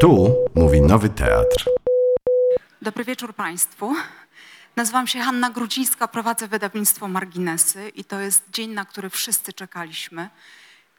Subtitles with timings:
[0.00, 1.70] Tu mówi Nowy Teatr.
[2.82, 3.94] Dobry wieczór Państwu.
[4.76, 10.30] Nazywam się Hanna Grudzińska, prowadzę wydawnictwo Marginesy i to jest dzień, na który wszyscy czekaliśmy.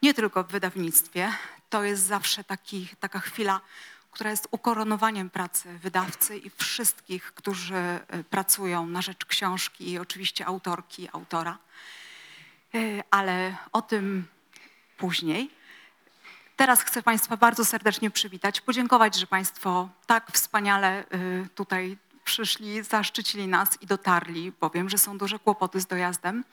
[0.02, 1.32] Nie tylko w wydawnictwie.
[1.70, 3.62] To jest zawsze taki, taka chwila,
[4.12, 10.46] która jest ukoronowaniem pracy wydawcy i wszystkich, którzy y, pracują na rzecz książki i oczywiście
[10.46, 11.58] autorki autora.
[12.76, 14.28] Y, Ale o tym
[14.98, 15.57] później.
[16.58, 23.48] Teraz chcę Państwa bardzo serdecznie przywitać, podziękować, że Państwo tak wspaniale y, tutaj przyszli, zaszczycili
[23.48, 26.44] nas i dotarli, bo wiem, że są duże kłopoty z dojazdem.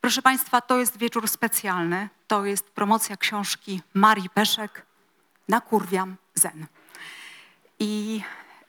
[0.00, 2.08] Proszę Państwa, to jest wieczór specjalny.
[2.26, 4.86] To jest promocja książki Marii Peszek
[5.48, 6.66] Nakurwiam Zen.
[7.78, 8.22] I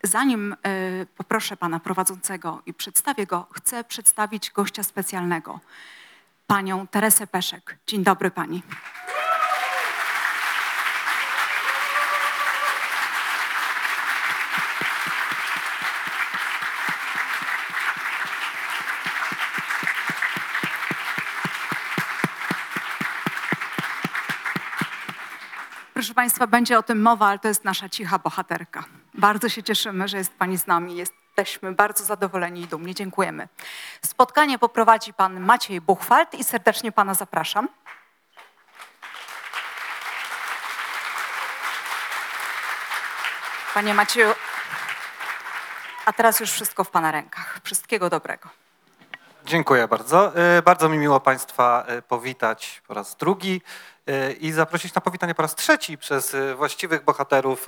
[0.04, 5.60] zanim y, poproszę Pana prowadzącego i przedstawię go, chcę przedstawić gościa specjalnego,
[6.48, 7.78] Panią Teresę Peszek.
[7.88, 8.64] Dzień dobry Pani.
[26.22, 28.84] Państwa, będzie o tym mowa, ale to jest nasza cicha bohaterka.
[29.14, 30.96] Bardzo się cieszymy, że jest Pani z nami.
[30.96, 32.96] Jesteśmy bardzo zadowoleni i dumni.
[32.96, 33.48] Dziękujemy.
[34.02, 37.68] Spotkanie poprowadzi Pan Maciej Buchwald i serdecznie Pana zapraszam.
[43.74, 44.36] Panie Macieju,
[46.06, 47.60] a teraz już wszystko w Pana rękach.
[47.64, 48.61] Wszystkiego dobrego.
[49.52, 50.36] Dziękuję bardzo.
[50.36, 53.62] E, Bardzo mi miło Państwa e, powitać po raz drugi
[54.08, 57.68] e, i zaprosić na powitanie po raz trzeci przez właściwych bohaterów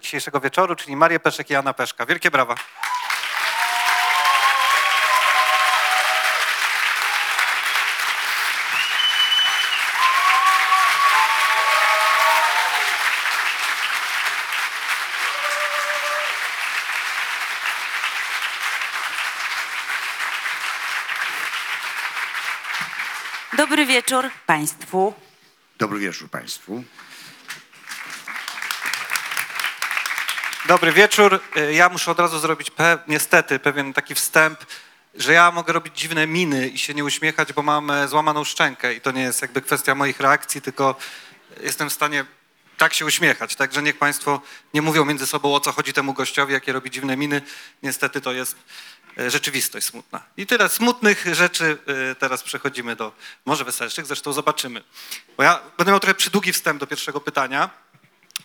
[0.00, 2.06] dzisiejszego wieczoru, czyli Marię Peszek i Jana Peszka.
[2.06, 2.54] Wielkie brawa.
[23.62, 25.14] Dobry wieczór Państwu.
[25.78, 26.84] Dobry wieczór Państwu.
[30.66, 31.40] Dobry wieczór.
[31.56, 34.58] E, Ja muszę od razu zrobić pe- niestety pewien taki wstęp,
[35.14, 38.94] że ja mogę robić dziwne miny i się nie uśmiechać, bo mam e, złamaną szczękę
[38.94, 40.94] i to nie jest jakby kwestia moich reakcji, tylko
[41.60, 42.24] jestem w stanie
[42.78, 43.56] tak się uśmiechać.
[43.56, 44.40] Także niech Państwo
[44.74, 47.42] nie mówią między sobą o co chodzi temu gościowi, jakie robi dziwne miny.
[47.82, 50.22] Niestety to jest e, rzeczywistość smutna.
[50.36, 51.78] I tyle smutnych rzeczy
[52.10, 53.12] e, teraz przechodzimy do
[53.44, 54.82] może weselszych, zresztą zobaczymy.
[55.36, 57.70] Bo ja będę miał trochę przydługi wstęp do pierwszego pytania.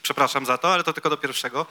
[0.01, 1.65] Przepraszam za to, ale to tylko do pierwszego,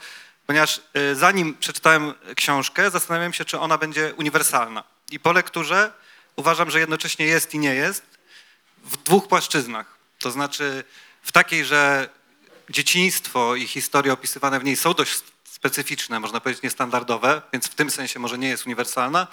[0.47, 0.81] ponieważ
[1.11, 4.83] y, zanim przeczytałem książkę, zastanawiałem się, czy ona będzie uniwersalna.
[5.11, 5.91] I po lekturze
[6.35, 8.03] uważam, że jednocześnie jest i nie jest
[8.83, 9.97] w dwóch płaszczyznach.
[10.19, 10.83] To znaczy
[11.21, 12.09] w takiej, że
[12.69, 15.23] dzieciństwo i historie opisywane w niej są dość
[15.57, 19.27] specyficzne, można powiedzieć niestandardowe, więc w tym sensie może nie jest uniwersalna.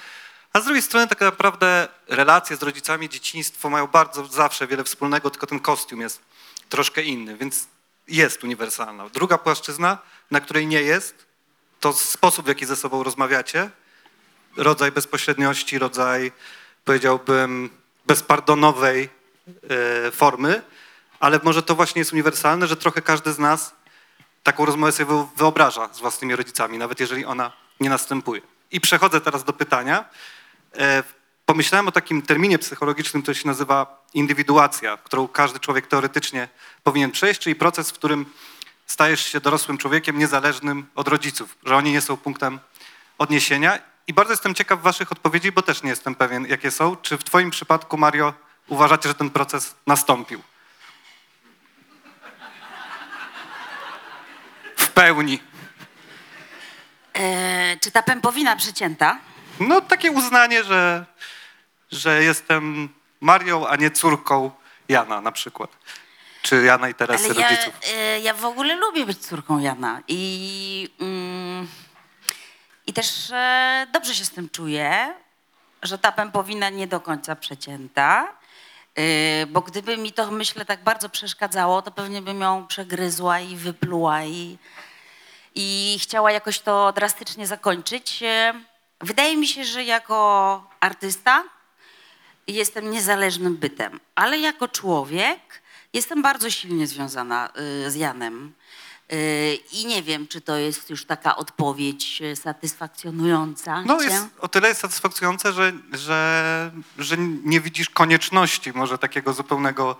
[0.52, 5.30] A z drugiej strony tak naprawdę relacje z rodzicami, dzieciństwo mają bardzo zawsze wiele wspólnego,
[5.30, 6.20] tylko ten kostium jest
[6.68, 7.66] troszkę inny, więc
[8.08, 9.08] jest uniwersalna.
[9.08, 9.98] Druga płaszczyzna,
[10.30, 11.26] na której nie jest,
[11.80, 13.70] to sposób, w jaki ze sobą rozmawiacie,
[14.56, 16.32] rodzaj bezpośredniości, rodzaj,
[16.84, 17.70] powiedziałbym,
[18.06, 19.08] bezpardonowej
[20.06, 20.62] e, formy,
[21.20, 23.74] ale może to właśnie jest uniwersalne, że trochę każdy z nas
[24.44, 28.40] taką rozmowę sobie wyo- wyobraża z własnymi rodzicami, nawet jeżeli ona nie następuje.
[28.70, 30.04] I przechodzę teraz do pytania.
[30.78, 31.02] E,
[31.46, 36.48] Pomyślałem o takim terminie psychologicznym, który się nazywa indywiduacja, którą każdy człowiek teoretycznie
[36.82, 38.26] powinien przejść, czyli proces, w którym
[38.86, 42.60] stajesz się dorosłym człowiekiem niezależnym od rodziców, że oni nie są punktem
[43.18, 43.78] odniesienia.
[44.06, 46.96] I bardzo jestem ciekaw waszych odpowiedzi, bo też nie jestem pewien, jakie są.
[46.96, 48.34] Czy w twoim przypadku, Mario,
[48.68, 50.42] uważacie, że ten proces nastąpił?
[54.94, 55.42] Pełni.
[57.14, 59.18] E, czy ta pępowina przecięta?
[59.60, 61.06] No takie uznanie, że,
[61.92, 62.88] że jestem
[63.20, 64.50] Marią, a nie córką
[64.88, 65.70] Jana na przykład.
[66.42, 67.74] Czy Jana i Teresy Ale ja, rodziców.
[67.94, 71.68] e, ja w ogóle lubię być córką Jana i, mm,
[72.86, 75.14] i też e, dobrze się z tym czuję,
[75.82, 78.34] że ta pępowina nie do końca przecięta,
[78.94, 83.56] e, bo gdyby mi to, myślę, tak bardzo przeszkadzało, to pewnie bym ją przegryzła i
[83.56, 84.58] wypluła i,
[85.54, 88.22] i chciała jakoś to drastycznie zakończyć.
[88.22, 88.54] E,
[89.00, 91.44] Wydaje mi się, że jako artysta
[92.46, 95.62] jestem niezależnym bytem, ale jako człowiek
[95.92, 97.50] jestem bardzo silnie związana
[97.86, 98.52] y, z Janem.
[99.12, 104.04] Y, I nie wiem, czy to jest już taka odpowiedź y, satysfakcjonująca No cię.
[104.04, 109.96] jest o tyle jest satysfakcjonujące, że, że, że nie widzisz konieczności może takiego zupełnego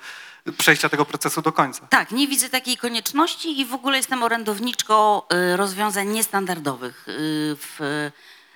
[0.58, 1.86] przejścia tego procesu do końca.
[1.86, 5.22] Tak, nie widzę takiej konieczności i w ogóle jestem orędowniczką
[5.52, 7.04] y, rozwiązań niestandardowych.
[7.06, 8.10] W,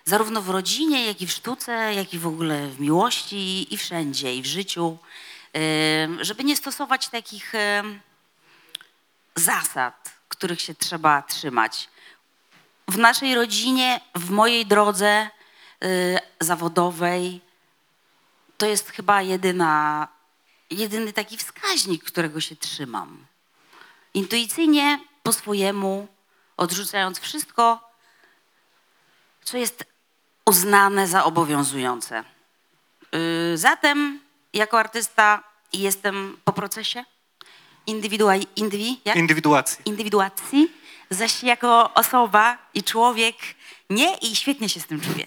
[0.05, 4.35] zarówno w rodzinie, jak i w sztuce, jak i w ogóle w miłości i wszędzie,
[4.35, 4.99] i w życiu.
[6.21, 7.53] Żeby nie stosować takich
[9.37, 11.89] zasad, których się trzeba trzymać.
[12.89, 15.31] W naszej rodzinie, w mojej drodze
[15.85, 17.41] y, zawodowej,
[18.59, 20.09] to jest chyba jedyna,
[20.71, 23.27] jedyny taki wskaźnik, którego się trzymam.
[24.15, 26.09] Intuicyjnie, po swojemu,
[26.57, 27.91] odrzucając wszystko,
[29.45, 29.85] co jest
[30.47, 32.25] uznane za obowiązujące.
[33.13, 34.21] Yy, Zatem,
[34.53, 35.43] jako artysta,
[35.73, 37.05] jestem po procesie
[37.89, 39.17] indywidua, indywi, jak?
[39.17, 39.79] Indywiduacji.
[39.85, 40.73] indywiduacji,
[41.11, 43.37] zaś jako osoba i człowiek
[43.91, 45.27] nie i świetnie się z tym czuję.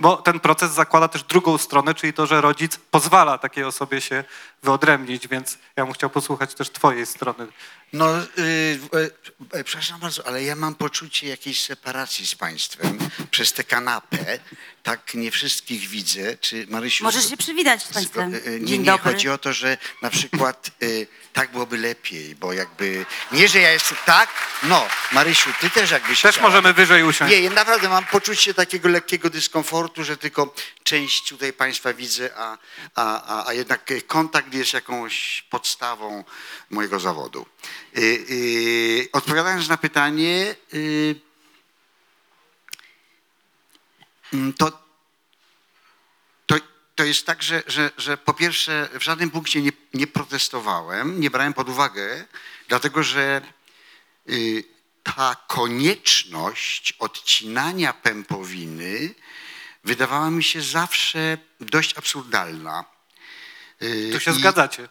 [0.00, 4.24] Bo ten proces zakłada też drugą stronę, czyli to, że rodzic pozwala takiej osobie się
[4.62, 7.46] wyodrębnić, więc ja bym chciał posłuchać też twojej strony.
[7.92, 8.22] No, y,
[9.54, 12.98] y, y, przepraszam bardzo, ale ja mam poczucie jakiejś separacji z państwem
[13.30, 14.38] przez tę kanapę.
[14.82, 16.36] Tak nie wszystkich widzę.
[16.36, 17.04] Czy Marysiu...
[17.04, 18.34] Możesz się przywitać z państwem.
[18.34, 19.12] Y, y, Nie, Dzień nie, dobry.
[19.12, 23.06] chodzi o to, że na przykład y, tak byłoby lepiej, bo jakby...
[23.32, 23.98] Nie, że ja jestem...
[24.06, 24.28] Tak?
[24.62, 26.48] No, Marysiu, ty też jakbyś Też chciała.
[26.50, 27.32] możemy wyżej usiąść.
[27.32, 32.58] Nie, ja naprawdę mam poczucie takiego lekkiego dyskomfortu, że tylko część tutaj państwa widzę, a,
[32.94, 36.24] a, a, a jednak kontakt jest jakąś podstawą
[36.70, 37.46] mojego zawodu.
[37.98, 41.20] Y, y, odpowiadając na pytanie, y,
[44.32, 44.72] mm, to,
[46.46, 46.56] to,
[46.94, 51.30] to jest tak, że, że, że po pierwsze w żadnym punkcie nie, nie protestowałem, nie
[51.30, 52.24] brałem pod uwagę,
[52.68, 53.42] dlatego że
[55.02, 59.14] ta konieczność odcinania pępowiny
[59.84, 62.84] wydawała mi się zawsze dość absurdalna.
[64.12, 64.88] Tu się i- zgadzacie.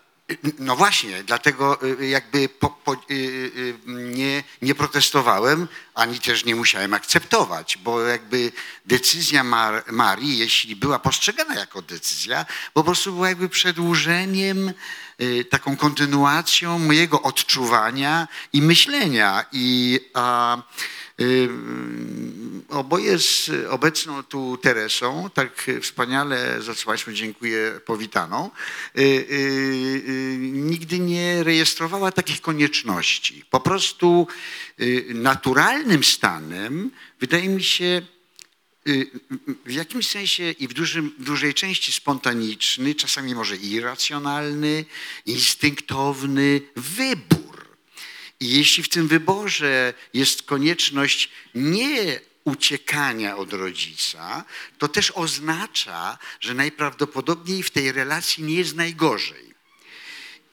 [0.60, 6.56] No właśnie, dlatego y, jakby po, po, y, y, nie, nie protestowałem, ani też nie
[6.56, 8.52] musiałem akceptować, bo jakby
[8.86, 14.74] decyzja Mar Marii, jeśli była postrzegana jako decyzja, po prostu była jakby przedłużeniem,
[15.22, 19.46] y, taką kontynuacją mojego odczuwania i myślenia.
[19.52, 20.58] I a,
[21.22, 21.50] y,
[22.70, 28.52] oboje z obecną tu Teresą, tak wspaniale, za co Państwu dziękuję, powitaną,
[28.98, 33.46] y, y, y, nigdy nie rejestrowała takich konieczności.
[33.50, 34.28] Po prostu
[34.82, 35.06] y,
[35.88, 38.02] naturalnym stanem, wydaje mi się,
[38.88, 39.12] y,
[39.66, 44.86] w jakimś sensie i w dużym, dużej części spontaniczny, czasami może irracjonalny,
[45.26, 47.68] instynktowny wybór.
[48.40, 54.46] I jeśli w tym wyborze jest konieczność nie uciekania od rodzica,
[54.78, 59.48] to też oznacza, że najprawdopodobniej w tej relacji nie jest najgorzej.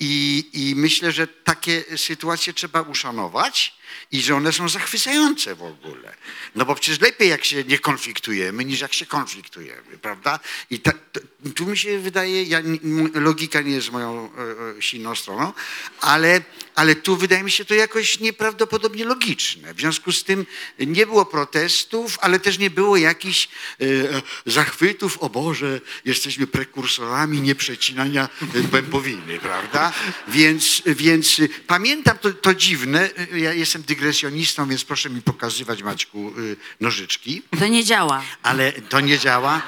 [0.00, 3.74] I, I myślę, że takie sytuacje trzeba uszanować
[4.12, 6.14] i że one są zachwycające w ogóle.
[6.54, 10.40] No bo przecież lepiej jak się nie konfliktujemy, niż jak się konfliktujemy, prawda?
[10.70, 11.20] I ta, to,
[11.54, 12.60] tu mi się wydaje, ja,
[13.14, 15.52] logika nie jest moją e, e, silną stroną,
[16.00, 16.40] ale,
[16.74, 19.74] ale tu wydaje mi się to jakoś nieprawdopodobnie logiczne.
[19.74, 20.46] W związku z tym
[20.78, 23.48] nie było protestów, ale też nie było jakichś
[23.80, 29.92] e, e, zachwytów, o Boże, jesteśmy prekursorami nieprzecinania e, pępowiny, prawda?
[30.28, 36.32] Więc, więc pamiętam to, to dziwne, y, ja jestem dygresjonistą, więc proszę mi pokazywać, Maćku,
[36.38, 38.22] y, nożyczki, To nie działa.
[38.42, 39.62] ale to nie działa.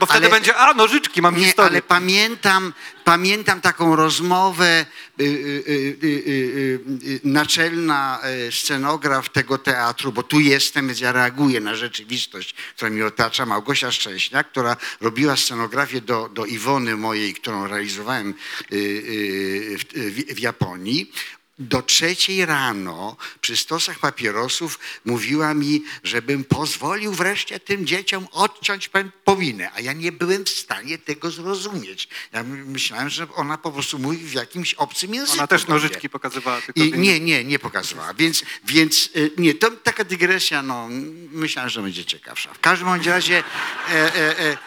[0.00, 1.70] Bo wtedy Ale- będzie, a nożyczki, mam Nie, historię.
[1.70, 2.72] ale pamiętam,
[3.04, 4.86] pamiętam taką rozmowę,
[5.20, 5.72] y, y, y,
[6.04, 6.80] y, y,
[7.10, 12.90] y, naczelna y, scenograf tego teatru, bo tu jestem, więc ja reaguję na rzeczywistość, która
[12.90, 18.34] mnie otacza, Małgosia Szczęśniak, która robiła scenografię do, do Iwony mojej, którą realizowałem
[18.72, 21.12] y, y, w, w Japonii.
[21.58, 29.70] Do trzeciej rano przy stosach papierosów mówiła mi, żebym pozwolił wreszcie tym dzieciom odciąć pępowinę,
[29.74, 32.08] a ja nie byłem w stanie tego zrozumieć.
[32.32, 35.38] Ja my- myślałem, że ona po prostu mówi w jakimś obcym języku.
[35.38, 36.60] Ona też nożyczki pokazywała.
[36.60, 38.14] Tylko I nie, nie, nie pokazywała.
[38.14, 40.88] Więc, więc y, nie, to taka dygresja, no,
[41.32, 42.54] myślałem, że będzie ciekawsza.
[42.54, 43.44] W każdym razie
[43.88, 44.58] e, e, e,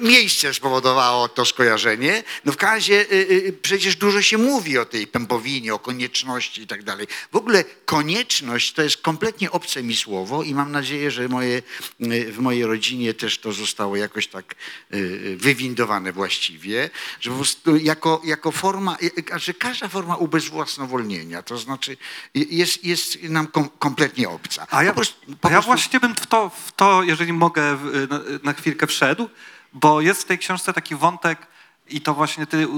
[0.00, 2.22] miejsce spowodowało to skojarzenie.
[2.44, 3.14] No w każdym razie y,
[3.48, 7.06] y, przecież dużo się mówi o tej pępowinie, o konieczności i tak dalej.
[7.32, 11.62] W ogóle konieczność to jest kompletnie obce mi słowo i mam nadzieję, że moje,
[12.02, 14.54] y, w mojej rodzinie też to zostało jakoś tak
[14.94, 21.42] y, y, wywindowane właściwie, że po prostu jako, jako forma, y, że każda forma ubezwłasnowolnienia,
[21.42, 24.66] to znaczy y, jest, jest nam kom, kompletnie obca.
[24.70, 27.32] A ja, Po prostu- po a ja prostu- właśnie bym w to, w to, jeżeli
[27.32, 27.78] mogę,
[28.10, 29.19] na, na chwilkę wszedł,
[29.72, 31.46] bo jest w tej książce taki wątek
[31.88, 32.68] i to właśnie ty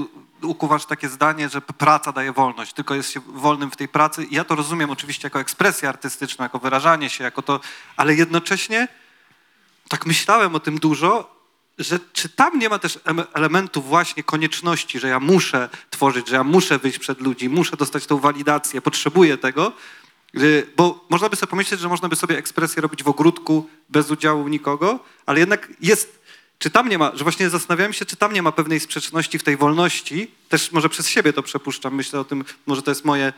[0.41, 4.27] ukuwasz takie zdanie, że praca daje wolność, tylko jest się wolnym w tej pracy.
[4.31, 7.59] Ja to rozumiem oczywiście jako ekspresję artystyczną, jako wyrażanie się, jako to,
[7.97, 8.87] ale jednocześnie
[9.89, 11.33] tak myślałem o tym dużo,
[11.77, 16.35] że czy tam nie ma też em- elementu właśnie konieczności, że ja muszę tworzyć, że
[16.35, 19.71] ja muszę wyjść przed ludzi, muszę dostać tą walidację, potrzebuję tego,
[20.37, 24.11] y, bo można by sobie pomyśleć, że można by sobie ekspresję robić w ogródku bez
[24.11, 26.22] udziału nikogo, ale jednak jest,
[26.59, 29.43] czy tam nie ma, że właśnie zastanawiałem się, czy tam nie ma pewnej sprzeczności w
[29.43, 33.33] tej wolności, też może przez siebie to przepuszczam, myślę o tym, może to jest moje,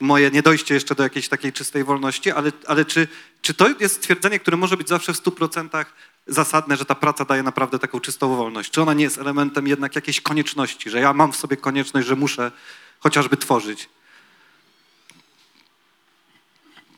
[0.00, 3.08] moje niedojście jeszcze do jakiejś takiej czystej wolności, ale, ale czy,
[3.42, 5.84] czy to jest stwierdzenie, które może być zawsze w 100%
[6.26, 8.70] zasadne, że ta praca daje naprawdę taką czystą wolność?
[8.70, 12.16] Czy ona nie jest elementem jednak jakiejś konieczności, że ja mam w sobie konieczność, że
[12.16, 12.52] muszę
[13.00, 13.88] chociażby tworzyć?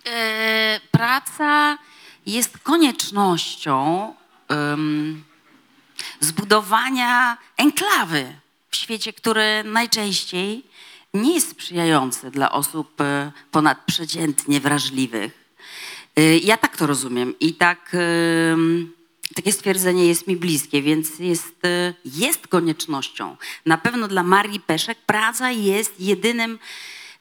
[0.07, 1.79] E, praca
[2.27, 4.15] jest koniecznością
[6.21, 8.33] zbudowania enklawy
[8.71, 10.63] w świecie, który najczęściej
[11.15, 15.33] nie jest sprzyjający dla osób e, ponadprzeciętnie wrażliwych.
[16.17, 17.93] E, Ja tak to rozumiem i tak,
[18.53, 18.93] em,
[19.35, 23.37] takie stwierdzenie jest mi bliskie, więc jest, e, jest koniecznością.
[23.67, 26.59] Na pewno dla Marii Peszek praca jest jedynym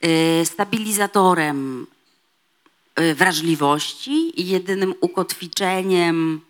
[0.02, 1.88] e, stabilizatorem
[3.16, 6.42] wrażliwości i jedynym ukotwiczeniem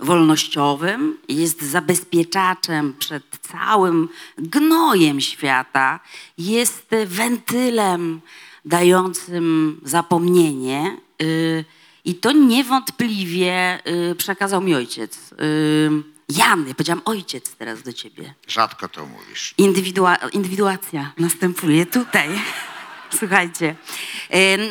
[0.00, 4.08] wolnościowym, jest zabezpieczaczem przed całym
[4.38, 6.00] gnojem świata,
[6.38, 8.20] jest wentylem
[8.64, 10.96] dającym zapomnienie.
[11.22, 11.64] y,
[12.04, 13.78] I to niewątpliwie
[14.10, 15.32] y, przekazał mi ojciec.
[15.32, 18.34] Y, Jan, ja powiedziałam ojciec teraz do ciebie.
[18.48, 19.54] Rzadko to mówisz.
[19.58, 22.28] Indywidua- indywiduacja następuje tutaj.
[23.18, 23.76] Słuchajcie.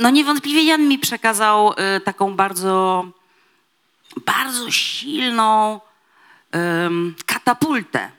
[0.02, 1.74] No niewątpliwie Jan mi przekazał
[2.06, 3.06] taką bardzo,
[4.26, 5.80] bardzo silną
[6.52, 8.12] em, katapultę.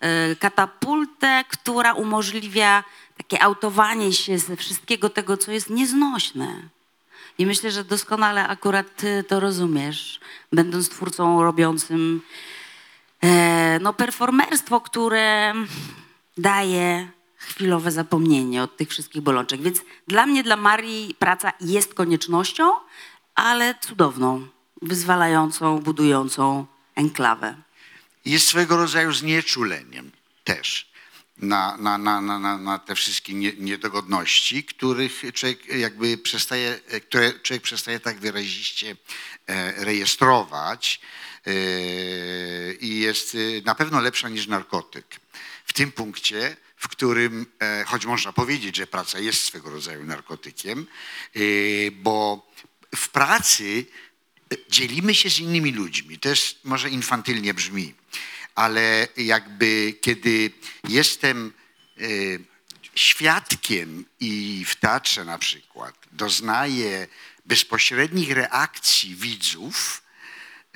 [0.00, 2.84] E, Katapultę, która umożliwia
[3.16, 6.62] takie autowanie się ze wszystkiego tego, co jest nieznośne.
[7.38, 10.20] I myślę, że doskonale akurat ty to rozumiesz,
[10.52, 12.22] będąc twórcą robiącym
[13.22, 15.54] e, no, performerstwo, które
[16.38, 19.62] daje chwilowe zapomnienie od tych wszystkich bolączek.
[19.62, 22.72] Więc dla mnie, dla Marii praca jest koniecznością,
[23.34, 24.46] ale cudowną,
[24.82, 27.56] wyzwalającą, budującą enklawę.
[28.24, 30.10] Jest swego rodzaju znieczuleniem
[30.44, 30.86] też
[31.38, 37.62] na, na, na, na, na, te wszystkie nie, niedogodności, których człowiek jakby przestaje, które człowiek
[37.62, 38.96] przestaje tak wyraziście
[39.46, 41.00] e, rejestrować
[41.46, 41.52] e,
[42.72, 45.20] i jest e, na pewno lepsza niż narkotyk.
[45.66, 47.46] W tym punkcie, w którym,
[47.86, 50.86] choć można powiedzieć, że praca jest swego rodzaju narkotykiem,
[51.92, 52.46] bo
[52.96, 53.86] w pracy
[54.70, 56.18] dzielimy się z innymi ludźmi.
[56.18, 57.94] To jest może infantylnie brzmi,
[58.54, 60.50] ale jakby kiedy
[60.88, 61.52] jestem
[62.00, 62.40] y,
[62.94, 67.08] świadkiem i w teatrze na przykład doznaję
[67.46, 70.02] bezpośrednich reakcji widzów,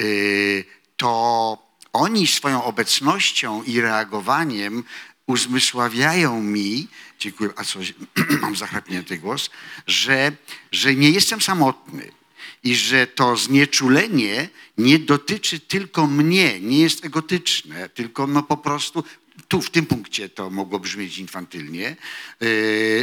[0.01, 0.65] y,
[0.97, 4.85] to oni swoją obecnością i reagowaniem
[5.27, 7.95] uzmysławiają mi, dziękuję, a coś,
[8.43, 9.51] mam zachrypnięty głos,
[9.87, 10.33] że,
[10.73, 12.20] że nie jestem samotny
[12.65, 14.49] i że to znieczulenie
[14.79, 19.05] nie dotyczy tylko mnie, nie jest egotyczne, tylko no po prostu
[19.49, 21.97] tu w tym punkcie to mogło brzmieć infantylnie,
[22.41, 22.49] yy,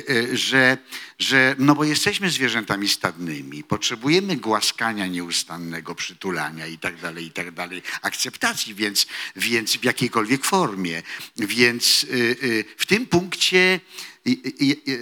[0.10, 0.78] yy, że,
[1.20, 7.52] że no bo jesteśmy zwierzętami stadnymi, potrzebujemy głaskania nieustannego, przytulania i tak dalej, i tak
[7.52, 11.04] dalej, akceptacji, więc, więc w jakiejkolwiek formie.
[11.38, 13.80] Więc yy, w tym punkcie
[14.27, 14.98] i, i, i,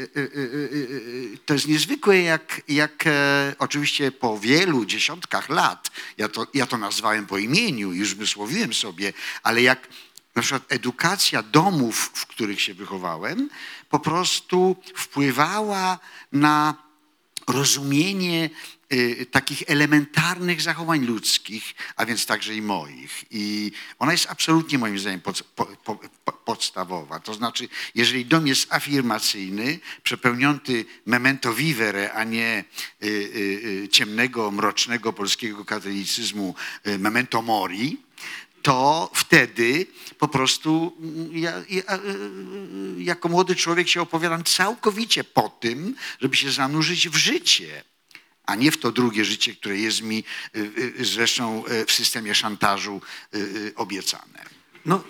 [1.46, 6.78] to jest niezwykłe, jak, jak e, oczywiście po wielu dziesiątkach lat, ja to, ja to
[6.78, 9.14] nazwałem po imieniu, już wysłowiłem sobie,
[9.44, 9.88] ale jak
[10.36, 13.50] na przykład edukacja domów, w których się wychowałem,
[13.90, 16.00] po prostu wpływała
[16.32, 16.76] na
[17.48, 18.50] rozumienie
[19.32, 23.24] takich elementarnych zachowań ludzkich, a więc także i moich.
[23.32, 27.20] I ona jest absolutnie moim zdaniem pod, po, po, po, podstawowa.
[27.20, 32.64] To znaczy, jeżeli dom jest afirmacyjny, przepełniony memento vivere, a nie
[33.04, 36.56] y, y, y, ciemnego, mrocznego polskiego katolicyzmu
[36.88, 37.98] y, memento mori,
[38.62, 39.88] to wtedy
[40.18, 42.00] po prostu mm, ja, ja, e,
[42.98, 47.84] jako młody człowiek się opowiadam całkowicie po tym, żeby się zanurzyć w życie,
[48.46, 50.24] a nie w to drugie życie, które jest mi
[50.56, 50.60] y,
[51.00, 53.02] y, zresztą y, w systemie szantażu
[53.76, 54.46] obiecane.
[54.86, 55.04] No,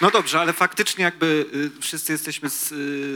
[0.00, 1.46] no dobrze, ale faktycznie jakby
[1.80, 2.72] wszyscy jesteśmy z,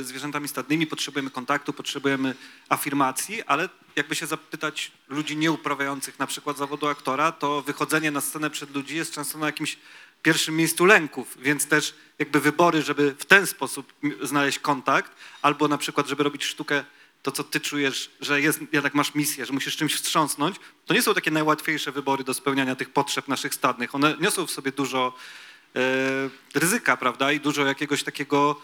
[0.06, 2.34] zwierzętami stadnymi, potrzebujemy kontaktu, potrzebujemy
[2.68, 8.50] afirmacji, ale jakby się zapytać ludzi nieuprawiających na przykład zawodu aktora, to wychodzenie na scenę
[8.50, 9.78] przed ludzi jest często na jakimś
[10.22, 15.12] pierwszym miejscu lęków, więc też jakby wybory, żeby w ten sposób znaleźć kontakt,
[15.42, 16.84] albo na przykład, żeby robić sztukę
[17.22, 21.02] to, co ty czujesz, że jest, jednak masz misję, że musisz czymś wstrząsnąć, to nie
[21.02, 23.94] są takie najłatwiejsze wybory do spełniania tych potrzeb naszych stadnych.
[23.94, 25.14] One niosą w sobie dużo
[25.76, 25.80] e,
[26.54, 28.60] ryzyka, prawda, i dużo jakiegoś takiego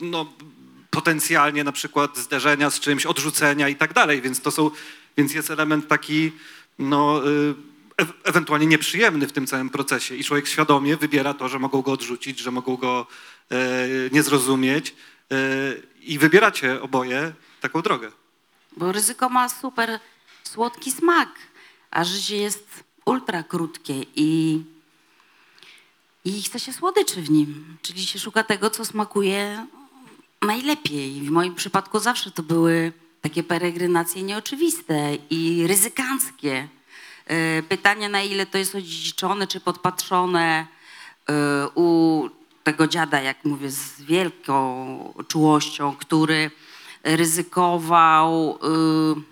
[0.00, 0.32] no,
[0.90, 4.70] potencjalnie na przykład zderzenia z czymś, odrzucenia i tak dalej, więc to są,
[5.16, 6.32] więc jest element taki,
[6.78, 7.54] no, y,
[8.24, 12.38] ewentualnie nieprzyjemny w tym całym procesie i człowiek świadomie wybiera to, że mogą go odrzucić,
[12.38, 13.06] że mogą go
[13.50, 13.56] e,
[14.12, 14.94] nie zrozumieć
[15.30, 15.36] e,
[16.02, 18.12] i wybieracie oboje taką drogę.
[18.76, 20.00] Bo ryzyko ma super
[20.42, 21.28] słodki smak,
[21.90, 24.62] a życie jest ultra krótkie i,
[26.24, 27.76] i chce się słodyczy w nim.
[27.82, 29.66] Czyli się szuka tego, co smakuje
[30.42, 31.20] najlepiej.
[31.20, 36.68] W moim przypadku zawsze to były takie peregrinacje nieoczywiste i ryzykanckie.
[37.28, 40.66] E, Pytanie, na ile to jest odziedziczone czy podpatrzone
[41.28, 42.28] e, u
[42.64, 46.50] tego dziada, jak mówię, z wielką czułością, który
[47.04, 48.58] ryzykował,
[49.16, 49.22] y,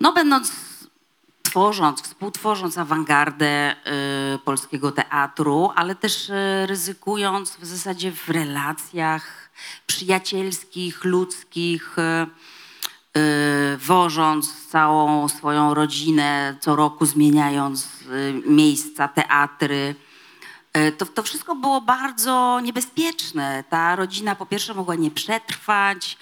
[0.00, 0.52] no będąc,
[1.42, 3.76] tworząc, współtworząc awangardę
[4.34, 9.50] y, polskiego teatru, ale też y, ryzykując w zasadzie w relacjach
[9.86, 11.96] przyjacielskich, ludzkich,
[13.78, 19.94] wożąc całą swoją rodzinę, co roku zmieniając y, miejsca, teatry.
[20.72, 23.64] E, To, to wszystko było bardzo niebezpieczne.
[23.70, 26.18] Ta rodzina po pierwsze mogła nie przetrwać,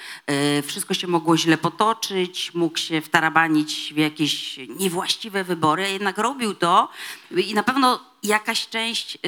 [0.66, 6.88] wszystko się mogło źle potoczyć, mógł się wtarabanić w jakieś niewłaściwe wybory, jednak robił to
[7.36, 9.18] i na pewno jakaś część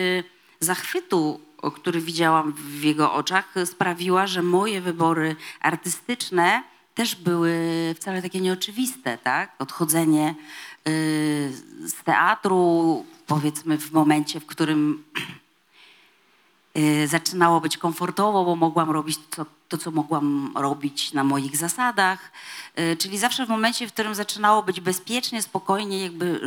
[0.61, 1.41] zachwytu,
[1.75, 6.63] który widziałam w jego oczach, sprawiła, że moje wybory artystyczne
[6.97, 7.55] też były
[7.97, 9.53] wcale takie nieoczywiste, tak?
[9.59, 10.35] Odchodzenie
[10.89, 11.53] y,
[11.87, 15.05] z teatru, powiedzmy w momencie, w którym
[16.79, 22.33] y, zaczynało być komfortowo, bo mogłam robić to, to, co mogłam robić na moich zasadach.
[22.79, 26.41] Y, Czyli zawsze w momencie, w którym zaczynało być bezpiecznie, spokojnie, jakby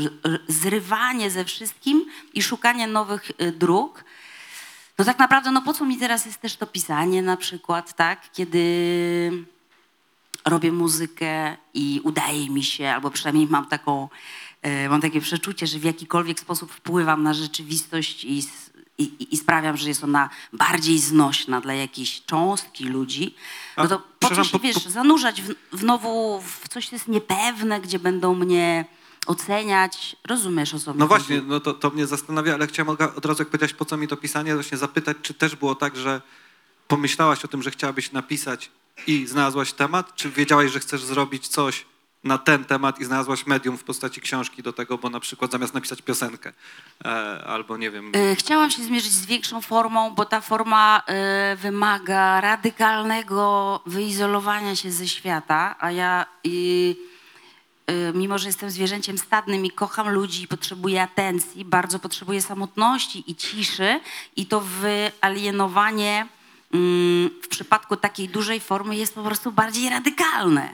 [0.47, 4.03] zrywanie ze wszystkim i szukanie nowych dróg.
[4.97, 8.31] No tak naprawdę, no po co mi teraz jest też to pisanie na przykład, tak?
[8.31, 9.49] Kiedy
[10.45, 14.09] robię muzykę i udaje mi się, albo przynajmniej mam taką,
[14.61, 18.43] e, mam takie przeczucie, że w jakikolwiek sposób wpływam na rzeczywistość i,
[18.97, 23.35] i, i- sprawiam, że jest ona bardziej znośna dla jakiejś cząstki ludzi,
[23.77, 26.95] no A, to po co się, po- wiesz, zanurzać w, w nowu, w coś, co
[26.95, 28.85] jest niepewne, gdzie będą mnie
[29.27, 30.15] oceniać.
[30.27, 31.07] Rozumiesz, o co No chodzi?
[31.25, 34.07] właśnie, no to, to mnie zastanawia, ale chciałem od- razu, jak powiedziałeś, po co mi
[34.07, 36.21] to pisanie, właśnie zapytać, czy też było tak, że
[36.87, 38.71] pomyślałaś o tym, że chciałabyś napisać
[39.07, 41.85] i znalazłaś temat, czy wiedziałaś, że chcesz zrobić coś
[42.23, 45.73] na ten temat i znalazłaś medium w postaci książki do tego, bo na przykład zamiast
[45.73, 46.53] napisać piosenkę,
[47.05, 47.09] e,
[47.47, 52.41] albo nie wiem, E, Chciałam się zmierzyć z większą formą, bo ta forma e, wymaga
[52.41, 56.25] radykalnego wyizolowania się ze świata, a ja
[58.13, 63.35] mimo, że jestem zwierzęciem stadnym i kocham ludzi i potrzebuję atencji, bardzo potrzebuję samotności i
[63.35, 63.99] ciszy
[64.35, 66.27] i to wyalienowanie
[66.71, 70.69] w przypadku takiej dużej formy jest po prostu bardziej radykalne,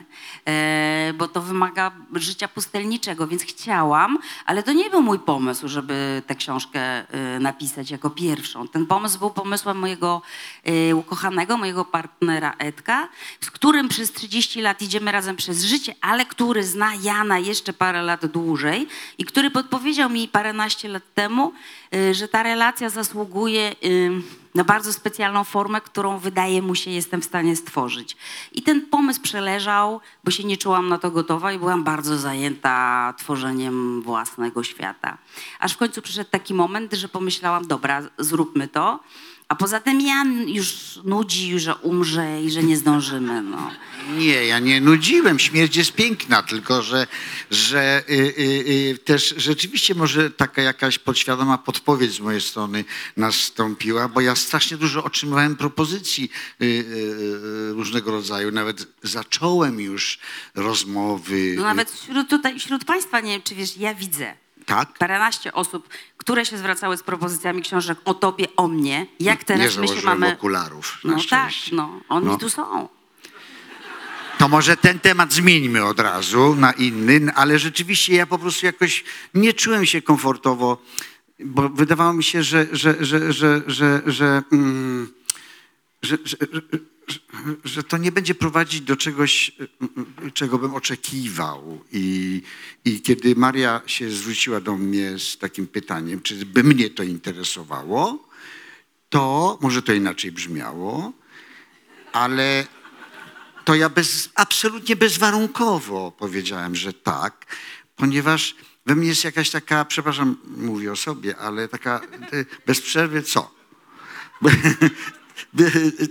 [0.46, 6.22] e, bo to wymaga życia pustelniczego, więc chciałam, ale to nie był mój pomysł, żeby
[6.28, 8.68] tę książkę e, napisać jako pierwszą.
[8.68, 10.22] Ten pomysł był pomysłem mojego
[10.64, 13.10] e, ukochanego, mojego partnera Edka,
[13.42, 18.04] z którym przez 30 lat idziemy razem przez życie, ale który zna Jana jeszcze parę
[18.04, 21.54] lat dłużej i który podpowiedział mi paręnaście lat temu,
[22.12, 23.76] że ta relacja zasługuje
[24.56, 28.18] na bardzo specjalną formę, którą wydaje mu się jestem w stanie stworzyć.
[28.52, 33.14] I ten pomysł przeleżał, bo się nie czułam na to gotowa i byłam bardzo zajęta
[33.18, 35.18] tworzeniem własnego świata.
[35.60, 39.00] Aż w końcu przyszedł taki moment, że pomyślałam, dobra, zróbmy to.
[39.48, 43.42] A poza tym Jan już nudzi, że umrze i że nie zdążymy.
[43.42, 43.72] No.
[44.18, 45.40] Nie, ja nie nudziłem.
[45.40, 47.08] Śmierć jest piękna, tylko że,
[47.52, 52.86] że y, y, y, też rzeczywiście może taka jakaś podświadoma podpowiedź z mojej strony
[53.18, 56.32] nastąpiła, bo ja strasznie dużo otrzymywałem propozycji
[56.62, 58.52] y, y, y, różnego rodzaju.
[58.52, 60.20] Nawet zacząłem już
[60.56, 61.54] rozmowy.
[61.58, 64.98] No nawet wśród, tutaj, wśród Państwa, nie wiem czy wiesz, ja widzę Tak?
[64.98, 69.08] paręnaście osób, które się zwracały z propozycjami książek o tobie, o mnie.
[69.20, 70.34] Jak nie teraz my się mamy...
[70.34, 71.00] okularów.
[71.04, 72.38] Na No tak, no, oni No.
[72.38, 72.90] tu są.
[74.38, 79.04] To może ten temat zmieńmy od razu na inny, ale rzeczywiście ja po prostu jakoś
[79.34, 80.78] nie czułem się komfortowo,
[81.40, 85.14] bo wydawało mi się, że, że, że, że, że, że, mm,
[86.02, 86.62] że, że, że,
[87.64, 89.52] że, to nie będzie prowadzić do czegoś,
[90.34, 91.84] czego bym oczekiwał.
[91.92, 92.42] I,
[92.86, 98.30] I kiedy Maria się zwróciła do mnie z takim pytaniem, czy by mnie to interesowało,
[99.10, 101.14] to może to inaczej brzmiało,
[102.14, 102.68] ale
[103.66, 107.46] to ja bez, absolutnie bezwarunkowo powiedziałem, że tak,
[107.96, 108.56] ponieważ
[108.86, 112.02] we mnie jest jakaś taka, przepraszam, mówię o sobie, ale taka
[112.66, 113.56] bez przerwy co?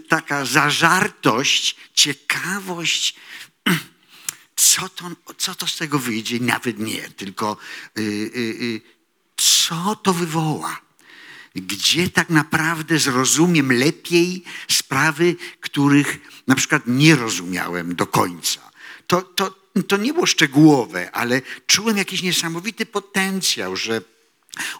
[0.09, 3.15] Taka zażartość, ciekawość,
[4.57, 6.41] co to, co to z tego wyjdzie?
[6.41, 7.57] Nawet nie, tylko
[7.99, 8.81] y, y, y,
[9.37, 10.81] co to wywoła?
[11.55, 18.71] Gdzie tak naprawdę zrozumiem lepiej sprawy, których na przykład nie rozumiałem do końca.
[19.07, 19.55] To, to,
[19.89, 24.03] to nie było szczegółowe, ale czułem jakiś niesamowity potencjał, że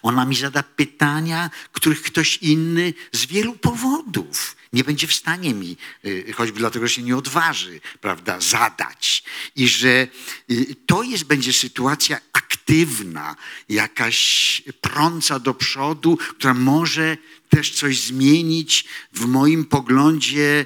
[0.01, 5.77] ona mi zada pytania, których ktoś inny z wielu powodów nie będzie w stanie mi,
[6.05, 9.23] y, choćby dlatego, się nie odważy, prawda, zadać.
[9.55, 10.07] I że
[10.51, 13.35] y, to jest, będzie sytuacja aktywna,
[13.69, 17.17] jakaś prąca do przodu, która może
[17.49, 20.65] też coś zmienić w moim poglądzie.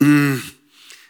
[0.00, 0.42] Mm,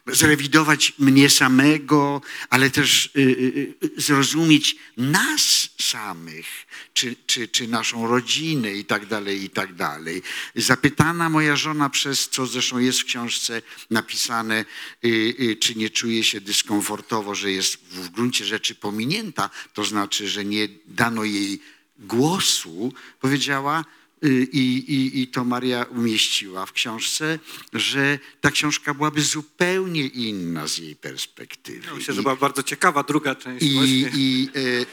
[0.07, 6.66] zrewidować mnie samego, ale też y, zrozumieć nas samych,
[6.97, 10.23] czy, czy, czy naszą rodzinę i tak dalej, i tak dalej.
[10.55, 14.65] Zapytana moja żona przez, co zresztą jest w książce napisane,
[15.05, 15.09] y,
[15.41, 20.45] y, czy nie czuje się dyskomfortowo, że jest w gruncie rzeczy pominięta, to znaczy, że
[20.45, 21.61] nie dano jej
[21.99, 23.85] głosu, powiedziała,
[24.25, 27.39] y, i, i, i to Maria umieściła w książce,
[27.73, 31.95] że ta książka byłaby zupełnie inna z jej perspektywy.
[31.95, 34.11] Myślę, I- że była bardzo ciekawa druga część i, właśnie.
[34.15, 34.87] i, e,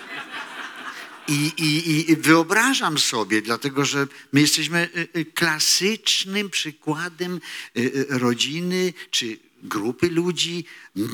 [1.28, 7.42] i, i, I wyobrażam sobie, dlatego że my jesteśmy e, e, klasycznym przykładem
[7.76, 7.82] e,
[8.20, 10.66] rodziny czy grupy ludzi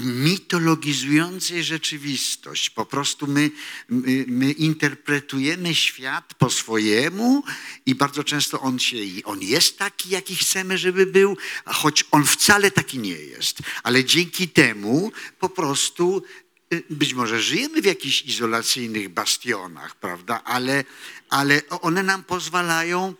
[0.03, 2.69] mitologizującej rzeczywistość.
[2.69, 3.51] Po prostu my,
[3.89, 7.43] my, my interpretujemy świat po swojemu
[7.85, 12.71] i bardzo często on, się, on jest taki, jaki chcemy, żeby był, choć on wcale
[12.71, 13.57] taki nie jest.
[13.83, 16.48] Ale dzięki temu po prostu y,
[16.89, 20.83] być może żyjemy w jakichś izolacyjnych bastionach, prawda, ale,
[21.29, 23.13] ale one nam pozwalają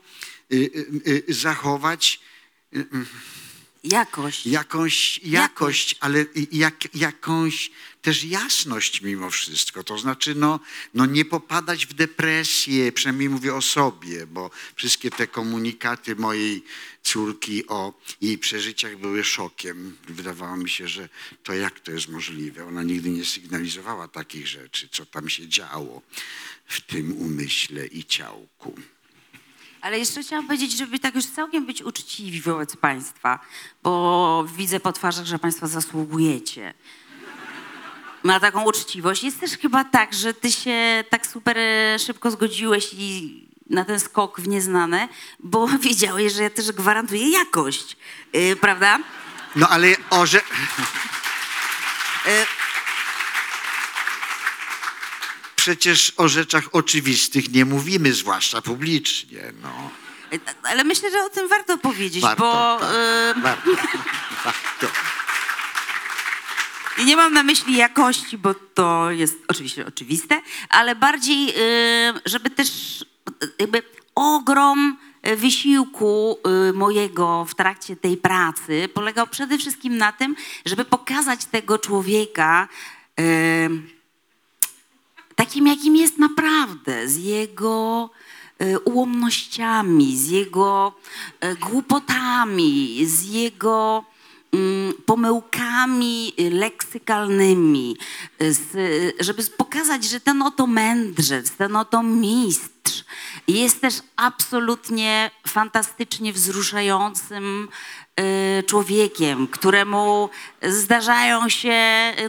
[0.54, 2.20] y, y, y, zachować
[3.84, 4.46] Jakość.
[4.46, 9.84] jakąś jakość, ale jak, jakąś też jasność mimo wszystko.
[9.84, 10.60] To znaczy, no,
[10.94, 16.64] no nie popadać w depresję, przynajmniej mówię o sobie, bo wszystkie te komunikaty mojej
[17.04, 19.98] córki o jej przeżyciach były szokiem.
[20.08, 21.10] Wydawało mi się, że
[21.44, 22.66] to jak to jest możliwe?
[22.66, 26.02] Ona nigdy nie sygnalizowała takich rzeczy, co tam się działo
[26.66, 28.76] w tym umyśle i ciałku.
[29.82, 33.40] Ale jeszcze chciałam powiedzieć, żeby tak już całkiem być uczciwi wobec Państwa,
[33.84, 36.74] bo widzę po twarzach, że Państwo zasługujecie
[38.24, 39.24] na taką uczciwość.
[39.24, 44.00] Jest też chyba tak, że Ty się tak super e, szybko zgodziłeś i na ten
[44.00, 45.08] skok w nieznane,
[45.40, 47.98] bo wiedziałeś, że ja też gwarantuję jakość,
[48.34, 49.00] yy, prawda?
[49.56, 50.42] No ale orze...
[55.56, 59.54] Przecież o rzeczach oczywistych nie mówimy, zwłaszcza publicznie.
[59.62, 59.90] No.
[60.64, 62.80] Ale myślę, że o tym warto powiedzieć, Warto, bo...
[62.80, 63.72] tak, warto,
[64.44, 64.88] warto.
[67.00, 71.54] I nie mam na myśli jakości, bo to jest oczywiście oczywiste, ale bardziej, y,
[72.26, 72.70] żeby też
[73.60, 73.84] jakby
[74.16, 74.98] ogrom
[75.38, 76.38] wysiłku
[76.70, 80.36] y, mojego w trakcie tej pracy polegał przede wszystkim na tym,
[80.66, 82.68] żeby pokazać tego człowieka
[83.20, 83.70] y,
[85.36, 88.10] takim, jakim jest naprawdę, z jego
[88.86, 90.94] ułomnościami, z jego
[91.60, 94.06] głupotami, z jego
[95.06, 97.98] pomyłkami y, leksykalnymi,
[98.42, 103.04] y, żeby pokazać, że ten oto mędrzec, ten oto mistrz
[103.48, 107.68] jest też absolutnie fantastycznie wzruszającym
[108.20, 110.30] y, człowiekiem, któremu
[110.62, 111.78] zdarzają się,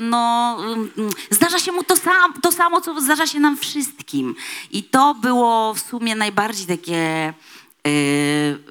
[0.00, 0.90] no, mm,
[1.30, 4.34] zdarza się mu to, sam, to samo, co zdarza się nam wszystkim.
[4.70, 7.34] I to było w sumie najbardziej takie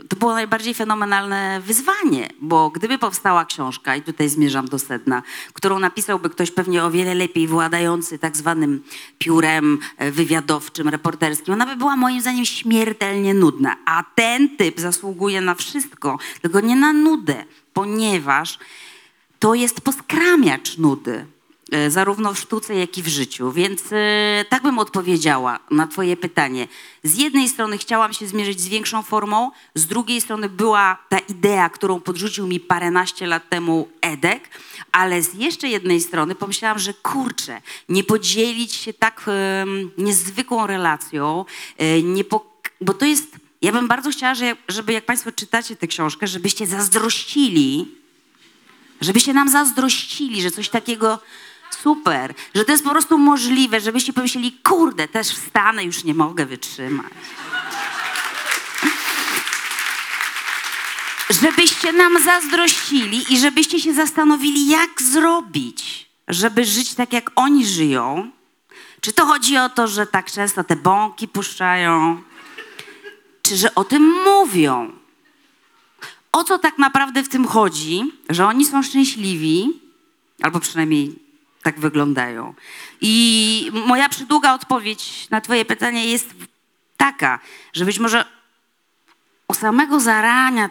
[0.10, 5.80] to było najbardziej fenomenalne wyzwanie, bo gdyby powstała książka, i tutaj zmierzam do sedna, którą
[5.80, 8.84] napisałby ktoś pewnie o wiele lepiej władający tak zwanym
[9.18, 13.76] piórem e, wywiadowczym, reporterskim, ona by była moim zdaniem śmiertelnie nudna.
[13.86, 17.44] A ten typ zasługuje na wszystko, tylko nie na nudę,
[17.74, 18.60] ponieważ
[19.40, 21.26] to jest poskramiacz nudy.
[21.72, 23.52] E, Zarówno w sztuce, jak i w życiu.
[23.52, 26.68] Więc e, tak bym odpowiedziała na Twoje pytanie.
[27.04, 31.70] Z jednej strony chciałam się zmierzyć z większą formą, z drugiej strony była ta idea,
[31.70, 34.50] którą podrzucił mi paręnaście lat temu Edek,
[34.92, 41.46] ale z jeszcze jednej strony pomyślałam, że kurczę, nie podzielić się tak em, niezwykłą relacją,
[42.04, 42.24] nie
[42.82, 43.28] bo to jest.
[43.62, 48.00] Ja bym bardzo chciała, że- żeby jak Państwo czytacie tę książkę, żebyście zazdrościli
[49.02, 51.20] żebyście nam zazdrościli, że coś takiego
[51.76, 56.46] super, że to jest po prostu możliwe, żebyście pomyśleli, kurde, też wstanę, już nie mogę
[56.46, 57.14] wytrzymać.
[61.30, 68.32] Żebyście nam zazdrościli i żebyście się zastanowili, jak zrobić, żeby żyć tak, jak oni żyją.
[69.02, 72.22] Czy to chodzi o to, że tak często te bąki puszczają,
[73.42, 75.00] czy że o tym mówią?
[76.32, 79.70] o co tak naprawdę w tym chodzi, że oni są szczęśliwi,
[80.42, 81.16] albo przynajmniej
[81.64, 82.54] tak wyglądają.
[83.02, 86.30] I moja przydługa odpowiedź na Twoje pytanie jest
[86.98, 87.40] taka,
[87.74, 88.26] że być może
[89.48, 90.70] o samego zarania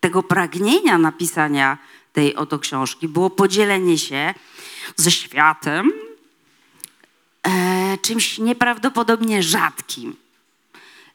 [0.00, 1.78] tego pragnienia napisania
[2.12, 4.34] tej oto książki było podzielenie się
[4.96, 5.92] ze światem
[7.42, 10.16] e, czymś nieprawdopodobnie rzadkim.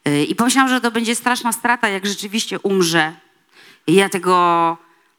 [0.04, 3.12] E, I pomyślałam, że to będzie straszna strata, jak rzeczywiście umrze
[3.86, 4.76] i ja tego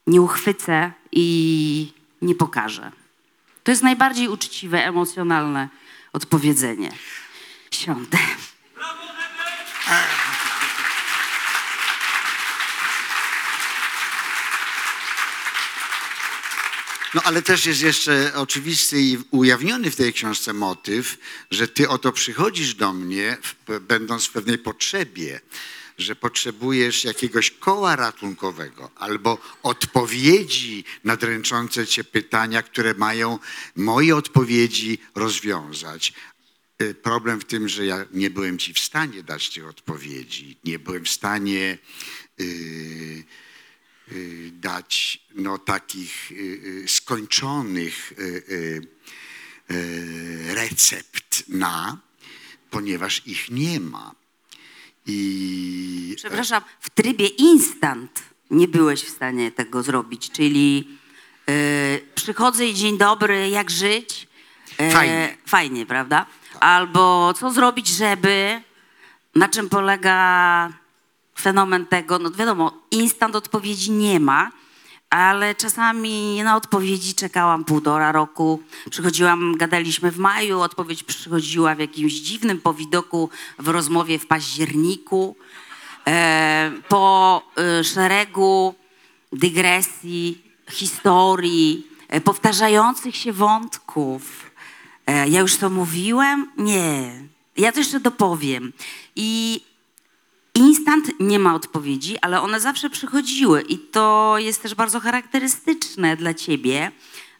[0.07, 2.91] nie uchwycę i nie pokażę.
[3.65, 5.69] To jest najbardziej uczciwe, emocjonalne
[6.13, 6.91] odpowiedzenie.
[7.71, 8.17] Siądę.
[17.13, 21.17] No ale też jest jeszcze oczywisty i ujawniony w tej książce motyw,
[21.51, 23.38] że ty oto przychodzisz do mnie,
[23.82, 25.39] będąc w pewnej potrzebie,
[25.97, 33.39] że potrzebujesz jakiegoś koła ratunkowego albo odpowiedzi na dręczące cię pytania, które mają
[33.75, 36.13] moje odpowiedzi rozwiązać.
[36.81, 40.79] Y, Problem w tym, że ja nie byłem ci w stanie dać tych odpowiedzi, nie
[40.79, 41.77] byłem w stanie
[42.38, 42.45] yy,
[44.12, 48.81] y, dać no, takich y, y, skończonych y,
[50.53, 51.97] recept na,
[52.69, 54.15] ponieważ ich nie ma.
[55.05, 60.87] I Przepraszam, w trybie instant nie byłeś w stanie tego zrobić, czyli
[61.47, 61.53] yy,
[62.15, 64.27] przychodzę i dzień dobry, jak żyć?
[64.77, 65.37] E, Fajnie.
[65.45, 66.25] Fajnie, prawda?
[66.59, 68.61] Albo co zrobić, żeby,
[69.35, 70.69] na czym polega
[71.39, 74.51] fenomen tego, no wiadomo, instant odpowiedzi nie ma,
[75.15, 78.63] ale czasami na odpowiedzi czekałam półtora roku.
[78.89, 85.36] Przychodziłam, gadaliśmy w maju, odpowiedź przychodziła w jakimś dziwnym powidoku w rozmowie w październiku.
[86.08, 88.75] E, po e, szeregu
[89.34, 94.51] dygresji, historii, e, powtarzających się wątków.
[95.28, 96.51] Ja już to mówiłem?
[96.58, 97.12] Nie.
[97.58, 98.73] Ja to jeszcze dopowiem.
[99.15, 99.62] I
[100.55, 106.33] Instant nie ma odpowiedzi, ale one zawsze przychodziły i to jest też bardzo charakterystyczne dla
[106.33, 106.91] ciebie,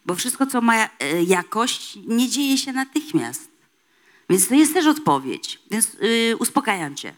[0.06, 3.48] bo wszystko, co ma e, jakość, nie dzieje się natychmiast.
[4.30, 5.58] Więc to jest też odpowiedź.
[5.70, 7.14] Więc y, uspokajam cię.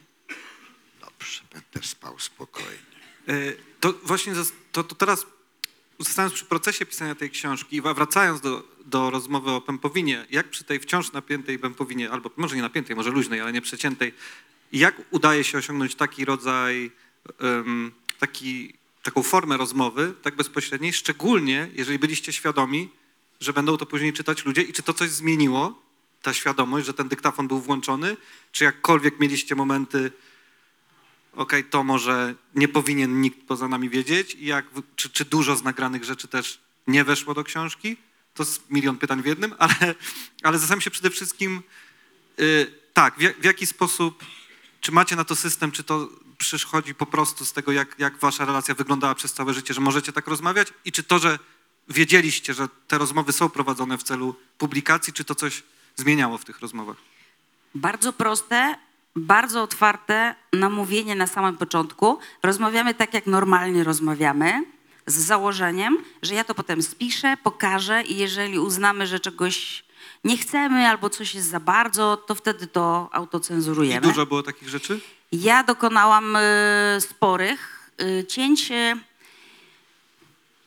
[1.00, 2.78] dobrze, będę spał spokojnie.
[3.28, 4.32] Y, To właśnie
[4.72, 5.26] to, to teraz
[5.98, 10.64] zostając przy procesie pisania tej książki i wracając do, do rozmowy o pępowinie, jak przy
[10.64, 13.62] tej wciąż napiętej pępowinie, albo może nie napiętej, może luźnej, ale nie
[14.72, 16.90] jak udaje się osiągnąć taki rodzaj,
[18.18, 22.88] taki, taką formę rozmowy, tak bezpośredniej, szczególnie jeżeli byliście świadomi,
[23.40, 25.82] że będą to później czytać ludzie i czy to coś zmieniło,
[26.22, 28.16] ta świadomość, że ten dyktafon był włączony,
[28.52, 30.12] czy jakkolwiek mieliście momenty,
[31.32, 35.62] okej, to może nie powinien nikt poza nami wiedzieć i jak, czy, czy dużo z
[35.62, 37.96] nagranych rzeczy też nie weszło do książki?
[38.34, 39.94] To jest milion pytań w jednym, ale,
[40.42, 41.62] ale zastanawiam się przede wszystkim,
[42.40, 44.24] y, tak, w, w jaki sposób,
[44.80, 48.44] czy macie na to system, czy to przychodzi po prostu z tego, jak, jak wasza
[48.44, 51.38] relacja wyglądała przez całe życie, że możecie tak rozmawiać i czy to, że
[51.88, 55.62] wiedzieliście, że te rozmowy są prowadzone w celu publikacji, czy to coś
[55.96, 56.96] zmieniało w tych rozmowach?
[57.74, 58.78] Bardzo proste,
[59.16, 62.18] bardzo otwarte na mówienie na samym początku.
[62.42, 64.64] Rozmawiamy tak, jak normalnie rozmawiamy,
[65.06, 69.84] z założeniem, że ja to potem spiszę, pokażę i jeżeli uznamy, że czegoś
[70.24, 74.00] nie chcemy albo coś jest za bardzo, to wtedy to I autocenzurujemy.
[74.00, 75.00] dużo było takich rzeczy?
[75.32, 76.40] Ja dokonałam y,
[77.00, 78.70] sporych y, cięć.
[78.70, 78.96] y,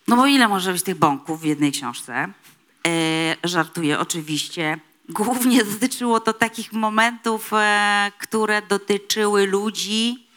[0.07, 2.29] No bo ile może być tych bąków w jednej książce?
[2.87, 4.79] Y, żartuję oczywiście.
[5.09, 10.27] Głównie dotyczyło to takich momentów, e, które dotyczyły ludzi,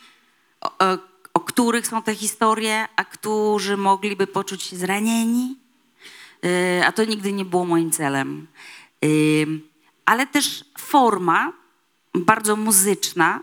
[0.61, 0.99] o, e,
[1.35, 5.57] o których są te historie, a którzy mogliby poczuć się zranieni.
[6.45, 8.47] Y, a to nigdy nie było moim celem.
[10.07, 11.53] Ale też forma
[12.15, 13.41] bardzo muzyczna,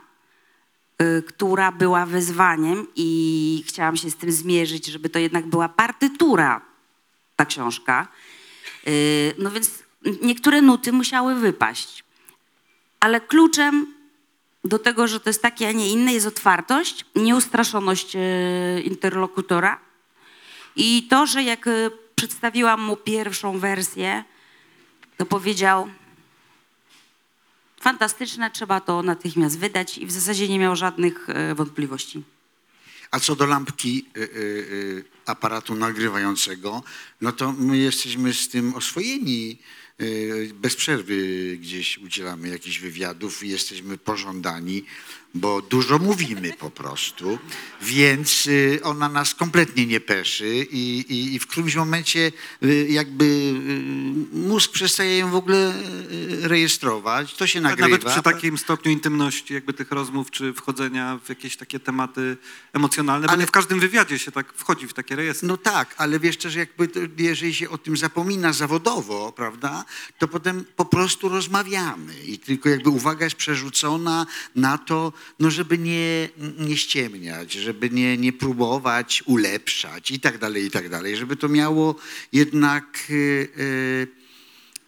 [1.02, 6.62] y, która była wyzwaniem i chciałam się z tym zmierzyć, żeby to jednak była partytura,
[7.36, 8.08] ta książka.
[8.88, 9.84] Y, No więc
[10.22, 12.04] niektóre nuty musiały wypaść.
[13.00, 13.94] Ale kluczem
[14.64, 19.80] do tego, że to jest takie, a nie inne, jest otwartość, nieustraszoność y, interlokutora
[20.76, 21.70] i to, że jak
[22.16, 24.24] przedstawiłam mu pierwszą wersję,
[25.22, 25.90] to powiedział,
[27.82, 32.24] fantastyczne, trzeba to natychmiast wydać i w zasadzie nie miał żadnych e, wątpliwości.
[33.12, 36.84] A co do lampki y, y, aparatu nagrywającego,
[37.22, 39.58] no to my jesteśmy z tym oswojeni.
[40.02, 44.86] Y, Bez przerwy gdzieś udzielamy jakichś wywiadów i jesteśmy pożądani,
[45.34, 47.40] bo dużo mówimy po prostu,
[47.82, 52.32] więc y, ona nas kompletnie nie peszy i, i, i w którymś momencie
[52.64, 55.74] y, jakby y, mózg przestaje ją w ogóle
[56.42, 57.34] rejestrować.
[57.34, 57.90] To się nagrywa.
[57.90, 62.38] Nawet przy takim stopniu intymności jakby tych rozmów, czy wchodzenia w jakieś takie tematy
[62.74, 65.48] emocjonalne, bo Ale- nie w każdym wywiadzie się tak wchodzi w takie rejestry.
[65.48, 69.86] No tak, ale wiesz też, jakby jeżeli się o tym zapomina zawodowo, prawda,
[70.20, 75.78] to potem po prostu rozmawiamy i tylko jakby uwaga jest przerzucona na to, no żeby
[75.78, 81.36] nie, nie ściemniać, żeby nie, nie próbować ulepszać i tak dalej, i tak dalej, żeby
[81.36, 81.96] to miało
[82.34, 84.08] jednak y, y,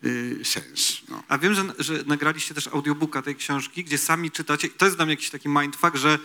[0.07, 1.01] y, sens.
[1.09, 1.23] No.
[1.27, 5.05] A wiem, że, że nagraliście też audiobooka tej książki, gdzie sami czytacie, to jest dla
[5.05, 6.19] mnie jakiś taki mindfuck, że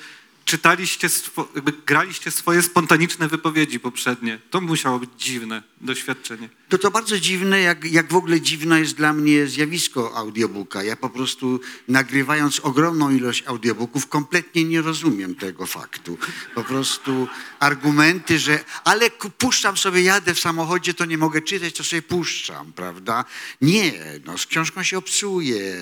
[0.45, 1.09] czytaliście,
[1.55, 4.39] jakby graliście swoje spontaniczne wypowiedzi poprzednie.
[4.51, 6.49] To musiało być dziwne doświadczenie.
[6.69, 10.83] To to bardzo dziwne, jak, jak w ogóle dziwne jest dla mnie zjawisko audiobooka.
[10.83, 16.19] Ja po prostu nagrywając ogromną ilość audiobooków kompletnie nie rozumiem tego faktu.
[16.55, 21.85] Po prostu argumenty, że ale puszczam sobie, jadę w samochodzie, to nie mogę czytać, to
[21.85, 23.25] sobie puszczam, prawda?
[23.63, 23.93] Nie,
[24.25, 25.77] no z książką się obsuje,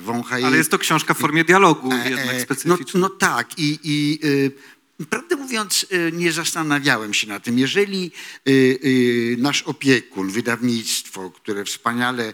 [0.00, 0.46] wącha jej...
[0.46, 3.02] Ale jest to książka w formie dialogu E, jednak e, specyficznej.
[3.02, 4.52] No, no tak i, i y,
[5.06, 7.58] prawdę mówiąc y, nie zastanawiałem się na tym.
[7.58, 8.12] Jeżeli
[8.48, 12.32] y, y, nasz opiekun, wydawnictwo, które wspaniale,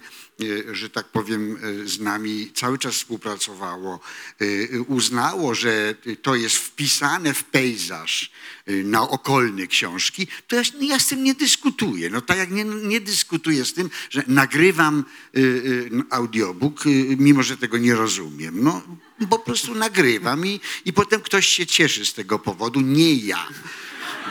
[0.73, 4.01] że tak powiem, y, z nami cały czas współpracowało,
[4.43, 8.31] y, uznało, że to jest wpisane w pejzaż
[8.67, 12.11] na okolny książki, to ja, no ja z tym nie dyskutuję.
[12.11, 15.05] No tak jak nie, nie dyskutuję z tym, że nagrywam
[15.37, 16.85] y, audiobook,
[17.19, 18.63] mimo że tego nie rozumiem.
[18.63, 18.83] No
[19.31, 23.49] po prostu nagrywam i, i potem ktoś się cieszy z tego powodu, nie ja.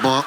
[0.04, 0.24] Bo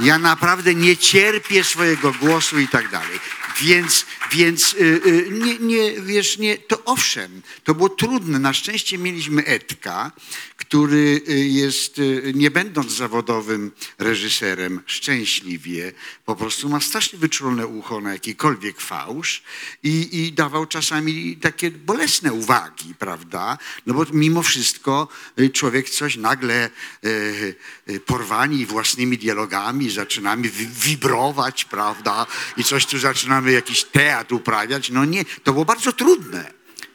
[0.00, 3.18] ja naprawdę nie cierpię swojego głosu i tak dalej.
[3.62, 8.38] Więc, więc y, y, nie, nie, wiesz, nie, to owszem, to było trudne.
[8.38, 10.12] Na szczęście mieliśmy Edka,
[10.56, 15.92] który y, jest, y, nie będąc zawodowym reżyserem, szczęśliwie,
[16.24, 19.42] po prostu ma strasznie wyczulone ucho na jakikolwiek fałsz
[19.82, 23.58] i, i dawał czasami takie bolesne uwagi, prawda?
[23.86, 25.08] No bo mimo wszystko
[25.52, 26.70] człowiek coś nagle
[27.04, 27.54] y,
[27.90, 32.26] y, porwani własnymi dialogami zaczynamy wi- wibrować, prawda?
[32.56, 34.90] I coś tu zaczynamy jakiś teatr uprawiać.
[34.90, 36.52] No nie, to było bardzo trudne.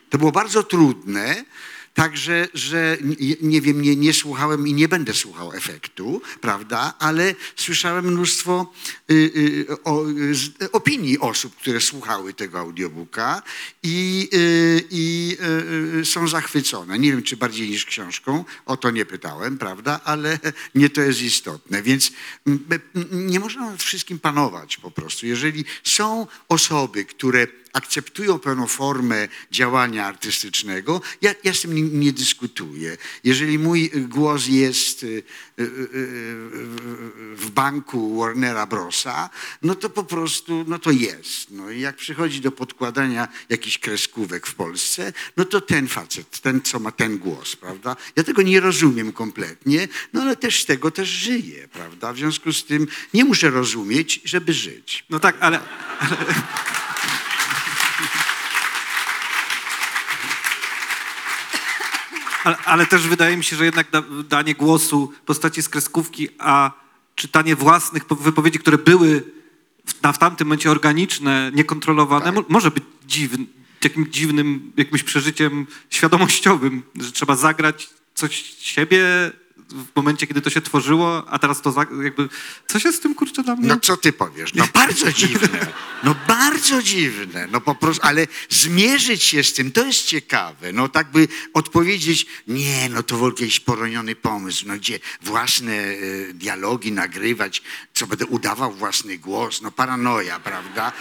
[0.10, 1.46] To było bardzo trudne.
[1.94, 2.98] Także, że
[3.42, 8.74] nie, wiem, nie, nie słuchałem i nie będę słuchał efektu, prawda, ale słyszałem mnóstwo
[9.12, 10.06] y, y, o,
[10.72, 13.42] opinii osób, które słuchały tego audiobooka
[13.84, 15.38] i, y, i
[15.96, 17.00] y, y, są zachwycone.
[17.00, 20.40] Nie wiem, czy bardziej niż książką, o to nie pytałem, prawda, ale
[20.76, 21.82] nie to jest istotne.
[21.84, 22.12] Więc
[22.48, 25.28] mm, m, nie można nad wszystkim panować po prostu.
[25.28, 32.14] Jeżeli są osoby, które akceptują pewną formę działania artystycznego, ja, ja z tym nie, nie
[32.14, 32.98] dyskutuję.
[33.24, 35.66] Jeżeli mój głos jest y, y, y,
[37.36, 39.30] w banku Warnera Brosa,
[39.62, 41.52] no to po prostu no to jest.
[41.52, 46.62] No i jak przychodzi do podkładania jakichś kreskówek w Polsce, no to ten facet, ten,
[46.62, 47.96] co ma ten głos, prawda?
[48.16, 52.14] Ja tego nie rozumiem kompletnie, no ale też z tego też żyję, prawda?
[52.14, 55.06] W związku z tym nie muszę rozumieć, żeby żyć.
[55.10, 55.60] No tak, ale,
[56.02, 56.18] Ale,
[62.44, 66.72] ale też wydaje mi się, że jednak da, danie głosu postaci z kreskówki, a
[67.16, 69.24] czytanie własnych po- wypowiedzi, które były
[69.86, 72.36] w, na, w tamtym momencie organiczne, niekontrolowane, Tak.
[72.36, 73.46] mo, może być dziwny,
[73.80, 79.06] takim dziwnym jakimś przeżyciem świadomościowym, że trzeba zagrać coś siebie
[79.72, 82.30] w momencie, kiedy to się tworzyło, a teraz to za, jakby...
[82.68, 83.68] Co się z tym, kurczę, dla mnie...
[83.68, 84.54] No co ty powiesz?
[84.54, 85.68] No bardzo dziwne.
[86.04, 87.48] No bardzo dziwne.
[87.52, 90.72] No po prostu, ale zmierzyć się z tym, to jest ciekawe.
[90.74, 95.74] No tak by odpowiedzieć, nie, no to w ogóle jakiś poroniony pomysł, no gdzie własne
[95.74, 95.98] e,
[96.34, 97.62] dialogi nagrywać,
[97.94, 100.92] co będę udawał własny głos, no paranoja, prawda?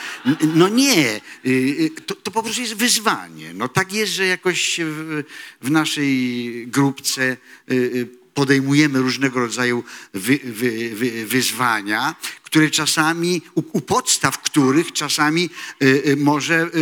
[0.55, 3.55] No nie, y, y, to, to po prostu jest wyzwanie.
[3.55, 5.23] No tak jest, że jakoś w,
[5.63, 13.63] w naszej grupce y, y, podejmujemy różnego rodzaju wy, wy, wy, wyzwania, które czasami, u,
[13.73, 15.51] u podstaw których czasami
[15.83, 16.81] y, y, może y, y,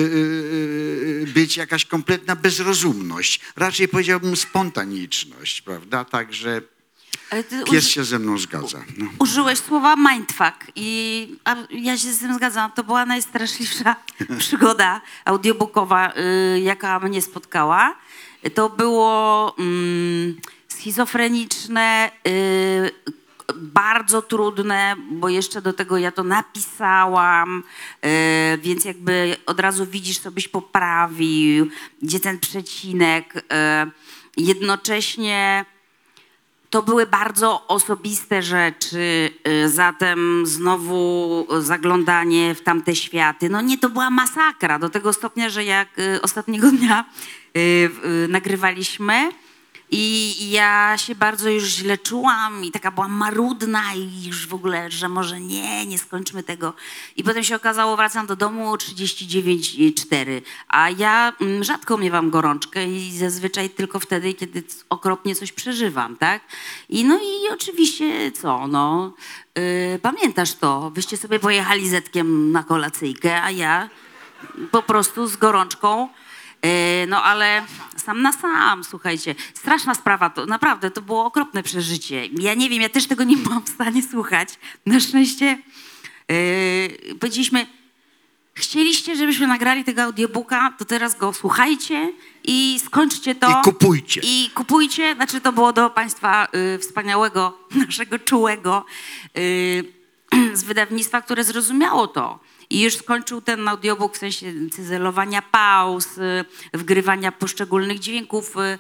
[1.23, 3.41] y, być jakaś kompletna bezrozumność.
[3.57, 6.05] Raczej powiedziałbym spontaniczność, prawda?
[6.05, 6.63] Także
[7.71, 8.85] pies się ze mną zgadza.
[8.97, 9.07] No.
[9.19, 11.37] Użyłeś słowa mindfuck i
[11.71, 12.73] ja się z tym zgadzam.
[12.73, 13.97] To była najstraszliwsza
[14.39, 16.13] przygoda audiobookowa,
[16.57, 17.97] y, jaka mnie spotkała.
[18.55, 20.37] To było mm,
[20.79, 22.91] schizofreniczne, y,
[23.57, 27.63] bardzo trudne, bo jeszcze do tego ja to napisałam,
[28.55, 31.69] y, więc jakby od razu widzisz, co byś poprawił,
[32.03, 33.37] gdzie ten przecinek.
[33.37, 33.43] y,
[34.37, 35.65] Jednocześnie
[36.71, 39.31] to były bardzo osobiste rzeczy,
[39.67, 43.49] zatem znowu zaglądanie w tamte światy.
[43.49, 45.89] No nie, to była masakra do tego stopnia, że jak
[46.23, 47.05] ostatniego dnia
[48.29, 49.33] nagrywaliśmy
[49.91, 54.91] i ja się bardzo już źle czułam i taka byłam marudna i już w ogóle,
[54.91, 56.75] że może nie, nie skończmy tego.
[57.17, 63.19] I potem się okazało, wracam do domu 39,4, a ja mm, rzadko miewam gorączkę i
[63.19, 66.43] zazwyczaj tylko wtedy, kiedy okropnie coś przeżywam, tak?
[66.89, 69.13] I no i oczywiście co, no,
[69.55, 73.89] yy, pamiętasz to, wyście sobie pojechali zetkiem na kolacyjkę, a ja
[74.71, 76.09] po prostu z gorączką.
[76.63, 77.63] E, No ale
[77.97, 82.27] sam na sam, słuchajcie, straszna sprawa, to naprawdę to było okropne przeżycie.
[82.27, 84.49] Ja nie wiem, ja też tego nie byłam w stanie słuchać.
[84.87, 85.59] Na szczęście
[86.29, 87.67] yy, powiedzieliśmy,
[88.55, 92.13] chcieliście, żebyśmy nagrali tego audiobooka, to teraz go słuchajcie
[92.45, 93.51] i skończcie to.
[93.51, 94.21] I kupujcie.
[94.25, 98.85] I kupujcie, znaczy to było do państwa y, wspaniałego, naszego czułego
[99.39, 99.85] y,
[100.59, 102.41] z wydawnictwa, które zrozumiało to.
[102.71, 106.45] I już skończył ten audiobook w sensie cyzelowania pauz, y,
[106.75, 108.55] wgrywania poszczególnych dźwięków.
[108.57, 108.79] y,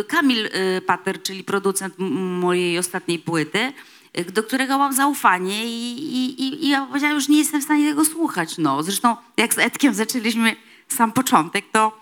[0.00, 0.48] y, Kamil
[0.86, 1.94] Pater, czyli producent
[2.40, 3.72] mojej ostatniej płyty,
[4.32, 7.88] do którego mam zaufanie i, i, i- i ja powiedziałam, już nie jestem w stanie
[7.88, 8.58] tego słuchać.
[8.58, 8.82] No.
[8.82, 10.56] Zresztą jak z Edkiem zaczęliśmy
[10.88, 12.00] sam początek, to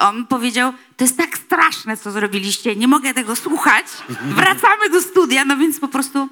[0.00, 3.86] on powiedział, to jest tak straszne, co zrobiliście, nie mogę tego słuchać,
[4.40, 6.28] wracamy do studia, no więc po prostu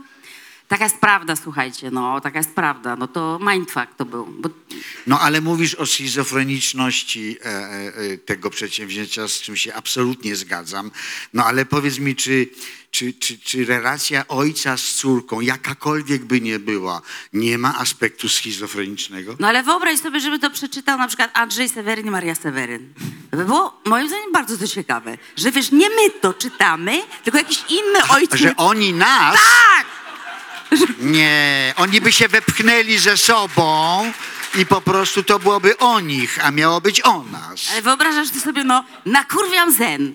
[0.69, 4.27] taka jest prawda, słuchajcie, no taka jest prawda, no to mindfuck to był.
[4.27, 4.49] Bo
[5.07, 10.91] No ale mówisz o schizofreniczności e, e, tego przedsięwzięcia, z czym się absolutnie zgadzam.
[11.33, 12.49] No ale powiedz mi, czy,
[12.91, 17.03] czy, czy, czy relacja ojca z córką, jakakolwiek by nie była,
[17.33, 19.37] nie ma aspektu schizofrenicznego?
[19.39, 22.95] No ale wyobraź sobie, żeby to przeczytał na przykład Andrzej Seweryn i Maria Seweryn.
[23.31, 27.39] To by było moim zdaniem bardzo to ciekawe, że wiesz, nie my to czytamy, tylko
[27.39, 28.41] jakiś inny ojciec.
[28.41, 29.35] Że oni nas...
[29.35, 29.96] Tak!
[31.01, 34.13] Nie, oni by się wepchnęli ze sobą
[34.59, 37.69] i po prostu to byłoby o nich, a miało być o nas.
[37.73, 40.15] Ale wyobrażasz ty sobie, no, nakurwiam zen.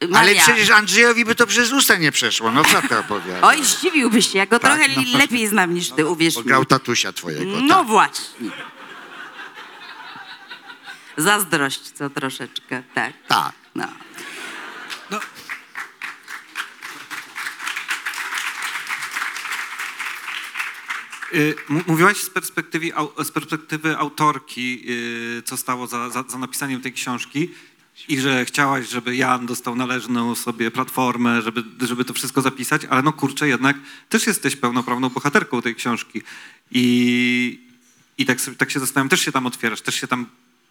[0.00, 0.42] Ale Maria.
[0.42, 2.50] przecież Andrzejowi by to przez usta nie przeszło.
[2.50, 3.42] No co ty opowiadasz?
[3.42, 5.18] Oj, zdziwiłbyś się, ja go Tak, trochę no.
[5.18, 6.44] lepiej znam niż ty, uwierz mi.
[6.44, 7.60] grał tatusia twojego.
[7.60, 7.86] No tak.
[7.86, 8.50] właśnie.
[11.16, 13.12] Zazdrość co troszeczkę, tak.
[13.28, 13.52] tak.
[13.74, 13.84] No.
[15.12, 15.20] Y,
[21.86, 22.90] Mówiłaś z perspektywy,
[23.24, 24.82] z perspektywy autorki,
[25.38, 27.50] y, co stało za, za, za napisaniem tej książki
[28.08, 33.02] i że chciałaś, żeby Jan dostał należną sobie platformę, żeby, żeby to wszystko zapisać, ale
[33.02, 33.76] no kurczę, jednak
[34.08, 36.22] też jesteś pełnoprawną bohaterką tej książki.
[36.70, 37.60] I,
[38.18, 40.26] i tak, tak się zastanawiam, też się tam otwierasz, też się tam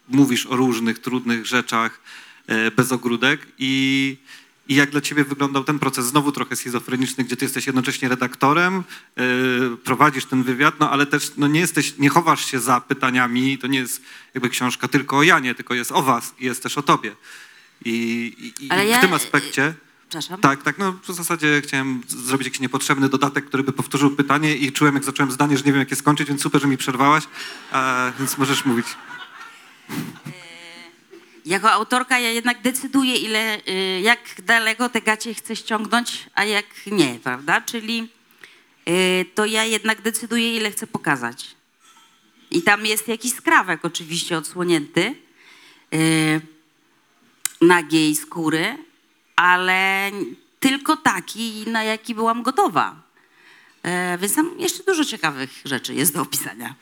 [0.07, 2.01] mówisz o różnych trudnych rzeczach
[2.47, 4.17] e, bez ogródek i,
[4.67, 8.83] i jak dla ciebie wyglądał ten proces, znowu trochę schizofreniczny, gdzie ty jesteś jednocześnie redaktorem,
[9.17, 9.23] e,
[9.83, 13.67] prowadzisz ten wywiad, no ale też no, nie jesteś, nie chowasz się za pytaniami, to
[13.67, 14.01] nie jest
[14.33, 17.15] jakby książka tylko o Janie, tylko jest o was i jest też o tobie.
[17.85, 17.91] I,
[18.59, 19.73] i, i Ale w ja- tym aspekcie...
[20.09, 20.41] Przepraszam.
[20.41, 24.71] Tak, tak, no w zasadzie chciałem zrobić jakiś niepotrzebny dodatek, który by powtórzył pytanie i
[24.71, 27.23] czułem, jak zacząłem zdanie, że nie wiem, jak je skończyć, więc super, że mi przerwałaś,
[27.71, 28.85] a, więc możesz mówić.
[31.45, 36.65] Jako autorka ja jednak decyduję, ile, y, jak daleko te gacie chcę ściągnąć, a jak
[36.87, 37.61] nie, prawda?
[37.61, 38.09] Czyli
[38.89, 41.55] y, to ja jednak decyduję, ile chcę pokazać.
[42.51, 45.15] I tam jest jakiś skrawek oczywiście odsłonięty
[45.93, 46.41] y,
[47.61, 48.77] nagiej skóry,
[49.35, 50.11] ale
[50.59, 53.05] tylko taki, na jaki byłam gotowa.
[53.85, 56.75] E, więc tam jeszcze dużo ciekawych rzeczy jest do opisania.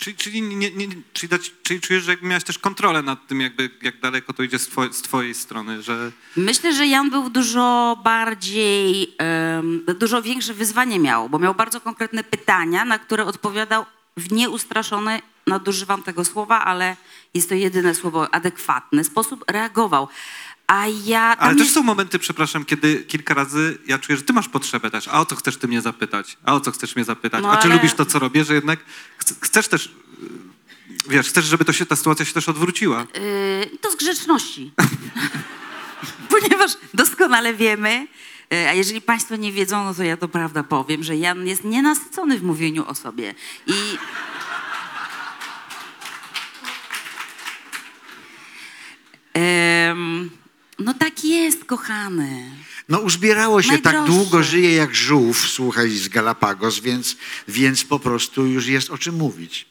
[0.00, 3.40] Czyli, czyli, nie, nie, czyli, dać, czyli czujesz, że jakby miałeś też kontrolę nad tym,
[3.40, 6.12] jakby, jak daleko to idzie z, twoj, z twojej strony, że...
[6.36, 12.24] Myślę, że Jan był dużo bardziej, em, dużo większe wyzwanie miał, bo miał bardzo konkretne
[12.24, 13.86] pytania, na które odpowiadał
[14.16, 16.96] w nieustraszony, nadużywam tego słowa, ale
[17.34, 20.08] jest to jedyne słowo, adekwatny sposób, reagował.
[20.70, 24.32] A ja Ale też jest- są momenty, przepraszam, kiedy kilka razy ja czuję, że ty
[24.32, 25.08] masz potrzebę też.
[25.08, 26.36] A o co chcesz ty mnie zapytać?
[26.44, 27.42] A o co chcesz mnie zapytać?
[27.42, 28.44] No A czy ale- lubisz to, co robię?
[28.44, 28.78] Że jednak
[29.18, 30.28] ch- chcesz też, yy,
[31.08, 33.06] wiesz, chcesz, żeby to się, ta sytuacja się też odwróciła.
[33.70, 34.72] Yy, to z grzeczności.
[36.40, 38.06] Ponieważ doskonale wiemy,
[38.50, 41.64] yy, a jeżeli Państwo nie wiedzą, no to ja to prawda powiem, że Jan jest
[41.64, 43.34] nienasycony w mówieniu o sobie.
[43.66, 43.72] I
[50.80, 52.50] no tak jest, kochany.
[52.88, 57.16] No uzbierało się, tak długo żyje jak żółw, słuchaj, z Galapagos, więc,
[57.48, 59.66] więc po prostu już jest o czym mówić.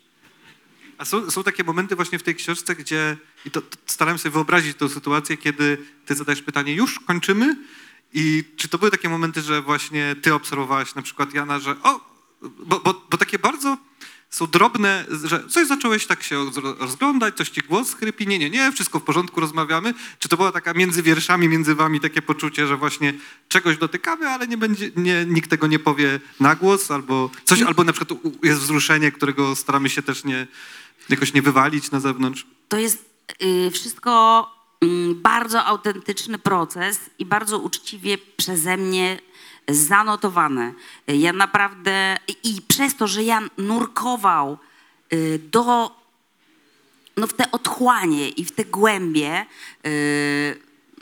[0.97, 4.21] A są, są takie momenty właśnie w tej książce, gdzie, i to, to staram się
[4.21, 7.57] sobie wyobrazić tę sytuację, kiedy ty zadajesz pytanie, już kończymy?
[8.13, 12.01] I czy to były takie momenty, że właśnie ty obserwowałaś na przykład Jana, że o,
[12.41, 13.77] bo, bo, bo takie bardzo
[14.29, 16.45] są drobne, że coś zacząłeś tak się
[16.79, 19.93] rozglądać, coś ci głos chrypi, nie, nie, nie, wszystko w porządku, rozmawiamy.
[20.19, 23.13] Czy to była taka między wierszami, między wami takie poczucie, że właśnie
[23.47, 27.83] czegoś dotykamy, ale nie będzie, nie, nikt tego nie powie na głos, albo coś, albo
[27.83, 30.47] na przykład jest wzruszenie, którego staramy się też nie,
[31.09, 32.45] jakoś nie wywalić na zewnątrz.
[32.67, 33.05] to jest
[33.43, 34.47] y, wszystko
[34.81, 39.19] mm, bardzo autentyczny proces i bardzo uczciwie przeze mnie
[39.69, 40.73] zanotowane.
[41.09, 44.57] Y, Ja naprawdę i przez to, że Jan nurkował
[45.13, 45.99] y, do
[47.17, 49.45] no w te otchłanie i w te głębie
[49.83, 49.91] yy,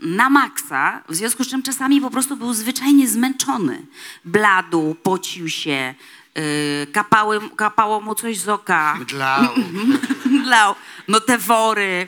[0.01, 3.85] na maksa, w związku z czym czasami po prostu był zwyczajnie zmęczony.
[4.25, 5.95] Bladł, pocił się,
[6.35, 8.95] yy, kapały, kapało mu coś z oka.
[8.99, 9.53] Mdlał.
[10.25, 10.75] Mdlał.
[11.07, 12.07] No te wory,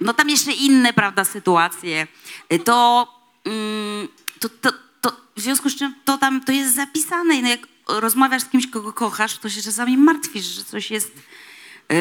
[0.00, 2.06] no tam jeszcze inne, prawda, sytuacje.
[2.50, 3.08] Mm, to,
[4.40, 4.72] to, to
[5.42, 8.66] w związku z czym to tam, to jest zapisane i no jak rozmawiasz z kimś,
[8.66, 11.12] kogo kochasz, to się czasami martwisz, że coś jest,
[11.88, 11.96] yy,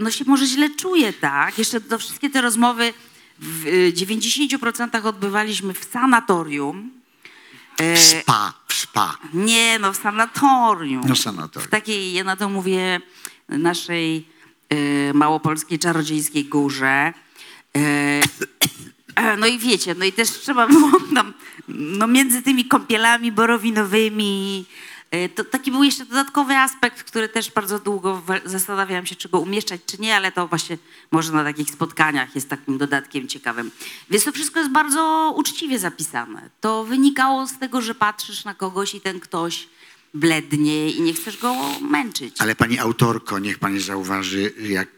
[0.00, 1.58] no się może źle czuje, tak?
[1.58, 2.94] Jeszcze to wszystkie te rozmowy
[3.38, 6.90] w yy, 90% odbywaliśmy w sanatorium.
[7.78, 9.18] W spa, w spa.
[9.34, 11.02] Nie, no w sanatorium.
[11.08, 11.68] No, sanatorium.
[11.68, 13.00] W takiej, ja na to mówię,
[13.48, 14.28] naszej
[15.14, 17.12] małopolskiej czarodziejskiej górze.
[19.20, 21.32] Y, no i wiecie, no i też trzeba było tam,
[21.68, 24.64] no między tymi kąpielami borowinowymi,
[25.14, 29.40] y, to taki był jeszcze dodatkowy aspekt, który też bardzo długo zastanawiałam się, czy go
[29.40, 30.78] umieszczać, czy nie, ale to właśnie
[31.10, 33.70] może na takich spotkaniach jest takim dodatkiem ciekawym.
[34.10, 36.50] Więc to wszystko jest bardzo uczciwie zapisane.
[36.60, 39.68] To wynikało z tego, że patrzysz na kogoś i ten ktoś
[40.14, 42.36] blednie i nie chcesz go męczyć.
[42.38, 44.88] Ale pani autorko, niech pani zauważy, jak,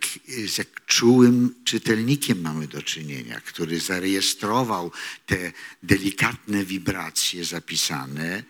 [0.58, 4.92] jak czułym czytelnikiem mamy do czynienia, który zarejestrował
[5.26, 8.42] te delikatne wibracje zapisane,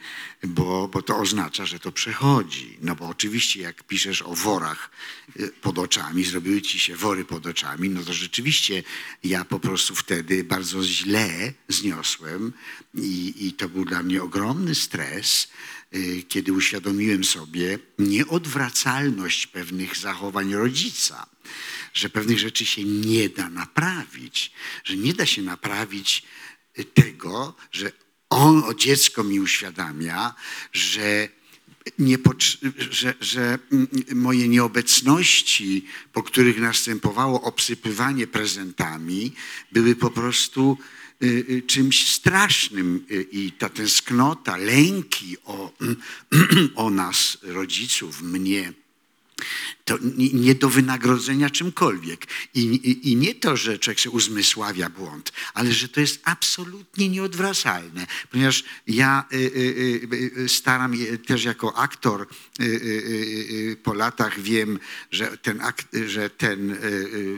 [0.45, 2.78] bo, bo to oznacza, że to przechodzi.
[2.82, 4.91] No bo oczywiście jak piszesz o worach
[5.41, 8.82] y, pod oczami, zrobiły ci się wory pod oczami, no to rzeczywiście
[9.24, 12.53] ja po prostu wtedy bardzo źle zniosłem
[12.95, 15.49] i, i to był dla mnie ogromny stres,
[15.95, 21.26] y, kiedy uświadomiłem sobie nieodwracalność pewnych zachowań rodzica,
[21.95, 24.53] że pewnych rzeczy się nie da naprawić,
[24.84, 26.22] że nie da się naprawić
[26.95, 27.93] tego, że
[28.31, 30.35] on, o dziecko mi uświadamia,
[30.72, 31.29] że
[31.99, 32.18] nie
[32.91, 33.59] że, że
[34.14, 39.33] moje nieobecności, po których następowało obsypywanie prezentami,
[39.72, 40.79] były po prostu
[41.22, 45.72] y, y, czymś strasznym y, i ta tęsknota, lęki o,
[46.85, 48.72] o nas, rodziców, mnie,
[49.84, 52.26] to nie, do wynagrodzenia czymkolwiek.
[52.55, 57.09] I, i, I nie to, że człowiek sobie uzmysławia błąd, ale że to jest absolutnie
[57.09, 58.07] nieodwracalne.
[58.30, 59.41] Ponieważ ja y, y,
[60.12, 62.26] y, y, staram się też jako aktor
[62.61, 64.78] y, y, po latach wiem,
[65.11, 65.61] że ten,
[66.07, 66.78] że ten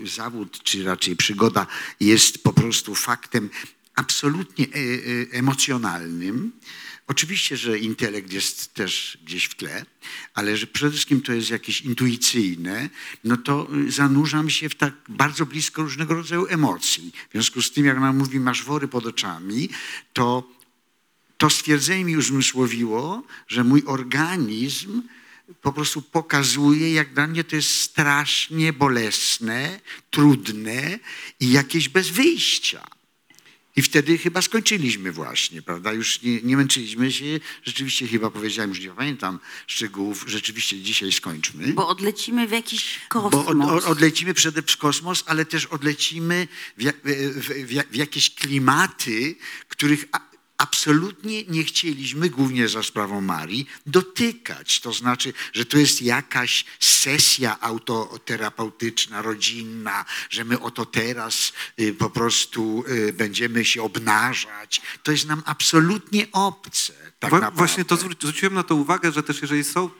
[0.05, 1.67] zawód, czy raczej przygoda
[2.01, 3.51] jest po prostu faktem
[3.95, 4.67] absolutnie
[5.33, 6.53] emocjonalnym.
[7.09, 9.85] Oczywiście, że intelekt jest też gdzieś w tle,
[10.35, 12.91] ale że przede wszystkim to jest jakieś intuicyjne,
[13.25, 17.13] no to zanurzam się w tak bardzo blisko różnego rodzaju emocji.
[17.29, 19.69] W związku z tym, jak nam mówi, masz wory pod oczami,
[20.13, 20.59] to
[21.39, 25.03] to stwierdzenie mi uzmysłowiło, że mój organizm
[25.63, 29.81] po prostu pokazuje, jak dla mnie to jest strasznie bolesne,
[30.11, 30.99] trudne
[31.41, 32.98] i jakieś bez wyjścia.
[33.79, 35.93] I wtedy chyba skończyliśmy właśnie, prawda?
[35.93, 37.41] Już nie, nie męczyliśmy się.
[37.65, 41.73] Rzeczywiście chyba powiedziałem, już nie pamiętam szczegółów, rzeczywiście dzisiaj skończmy.
[41.73, 43.47] Bo odlecimy w jakiś Bo kosmos.
[43.47, 46.49] od, od, odlecimy przede w kosmos, ale też odlecimy
[46.79, 49.37] w, w, w, w jakieś klimaty,
[49.69, 50.05] których
[50.59, 54.81] absolutnie nie chcieliśmy, głównie za sprawą Marii, dotykać.
[54.81, 62.11] To znaczy, że to jest jakaś sesja autoterapeutyczna, rodzinna, że my oto teraz y, po
[62.11, 64.83] prostu y, będziemy się obnażać.
[65.03, 66.93] To jest nam absolutnie obce.
[67.19, 67.59] Tak naprawdę.
[67.59, 69.91] Właśnie to zwró- zwróciłem na to uwagę, że też jeżeli są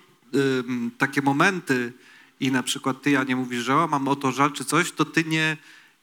[0.99, 1.93] takie momenty
[2.41, 4.93] i na przykład ty, ja nie mówisz, że o, mam o to żal czy coś,
[4.93, 5.57] to ty nie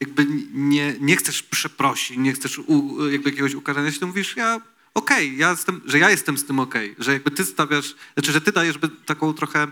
[0.05, 4.61] jakby nie, nie chcesz przeprosić, nie chcesz u, jakby jakiegoś ukarania się, to mówisz, ja
[4.93, 8.41] okej, ja jestem, że ja jestem z tym okej, że jakby ty stawiasz, znaczy, że
[8.41, 8.75] ty dajesz
[9.05, 9.67] taką trochę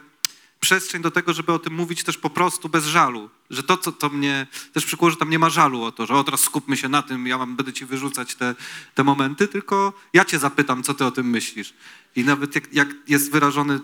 [0.59, 3.29] przestrzeń do tego, żeby o tym mówić też po prostu bez żalu.
[3.49, 6.13] Że to, co to mnie też przykuło, że tam nie ma żalu o to, że
[6.13, 8.55] o teraz skupmy się na tym, ja mam, będę ci wyrzucać te,
[8.95, 11.73] te momenty, tylko ja cię zapytam, co ty o tym myślisz.
[12.15, 13.79] I nawet jak, jak jest wyrażony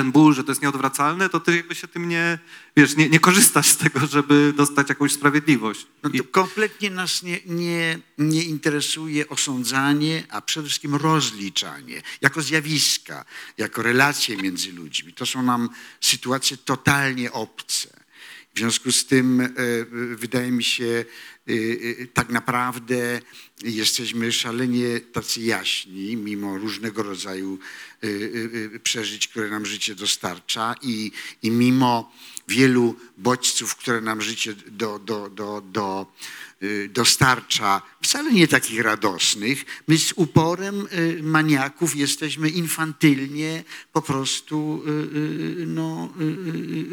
[0.00, 2.38] ten ból, że to jest nieodwracalne, to ty jakby się tym nie,
[2.76, 5.86] wiesz, nie, nie korzystasz z tego, żeby dostać jakąś sprawiedliwość.
[6.02, 13.24] No to kompletnie nas nie, nie, nie interesuje osądzanie, a przede wszystkim rozliczanie jako zjawiska,
[13.58, 15.12] jako relacje między ludźmi.
[15.12, 15.68] To są nam
[16.00, 17.99] sytuacje totalnie obce.
[18.54, 19.50] W związku z tym e,
[20.16, 21.04] wydaje mi się,
[21.48, 23.20] e, e, tak naprawdę
[23.62, 27.58] jesteśmy szalenie tacy jaśni, mimo różnego rodzaju
[28.02, 28.10] e, e,
[28.76, 32.12] e, przeżyć, które nam życie dostarcza i, i mimo
[32.48, 36.12] wielu bodźców, które nam życie do, do, do, do,
[36.88, 44.90] dostarcza, wcale nie takich radosnych, my z uporem y, maniaków jesteśmy infantylnie po prostu y,
[44.90, 46.24] y, no, y,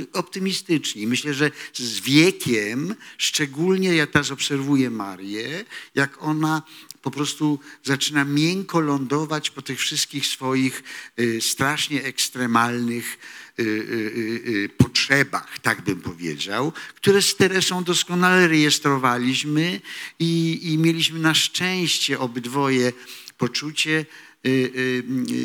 [0.02, 1.08] y, optymistyczni.
[1.08, 5.66] Myślę, że z wiekiem, szczególnie ja teraz obserwuję Marię,
[5.96, 6.62] jak ona
[7.08, 10.84] po prostu zaczyna miękko lądować po tych wszystkich swoich
[11.20, 13.18] y, strasznie ekstremalnych
[13.60, 19.82] y, y, potrzebach, tak bym powiedział, które z Teresą doskonale rejestrowaliśmy
[20.20, 22.94] i, i mieliśmy na szczęście obydwoje
[23.38, 24.06] poczucie,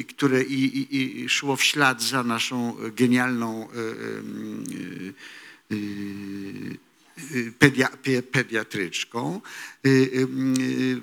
[0.08, 3.68] które i, i, i szło w ślad za naszą genialną
[7.58, 7.88] pedia,
[8.32, 9.40] pediatryczką,
[9.86, 10.26] y, y,
[10.76, 11.00] y,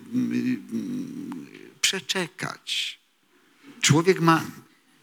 [1.81, 2.99] przeczekać.
[3.81, 4.45] Człowiek ma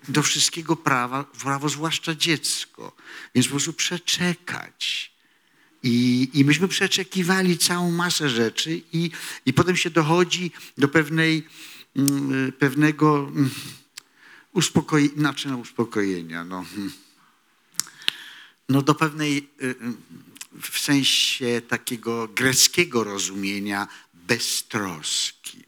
[0.09, 2.97] do wszystkiego prawa, prawo, zwłaszcza dziecko,
[3.35, 5.13] więc po prostu przeczekać.
[5.83, 9.11] I, I myśmy przeczekiwali całą masę rzeczy i,
[9.47, 11.47] i potem się dochodzi do pewnej,
[11.97, 13.51] mm, pewnego mm,
[14.53, 16.93] uspokojenia, znaczy uspokojenia, no, hmm.
[18.69, 19.49] no do pewnej,
[20.63, 25.65] w sensie takiego greckiego rozumienia beztroski.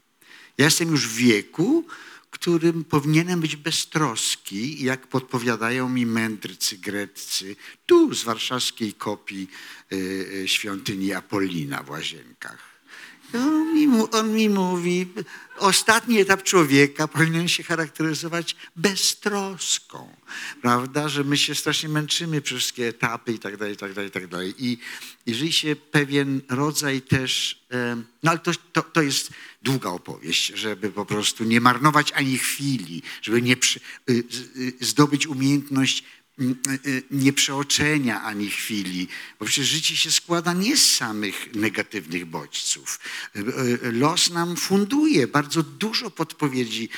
[0.57, 1.85] Ja jestem już w wieku,
[2.31, 9.47] którym powinienem być beztroski, jak podpowiadają mi mędrcy greccy, tu z warszawskiej kopii
[9.91, 12.68] y, y, świątyni Apollina w Łazienkach.
[13.33, 15.07] On mi, on mi mówi,
[15.57, 20.15] ostatni etap człowieka powinien się charakteryzować beztroską,
[20.61, 24.09] prawda, że my się strasznie męczymy przez wszystkie etapy i tak dalej, i tak dalej,
[24.09, 24.53] i tak dalej.
[24.57, 24.77] I
[25.25, 27.63] jeżeli się pewien rodzaj też,
[28.23, 33.01] no ale to, to, to jest długa opowieść, żeby po prostu nie marnować ani chwili,
[33.21, 34.23] żeby nie przy, y,
[34.57, 36.03] y, zdobyć umiejętność
[37.11, 39.07] nie przeoczenia ani chwili,
[39.39, 42.99] bo przecież życie się składa nie z samych negatywnych bodźców.
[43.35, 46.89] Y, Los nam funduje bardzo dużo podpowiedzi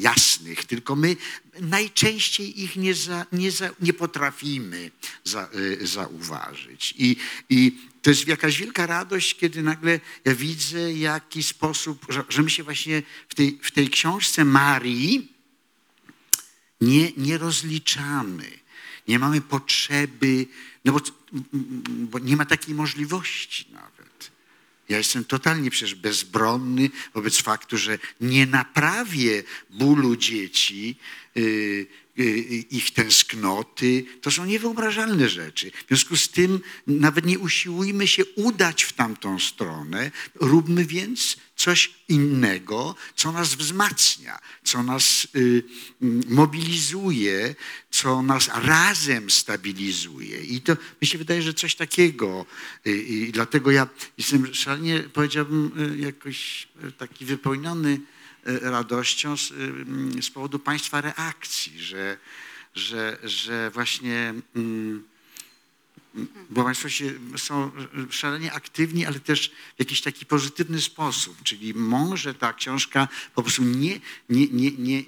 [0.00, 1.16] jasnych, tylko my
[1.60, 4.90] najczęściej ich nie, za, nie, za, nie potrafimy
[5.24, 5.48] za,
[5.82, 6.94] zauważyć.
[6.98, 7.16] I,
[7.50, 12.50] I to jest jakaś wielka radość, kiedy nagle ja widzę, jaki sposób, że, że my
[12.50, 15.33] się właśnie w tej, w tej książce Marii,
[16.80, 18.50] nie, nie rozliczamy,
[19.08, 20.46] nie mamy potrzeby,
[20.84, 21.00] no bo,
[21.88, 24.30] bo nie ma takiej możliwości nawet.
[24.88, 30.96] Ja jestem totalnie przecież bezbronny wobec faktu, że nie naprawię bólu dzieci
[31.36, 31.86] y,
[32.70, 34.04] ich tęsknoty.
[34.20, 35.70] To są niewyobrażalne rzeczy.
[35.70, 40.10] W związku z tym nawet nie usiłujmy się udać w tamtą stronę.
[40.34, 45.62] Róbmy więc coś innego, co nas wzmacnia, co nas y,
[46.28, 47.54] mobilizuje,
[47.90, 50.40] co nas razem stabilizuje.
[50.40, 52.46] I to mi się wydaje, że coś takiego.
[52.86, 53.88] Y, I dlatego ja
[54.18, 58.13] jestem szalenie, powiedziałbym, y, jakoś y, taki wypełniony y,
[58.44, 62.18] radością z, y, mm, z powodu Państwa reakcji, że,
[62.74, 64.34] że, że właśnie.
[64.56, 65.04] mm,
[66.50, 67.70] bo Państwo się, są
[68.10, 71.42] szalenie aktywni, ale też w jakiś taki pozytywny sposób.
[71.42, 75.04] Czyli może ta książka po prostu nie, nie, nie, nie,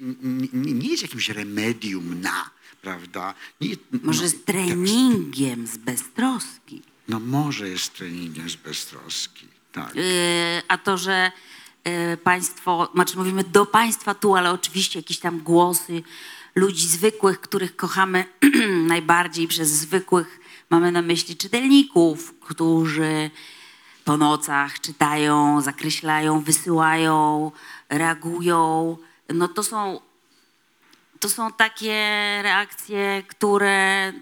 [0.53, 2.49] nie, nie jest jakimś remedium na,
[2.81, 3.33] prawda?
[3.61, 6.81] Nie, Może no, z treningiem z beztroski.
[7.07, 9.95] No może jest treningiem z beztroski, tak.
[9.95, 10.03] Yy,
[10.67, 11.31] a to, że
[12.23, 16.03] państwo, znaczy mówimy do państwa tu, ale oczywiście jakieś tam głosy
[16.55, 18.25] ludzi zwykłych, których kochamy
[18.93, 23.31] najbardziej przez zwykłych, mamy na myśli czytelników, którzy
[24.05, 27.51] po nocach czytają, zakreślają, wysyłają,
[27.89, 28.97] reagują.
[29.33, 29.99] No to są
[31.19, 31.93] to są takie
[32.43, 34.13] reakcje, które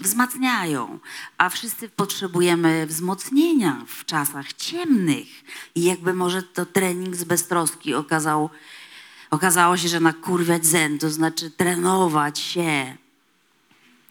[0.00, 0.98] wzmacniają,
[1.38, 5.28] a wszyscy potrzebujemy wzmocnienia w czasach ciemnych.
[5.74, 8.50] I jakby może to trening z beztroski okazał,
[9.30, 12.96] okazało się, że nakurwiać zen, to znaczy trenować się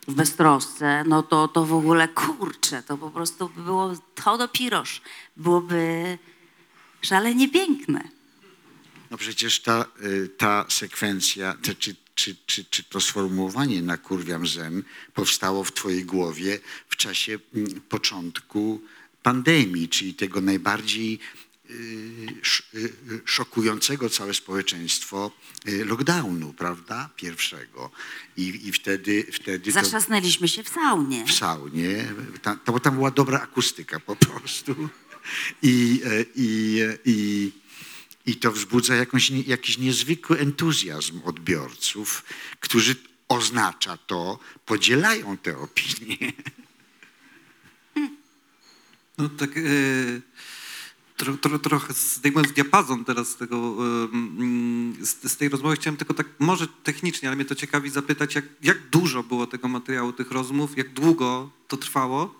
[0.07, 5.01] w beztrosce, no to, to w ogóle kurczę, to po prostu by było to dopiroż,
[5.37, 6.17] byłoby
[7.01, 8.09] szalenie piękne.
[9.11, 14.83] No przecież ta, y, ta sekwencja, czy, czy, czy, czy to sformułowanie na kurwiam zen
[15.13, 16.59] powstało w twojej głowie
[16.89, 18.81] w czasie mm, początku
[19.23, 21.19] pandemii, czyli tego najbardziej
[21.69, 21.73] y,
[22.73, 22.79] y,
[23.11, 25.31] y, szokującego całe społeczeństwo
[25.85, 27.09] lockdownu, prawda?
[27.15, 27.91] Pierwszego.
[28.37, 31.25] I, i wtedy, wtedy to Zaszasnęliśmy się w saunie.
[31.25, 34.89] w saunie, ta, to, bo tam była dobra akustyka po prostu.
[35.61, 37.51] I, e, i, e, i,
[38.29, 42.23] i to wzbudza jakąś, jakiś niezwykły entuzjazm odbiorców,
[42.59, 42.95] którzy
[43.27, 46.17] oznacza to, podzielają te opinie.
[49.17, 49.61] No tak e,
[51.17, 53.75] tro, tro, trochę zdejmując diapazon teraz z tego,
[55.01, 58.45] z, z tej rozmowy, chciałem tylko tak może technicznie, ale mnie to ciekawi zapytać, jak,
[58.61, 62.35] jak dużo było tego materiału, tych rozmów, jak długo to trwało,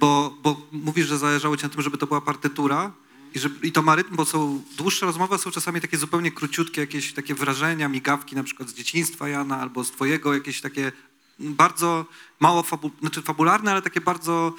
[0.00, 2.92] bo, bo mówisz, że zależało ci na tym, żeby to była partytura
[3.34, 6.80] i, że, i to ma rytm, bo są dłuższe rozmowy, są czasami takie zupełnie króciutkie
[6.80, 10.92] jakieś takie wrażenia, migawki na przykład z dzieciństwa Jana albo z twojego, jakieś takie
[11.38, 12.06] bardzo
[12.40, 14.54] mało fabu, znaczy fabularne, ale takie bardzo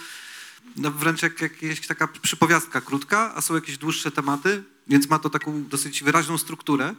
[0.75, 5.29] no wręcz jak jakaś taka przypowiastka krótka, a są jakieś dłuższe tematy, więc ma to
[5.29, 6.95] taką dosyć wyraźną strukturę,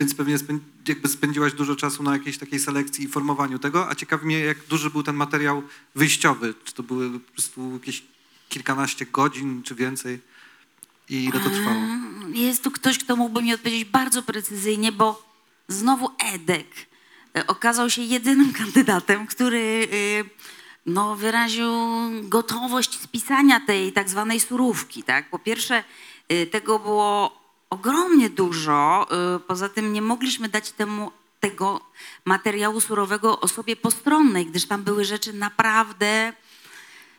[0.00, 0.58] więc pewnie spę-
[0.88, 4.66] jakby spędziłaś dużo czasu na jakiejś takiej selekcji i formowaniu tego, a ciekawi mnie, jak
[4.66, 5.62] duży był ten materiał
[5.94, 8.02] wyjściowy, czy to były po prostu jakieś
[8.48, 10.20] kilkanaście godzin, czy więcej
[11.10, 11.80] i ile to trwało?
[12.32, 15.22] Jest tu ktoś, kto mógłby mi odpowiedzieć bardzo precyzyjnie, bo
[15.68, 16.66] znowu Edek
[17.36, 20.24] e, okazał się jedynym kandydatem, który e,
[20.86, 21.72] no, wyraził
[22.22, 25.02] gotowość spisania tej tak zwanej surówki.
[25.02, 25.30] Tak?
[25.30, 25.84] Po pierwsze,
[26.28, 27.38] e, tego było
[27.70, 29.06] ogromnie dużo.
[29.46, 31.80] Poza tym nie mogliśmy dać temu tego
[32.24, 36.32] materiału surowego osobie postronnej, gdyż tam były rzeczy naprawdę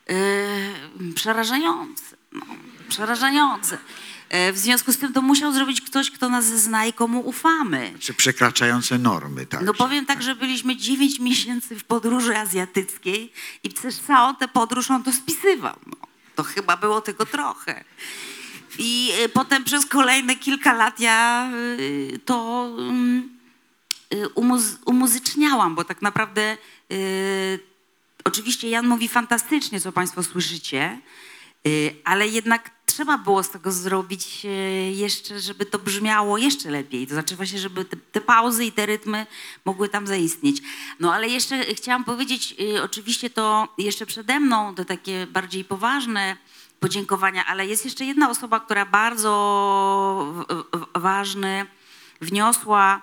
[0.09, 2.17] Yy, przerażające.
[2.31, 2.45] No,
[2.89, 3.77] przerażające.
[4.31, 7.93] Yy, W związku z tym to musiał zrobić ktoś, kto nas zna i komu ufamy.
[7.99, 9.61] Czy przekraczające normy, tak?
[9.61, 13.33] No powiem tak, że byliśmy 9 miesięcy w podróży azjatyckiej
[13.63, 15.75] i przez całą tę podróż on to spisywał.
[15.87, 15.95] No,
[16.35, 17.83] to chyba było tego trochę.
[18.77, 23.29] I y, potem przez kolejne kilka lat ja y, to ym,
[24.13, 26.57] y, umuz- umuzyczniałam, bo tak naprawdę
[28.23, 30.99] oczywiście Jan mówi fantastycznie, co Państwo słyszycie,
[32.03, 37.07] ale jednak trzeba było z tego zrobić y, jeszcze, żeby to brzmiało jeszcze lepiej.
[37.07, 39.27] To znaczy właśnie, żeby te, te pauzy i te rytmy
[39.65, 40.61] mogły tam zaistnieć.
[40.99, 46.37] No ale jeszcze chciałam powiedzieć, y, oczywiście to jeszcze przede mną, to takie bardziej poważne
[46.79, 50.45] podziękowania, ale jest jeszcze jedna osoba, która bardzo
[50.95, 51.65] ważny
[52.21, 53.01] wniosła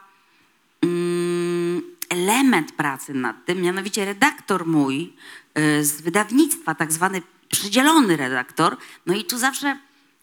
[0.83, 5.13] mm, element pracy nad tym, mianowicie redaktor mój
[5.59, 8.77] y, z wydawnictwa, tak zwany przydzielony redaktor.
[9.07, 9.79] No i tu zawsze,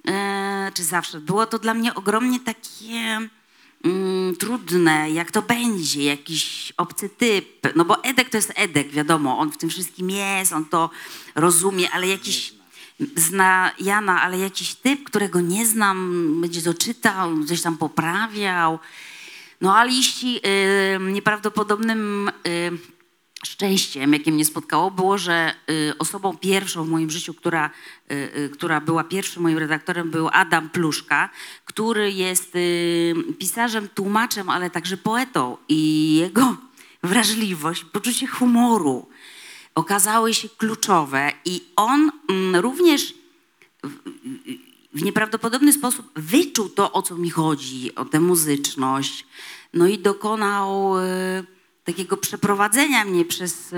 [0.08, 3.30] e, czy zawsze, było to dla mnie ogromnie takie
[3.84, 7.76] mm, trudne, jak to będzie, jakiś obcy typ.
[7.76, 10.90] No bo Edek to jest Edek, wiadomo, on w tym wszystkim jest, on to
[11.36, 12.54] rozumie, ale jakiś
[13.16, 18.80] zna Jana, ale jakiś typ, którego nie znam, będzie to czytał, coś tam poprawiał.
[19.62, 22.72] No a liści y, nieprawdopodobnym y,
[23.46, 27.70] szczęściem, jakie mnie spotkało, było, że y, osobą pierwszą w moim życiu, która,
[28.12, 31.30] y, y, która była pierwszym moim redaktorem, był Adam Pluszka,
[31.66, 32.54] który jest
[33.40, 35.58] pisarzem, tłumaczem, ale także poetą.
[35.70, 36.58] I jego
[37.04, 39.08] wrażliwość, poczucie humoru
[39.76, 41.32] okazały się kluczowe.
[41.46, 43.14] I on mm, również
[44.94, 49.26] w nieprawdopodobny sposób wyczuł to, o co mi chodzi, o tę muzyczność,
[49.74, 50.94] no i dokonał
[51.84, 53.78] takiego przeprowadzenia mnie przez, e,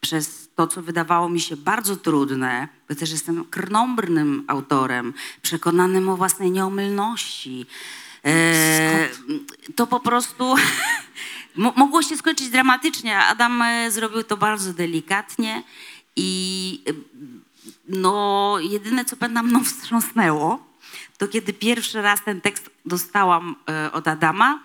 [0.00, 6.16] przez to, co wydawało mi się bardzo trudne, bo też jestem krnąbrnym autorem, przekonanym o
[6.16, 7.66] własnej nieomylności.
[8.24, 9.08] E,
[9.76, 10.54] to po prostu
[11.56, 13.18] mo- mogło się skończyć dramatycznie.
[13.18, 15.62] Adam e, zrobił to bardzo delikatnie
[16.16, 16.92] i e,
[17.88, 20.66] no, jedyne, co pamiętam mną wstrząsnęło,
[21.18, 24.60] to kiedy pierwszy raz ten tekst dostałam e, od Adama,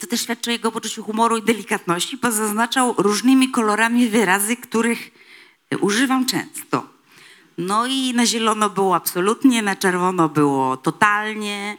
[0.00, 5.10] to też świadczy o jego poczuciu humoru i delikatności, bo zaznaczał różnymi kolorami wyrazy, których
[5.70, 6.94] e, używam często.
[7.58, 11.76] No i na zielono było absolutnie, na czerwono było totalnie,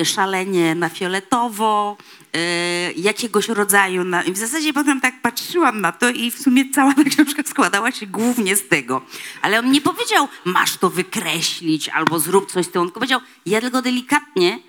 [0.00, 1.96] y, szalenie na fioletowo,
[2.36, 4.04] y, jakiegoś rodzaju.
[4.04, 4.22] Na...
[4.22, 7.92] I w zasadzie potem tak patrzyłam na to i w sumie cała ta książka składała
[7.92, 9.02] się głównie z tego.
[9.42, 12.82] Ale on nie powiedział, masz to wykreślić albo zrób coś z tym.
[12.82, 14.67] On powiedział, ja tylko delikatnie y,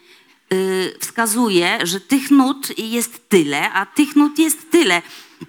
[1.00, 5.02] wskazuje, że tych nut jest tyle, a tych nut jest tyle.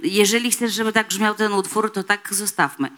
[0.03, 2.90] Jeżeli chcesz, żeby tak brzmiał ten utwór, to tak zostawmy.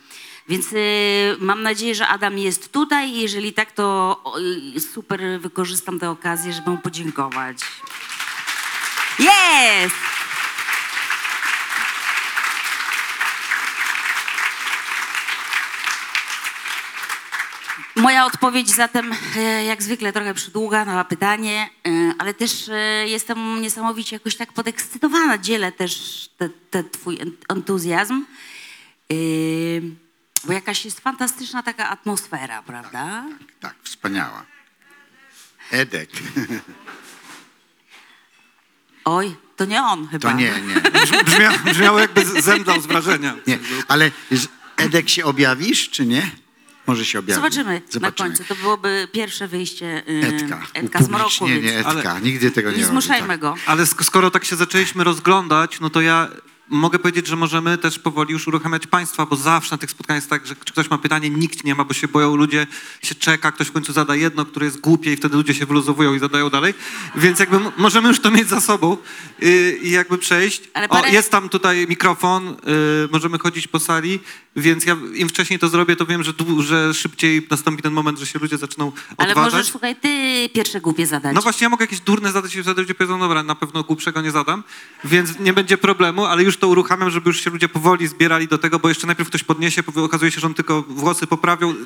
[0.48, 3.10] Więc y, mam nadzieję, że Adam jest tutaj.
[3.10, 4.16] i Jeżeli tak, to
[4.76, 7.58] y, super wykorzystam tę okazję, żeby mu podziękować.
[9.18, 10.21] Jest!
[17.96, 22.74] Moja odpowiedź zatem, e, jak zwykle, trochę przydługa na pytanie, e, ale też e,
[23.08, 25.38] jestem niesamowicie jakoś tak podekscytowana.
[25.38, 28.24] Dzielę też te, te twój en- entuzjazm,
[30.44, 33.24] bo jakaś jest fantastyczna taka atmosfera, prawda?
[33.60, 34.44] Tak, wspaniała.
[35.70, 36.10] Edek.
[39.04, 40.30] Oj, to nie on chyba.
[40.30, 40.80] To nie, nie.
[41.24, 43.34] Brzmiało, brzmiało jakby zemdlał z wrażenia.
[43.46, 43.58] nie.
[43.88, 44.10] Ale
[44.76, 46.30] Edek się objawisz, czy nie?
[46.86, 47.34] Może się objawi.
[47.36, 48.44] Zobaczymy, na końcu.
[48.44, 50.62] To byłoby pierwsze wyjście y, Edka.
[50.74, 51.30] Edka z mroku.
[51.34, 52.18] Upublicznienie Więc Edka.
[52.18, 53.40] Nigdy tego nie nie zmuszajmy tak.
[53.40, 53.54] go.
[53.66, 56.28] Ale sk- skoro tak się zaczęliśmy rozglądać, no to ja
[56.68, 60.30] mogę powiedzieć, że możemy też powoli już uruchamiać państwa, bo zawsze na tych spotkaniach jest
[60.30, 62.66] tak, że czy ktoś ma pytanie, nikt nie ma, bo się boją ludzie,
[63.02, 66.14] się czeka, ktoś w końcu zada jedno, które jest głupie i wtedy ludzie się wyluzowują
[66.14, 66.74] i zadają dalej.
[67.14, 68.96] Więc jakby m- możemy już to mieć za sobą
[69.40, 70.62] yy, i jakby przejść.
[70.74, 74.20] Ale O, parę- jest tam tutaj mikrofon, yy, możemy chodzić po sali,
[74.56, 78.18] więc ja im wcześniej to zrobię, to wiem, że, dłu- że szybciej nastąpi ten moment,
[78.18, 79.52] że się ludzie zaczną Ale odważać.
[79.52, 81.34] możesz, słuchaj, ty pierwsze głupie zadać.
[81.34, 84.20] No właśnie, ja mogę jakieś durne zadać i wtedy ludzie powiedzą, dobra, na pewno głupszego
[84.20, 84.62] nie zadam,
[85.04, 88.58] więc nie będzie problemu, ale już to uruchamiam, żeby już się ludzie powoli zbierali do
[88.58, 91.26] tego, bo jeszcze najpierw ktoś podniesie, okazuje się, że on tylko włosy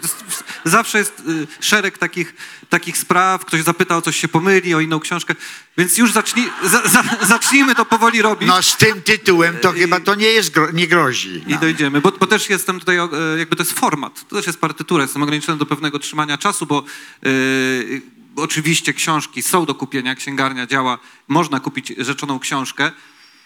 [0.03, 0.25] jest-
[0.65, 2.35] Zawsze jest y, szereg takich,
[2.69, 5.35] takich spraw, ktoś zapyta o coś się pomyli, o inną książkę,
[5.79, 8.49] więc już zacznij, za, za, zacznijmy to powoli robić.
[8.49, 11.45] No z tym tytułem to chyba to nie jest, gro, nie grozi.
[11.47, 14.61] I dojdziemy, bo, bo też jestem tutaj, e, jakby to jest format, to też jest
[14.61, 16.85] partytura, jestem ograniczony do pewnego trzymania czasu, bo
[17.23, 18.03] yy,
[18.37, 20.99] oczywiście książki są do kupienia, księgarnia działa,
[21.29, 22.93] można kupić rzeczoną książkę.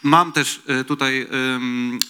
[0.03, 1.27] Mam też e, tutaj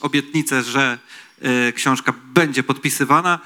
[0.01, 0.99] obietnicę, że
[1.41, 3.39] e, książka będzie podpisywana.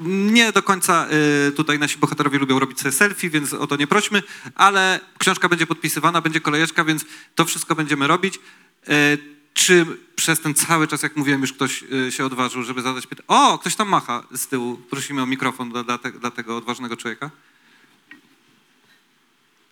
[0.00, 3.86] Nie do końca e, tutaj nasi bohaterowie lubią robić sobie selfie, więc o to nie
[3.86, 4.22] prośmy,
[4.54, 8.40] ale książka będzie podpisywana, będzie kolejeczka, więc to wszystko będziemy robić.
[8.88, 9.18] E,
[9.54, 9.86] Czy
[10.16, 13.26] przez ten cały czas, jak mówiłem, już ktoś e, się odważył, żeby zadać pytanie?
[13.28, 14.76] O, ktoś tam macha z tyłu.
[14.76, 17.30] Prosimy o mikrofon dla, dla, te, dla tego odważnego człowieka.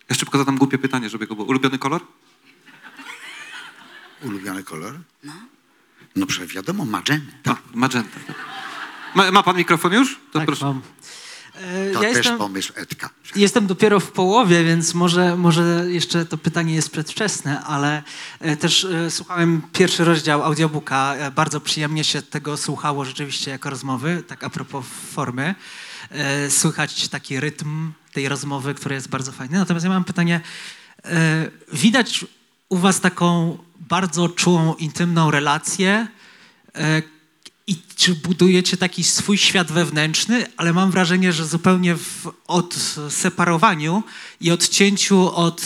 [0.09, 1.47] Ja szybko zadam głupie pytanie, żeby go było.
[1.47, 2.01] Ulubiony kolor?
[4.21, 4.99] Ulubiony kolor?
[5.23, 5.33] No.
[6.15, 7.51] No przecież wiadomo, magenta.
[7.51, 8.19] A, magenta.
[9.15, 10.15] Ma, ma pan mikrofon już?
[10.31, 10.65] To Tak, proszę.
[10.65, 10.81] mam.
[11.59, 13.09] E, To Ja też jestem, pomysł Edka.
[13.35, 18.03] jestem dopiero w połowie, więc może, może jeszcze to pytanie jest przedwczesne, ale
[18.39, 21.15] e, też e, słuchałem pierwszy rozdział audiobooka.
[21.35, 25.55] Bardzo przyjemnie się tego słuchało rzeczywiście jako rozmowy, tak a propos formy.
[26.49, 29.57] Słychać taki rytm tej rozmowy, który jest bardzo fajny.
[29.57, 30.41] Natomiast ja mam pytanie.
[31.73, 32.25] Widać
[32.69, 36.07] u was taką bardzo czułą, intymną relację,
[37.69, 44.03] i czy budujecie taki swój świat wewnętrzny, ale mam wrażenie, że zupełnie w odseparowaniu
[44.41, 45.61] i odcięciu od,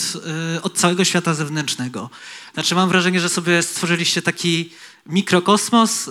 [0.56, 2.10] y, od całego świata zewnętrznego.
[2.54, 4.70] Znaczy mam wrażenie, że sobie stworzyliście taki
[5.06, 6.10] mikrokosmos,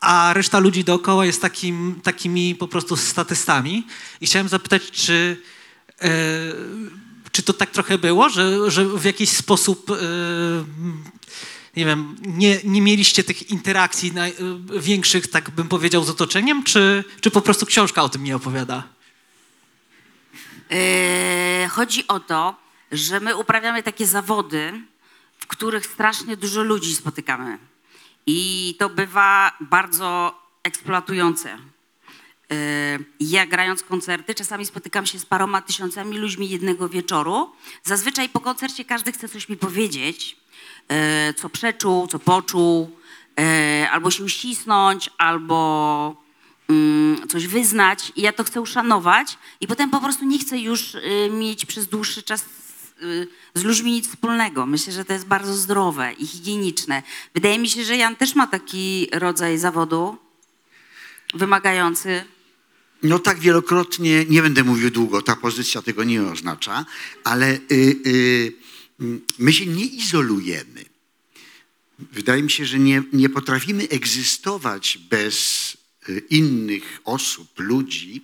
[0.00, 3.86] a reszta ludzi dookoła jest takim, takimi po prostu statystami.
[4.20, 5.36] I chciałem zapytać, czy
[6.02, 6.08] e,
[7.32, 9.94] czy to tak trochę było, że, że w jakiś sposób, e,
[11.78, 14.34] nie wiem, nie, nie mieliście tych interakcji naj, e,
[14.80, 18.82] większych, tak bym powiedział, z otoczeniem, czy, czy po prostu książka o tym nie opowiada?
[20.70, 22.56] Yy, chodzi o to,
[22.92, 24.80] że my uprawiamy takie zawody,
[25.38, 27.58] w których strasznie dużo ludzi spotykamy.
[28.26, 31.48] I to bywa bardzo eksploatujące.
[32.50, 32.56] Yy,
[33.20, 37.52] Ja grając koncerty, czasami spotykam się z paroma tysiącami ludźmi jednego wieczoru.
[37.84, 40.36] Zazwyczaj po koncercie każdy chce coś mi powiedzieć,
[41.36, 42.90] co przeczuł, co poczuł,
[43.38, 46.16] yy, albo się uścisnąć, albo
[46.68, 50.94] mm, coś wyznać i ja to chcę uszanować i potem po prostu nie chcę już
[50.94, 52.44] y, mieć przez dłuższy czas
[53.02, 54.66] y, z ludźmi nic wspólnego.
[54.66, 57.02] Myślę, że to jest bardzo zdrowe i higieniczne.
[57.34, 60.16] Wydaje mi się, że Jan też ma taki rodzaj zawodu
[61.34, 62.24] wymagający.
[63.02, 66.84] No tak wielokrotnie, nie będę mówił długo, ta pozycja tego nie oznacza,
[67.24, 67.60] ale y,
[68.06, 68.67] y, mm,
[69.38, 70.84] my się nie izolujemy.
[71.98, 75.76] Wydaje mi się, że nie, nie potrafimy egzystować bez
[76.08, 78.22] y, innych osób, ludzi,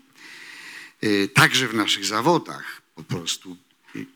[1.04, 2.82] y, także w naszych zawodach.
[2.94, 3.56] Po prostu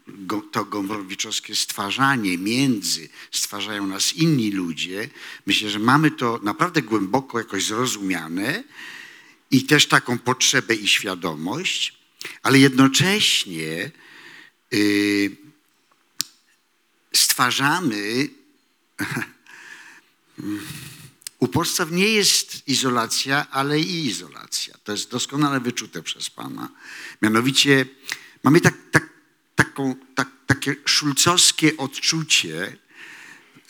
[0.08, 5.08] go- to gombrowiczowe stwarzanie między stwarzają nas inni ludzie.
[5.46, 8.64] Myślę, że mamy to naprawdę głęboko jakoś zrozumiane
[9.50, 11.94] i też taką potrzebę i świadomość,
[12.42, 13.90] ale jednocześnie
[17.12, 18.28] stwarzamy.
[21.38, 24.74] U podstaw nie jest izolacja, ale i izolacja.
[24.84, 26.68] To jest doskonale wyczute przez Pana.
[27.22, 27.86] Mianowicie
[28.42, 29.08] mamy tak, tak,
[29.54, 32.76] taką, tak, takie szulcowskie odczucie,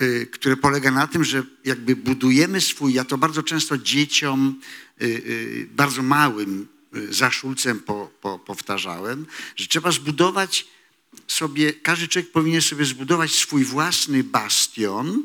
[0.00, 4.60] y, które polega na tym, że jakby budujemy swój, ja to bardzo często dzieciom,
[5.02, 6.68] y, y, bardzo małym,
[7.10, 9.26] za szulcem po, po, powtarzałem,
[9.56, 10.66] że trzeba zbudować
[11.28, 15.22] sobie, każdy człowiek powinien sobie zbudować swój własny bastion,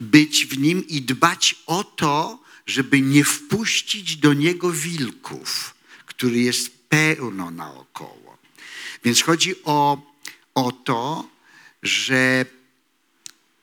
[0.00, 5.74] być w nim i dbać o to, żeby nie wpuścić do niego wilków,
[6.06, 8.38] który jest pełno naokoło.
[9.04, 10.12] Więc chodzi o,
[10.54, 11.28] o to,
[11.82, 12.46] że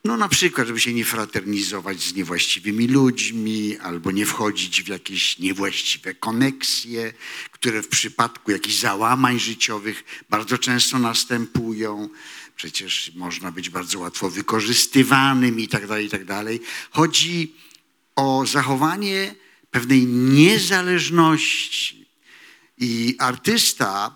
[0.04, 5.40] no na przykład, żeby się nie fraternizować z niewłaściwymi ludźmi albo nie wchodzić w jakieś
[5.40, 7.14] niewłaściwe koneksje,
[7.52, 12.10] które w przypadku jakichś załamań życiowych bardzo często następują.
[12.56, 16.60] Przecież można być bardzo łatwo wykorzystywanym i tak dalej, i tak dalej.
[16.92, 17.54] Chodzi
[18.16, 19.36] o zachowanie
[19.72, 22.06] pewnej niezależności.
[22.78, 24.16] I artysta,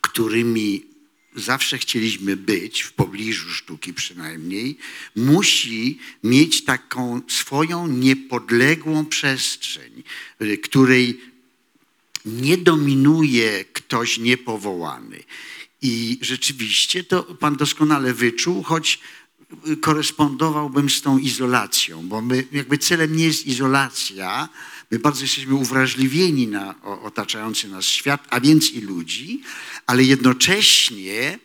[0.00, 0.91] którymi
[1.36, 4.78] zawsze chcieliśmy być, w pobliżu sztuki przynajmniej,
[5.16, 10.02] musi mieć taką swoją niepodległą przestrzeń,
[10.42, 11.20] y, której
[12.24, 15.24] nie dominuje ktoś niepowołany.
[15.82, 19.00] I rzeczywiście to pan doskonale wyczuł, choć
[19.68, 24.48] y, korespondowałbym z tą izolacją, bo my, jakby celem nie jest izolacja,
[24.92, 29.42] my bardzo jesteśmy uwrażliwieni na otaczający nas świat, a więc i ludzi,
[29.86, 31.38] ale jednocześnie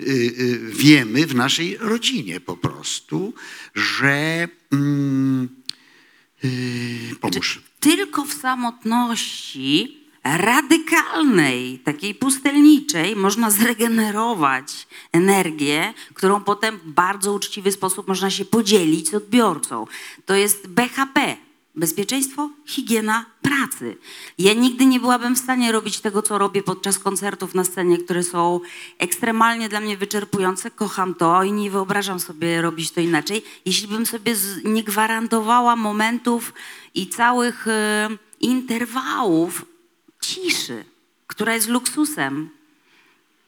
[0.00, 3.34] y, y, wiemy w naszej rodzinie po prostu,
[3.74, 5.48] że mm,
[6.44, 7.60] y, pomóż.
[7.80, 18.08] Tylko w samotności radykalnej, takiej pustelniczej, można zregenerować energię, którą potem w bardzo uczciwy sposób
[18.08, 19.86] można się podzielić z odbiorcą.
[20.26, 21.45] To jest BHP.
[21.76, 23.96] Bezpieczeństwo, higiena pracy.
[24.38, 28.22] Ja nigdy nie byłabym w stanie robić tego, co robię podczas koncertów na scenie, które
[28.22, 28.60] są
[28.98, 30.70] ekstremalnie dla mnie wyczerpujące.
[30.70, 33.42] Kocham to i nie wyobrażam sobie robić to inaczej.
[33.64, 36.52] Jeśli bym sobie nie gwarantowała momentów
[36.94, 38.08] i całych e,
[38.40, 39.64] interwałów
[40.20, 40.84] ciszy,
[41.26, 42.50] która jest luksusem,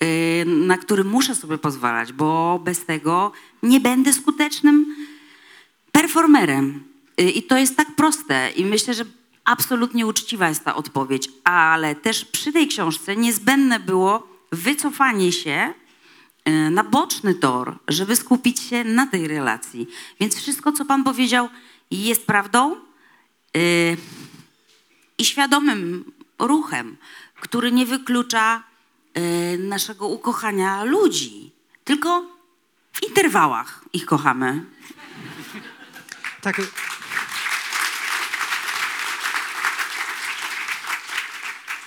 [0.03, 4.97] y, na który muszę sobie pozwalać, bo bez tego nie będę skutecznym
[5.93, 6.85] performerem.
[7.21, 9.05] Y, I to jest tak proste i myślę, że
[9.45, 15.75] absolutnie uczciwa jest ta odpowiedź, ale też przy tej książce niezbędne było wycofanie się
[16.49, 19.89] y, na boczny tor, żeby skupić się na tej relacji.
[20.21, 21.49] Więc wszystko, co pan powiedział,
[21.91, 22.77] jest prawdą
[23.57, 23.97] y,
[25.19, 26.97] i świadomym ruchem,
[27.41, 28.63] który nie wyklucza
[29.59, 31.51] naszego ukochania ludzi,
[31.85, 32.27] tylko
[32.93, 34.65] w interwałach ich kochamy.
[36.41, 36.61] Tak.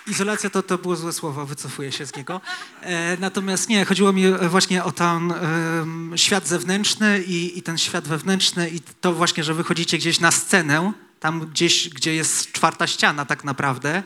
[0.08, 2.41] Izolacja to, to było złe słowo, wycofuję się z niego.
[2.82, 7.78] E, natomiast nie, chodziło mi e, właśnie o ten em, świat zewnętrzny i, i ten
[7.78, 12.88] świat wewnętrzny i to właśnie, że wychodzicie gdzieś na scenę, tam gdzieś, gdzie jest czwarta
[12.88, 14.04] ściana tak naprawdę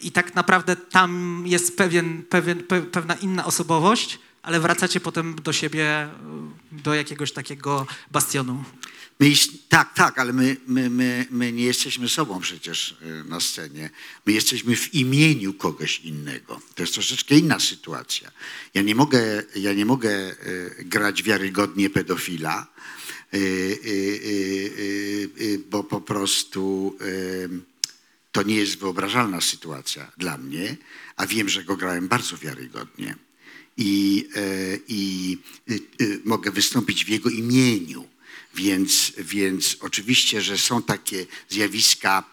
[0.00, 5.52] i tak naprawdę tam jest pewien, pewien, pe, pewna inna osobowość, ale wracacie potem do
[5.52, 6.08] siebie,
[6.72, 8.64] do jakiegoś takiego bastionu.
[9.20, 9.32] My,
[9.68, 13.90] tak, tak, ale my, my, my, my nie jesteśmy sobą przecież y, na scenie.
[14.26, 16.60] My jesteśmy w imieniu kogoś innego.
[16.74, 18.30] To jest troszeczkę inna sytuacja.
[18.74, 22.66] Ja nie mogę, ja nie mogę y, grać wiarygodnie pedofila,
[23.34, 25.28] y,
[25.70, 26.98] bo po prostu
[28.32, 30.76] to nie jest wyobrażalna sytuacja dla mnie,
[31.16, 33.16] a wiem, że go grałem bardzo wiarygodnie.
[33.76, 34.28] I,
[34.88, 35.38] i
[36.00, 38.13] y, mogę wystąpić w jego imieniu.
[38.54, 42.24] Więc, więc oczywiście, że są takie zjawiska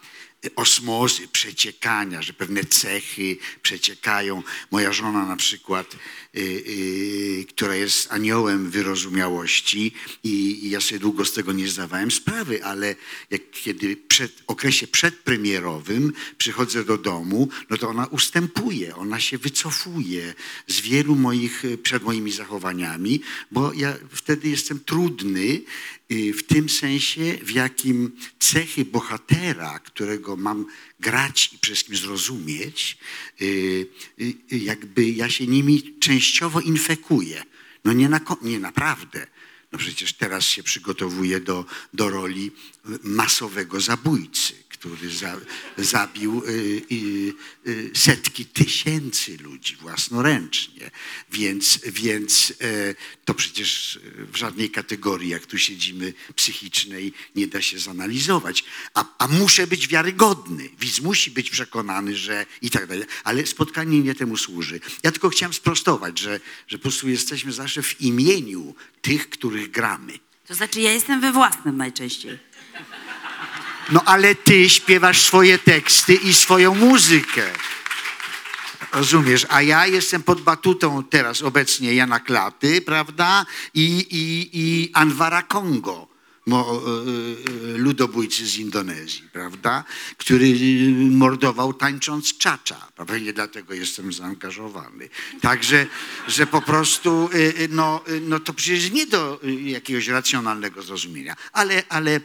[0.56, 4.42] osmozy, przeciekania, że pewne cechy przeciekają.
[4.70, 5.96] Moja żona na przykład,
[6.36, 9.92] y, y, która jest aniołem wyrozumiałości
[10.24, 12.94] i, i ja sobie długo z tego nie zdawałem sprawy, ale
[13.30, 20.34] jak kiedy przed okresie przedpremierowym przychodzę do domu, no to ona ustępuje, ona się wycofuje
[20.66, 23.20] z wielu moich, y, przed moimi zachowaniami,
[23.50, 25.62] bo ja wtedy jestem trudny
[26.12, 30.66] y, w tym sensie, w jakim cechy bohatera, którego mam
[31.00, 32.98] grać i przez kim zrozumieć,
[33.42, 33.44] y,
[34.20, 37.42] y, y, jakby ja się nimi częściowo infekuję.
[37.84, 39.26] No nie, na, nie naprawdę.
[39.72, 41.64] No przecież teraz się przygotowuję do,
[41.94, 42.50] do roli
[43.02, 45.36] masowego zabójcy, który za,
[45.78, 46.82] zabił y,
[47.66, 50.90] y, setki tysięcy ludzi własnoręcznie.
[51.32, 54.00] Więc, więc e, to przecież
[54.32, 58.64] w żadnej kategorii, jak tu siedzimy, psychicznej nie da się zanalizować.
[58.94, 60.68] A, a muszę być wiarygodny.
[60.78, 63.04] Widz musi być przekonany, że i tak dalej.
[63.24, 64.80] Ale spotkanie nie temu służy.
[65.02, 70.18] Ja tylko chciałem sprostować, że, że po prostu jesteśmy zawsze w imieniu tych, których gramy.
[70.46, 72.51] To znaczy, ja jestem we własnym najczęściej.
[73.90, 77.42] No ale ty śpiewasz swoje teksty i swoją muzykę.
[78.92, 79.46] Rozumiesz?
[79.48, 83.46] A ja jestem pod batutą teraz obecnie Jana Klaty, prawda?
[83.74, 86.08] I, i, i Anwara Kongo,
[87.76, 89.84] ludobójcy z Indonezji, prawda?
[90.18, 92.92] Który e, mordował tańcząc czacza.
[93.06, 95.08] Pewnie dlatego jestem zaangażowany.
[95.40, 95.86] Także,
[96.28, 100.82] że po prostu, e, e, no, e, no to przecież nie do e, jakiegoś racjonalnego
[100.82, 102.20] zrozumienia, ale, ale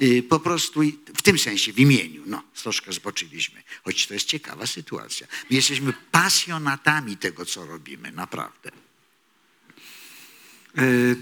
[0.00, 0.80] e, po prostu
[1.16, 3.62] w tym sensie, w imieniu, no, troszkę zboczyliśmy.
[3.84, 5.26] Choć to jest ciekawa sytuacja.
[5.50, 8.70] My jesteśmy pasjonatami tego, co robimy, naprawdę.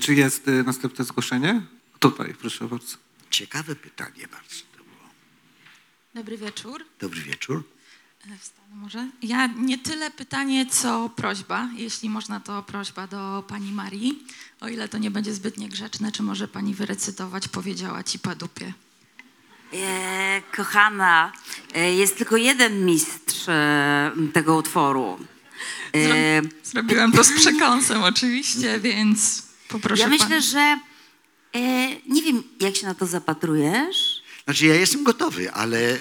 [0.01, 1.63] Czy jest następne zgłoszenie?
[2.01, 2.97] Tutaj, proszę bardzo.
[3.31, 5.09] Ciekawe pytanie bardzo to było.
[6.15, 6.85] Dobry wieczór.
[7.01, 7.63] Dobry wieczór.
[8.35, 9.09] E, Wstanę może.
[9.23, 11.69] Ja nie tyle pytanie, co prośba.
[11.77, 14.27] Jeśli można, to prośba do pani Marii.
[14.61, 18.73] O ile to nie będzie zbyt niegrzeczne, czy może pani wyrecytować powiedziała ci padupie?
[19.73, 21.33] E, kochana,
[21.75, 25.19] e, jest tylko jeden mistrz e, tego utworu.
[25.95, 30.43] E, Zrobiłam to z przekąsem oczywiście, więc poproszę ja myślę, pani.
[30.43, 30.79] że
[31.55, 31.61] e,
[32.07, 34.23] nie wiem, jak się na to zapatrujesz.
[34.45, 35.79] Znaczy ja jestem gotowy, ale...
[35.79, 35.97] e,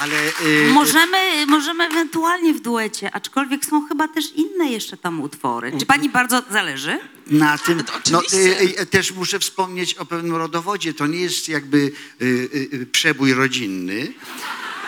[0.00, 0.16] ale...
[0.16, 5.72] e, Możemy, możemy ewentualnie w duecie, aczkolwiek są chyba też inne jeszcze tam utwory.
[5.78, 6.98] Czy pani bardzo zależy?
[7.26, 8.60] Na tym, To no, oczywiście.
[8.60, 10.94] y, y, też muszę wspomnieć o pewnym rodowodzie.
[10.94, 14.12] To nie jest jakby y, przebój rodzinny.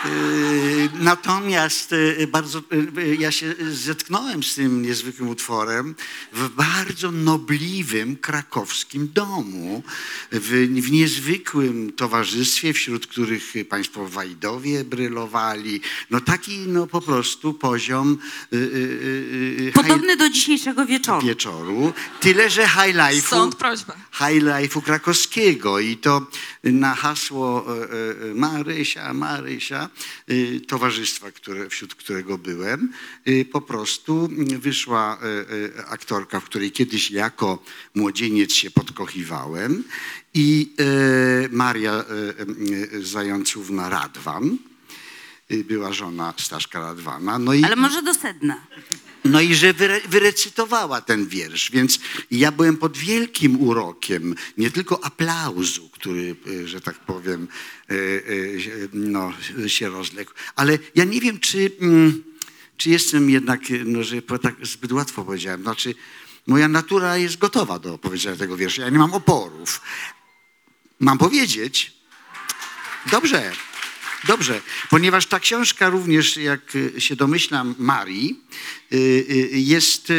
[0.05, 5.95] Y, Natomiast y, bardzo, y, y, ja się zetknąłem z tym niezwykłym utworem
[6.33, 9.83] w bardzo nobliwym krakowskim domu,
[10.31, 15.81] w, w niezwykłym towarzystwie, wśród których państwo Wajdowie brylowali.
[16.09, 18.17] No taki no po prostu poziom
[19.73, 21.27] Podobny do dzisiejszego wieczoru.
[21.27, 21.93] wieczoru.
[22.19, 23.51] Tyle, że high life'u
[24.11, 26.27] high life'u krakowskiego i to
[26.63, 27.65] na hasło
[28.35, 29.88] Marysia, Marysia,
[30.27, 32.93] e, towarzystwa, które, wśród którego byłem,
[33.25, 34.29] e, po prostu
[34.59, 35.19] wyszła
[35.77, 37.63] e, aktorka, w której kiedyś jako
[37.95, 39.83] młodzieniec się podkochiwałem
[40.33, 40.73] i
[41.51, 42.05] Maria
[43.01, 44.57] Zającówna Radwan,
[45.49, 47.39] była żona Staszka Radwana.
[47.39, 48.61] No i, Ale może do sedna.
[49.25, 51.99] no i że wyre, wyrecytowała ten wiersz, więc
[52.31, 57.47] ja byłem pod wielkim urokiem, nie tylko aplauzu, który, e, że tak powiem,
[58.59, 59.33] się- no,
[59.67, 62.23] się rozległ, ale ja nie wiem, czy, mm,
[62.77, 65.95] czy jestem jednak, no, że tak zbyt łatwo powiedziałem, znaczy
[66.47, 69.81] moja natura jest gotowa do powiedzenia tego wiersza, ja nie mam oporów.
[70.99, 71.93] Mam powiedzieć?
[73.11, 73.51] Dobrze,
[74.27, 78.43] dobrze, ponieważ ta książka również, jak y, się domyślam, Marii,
[78.93, 80.13] y, y, jest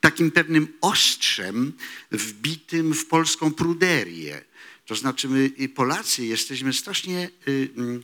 [0.00, 1.72] takim pewnym ostrzem
[2.12, 4.44] wbitym w polską pruderię.
[4.86, 7.30] To znaczy my Polacy jesteśmy strasznie
[7.76, 8.02] mm,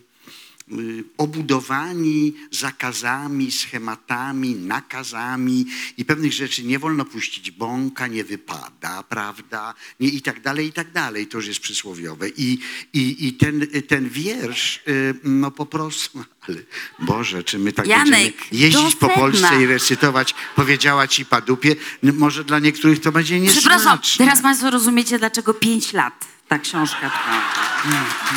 [1.17, 5.65] obudowani zakazami, schematami, nakazami
[5.97, 10.73] i pewnych rzeczy nie wolno puścić bąka, nie wypada, prawda, nie, i tak dalej, i
[10.73, 11.27] tak dalej.
[11.27, 12.29] To już jest przysłowiowe.
[12.29, 12.59] I,
[12.93, 16.57] i, i ten, ten wiersz, y, no po prostu, ale
[16.99, 19.09] Boże, czy my tak Janek, będziemy jeździć po.
[19.09, 23.61] Polsce i recytować, powiedziała ci padupie, N- może dla niektórych to będzie niesmaczne.
[23.61, 27.53] Przepraszam, teraz Państwo rozumiecie, dlaczego pięć lat ta książka trwa.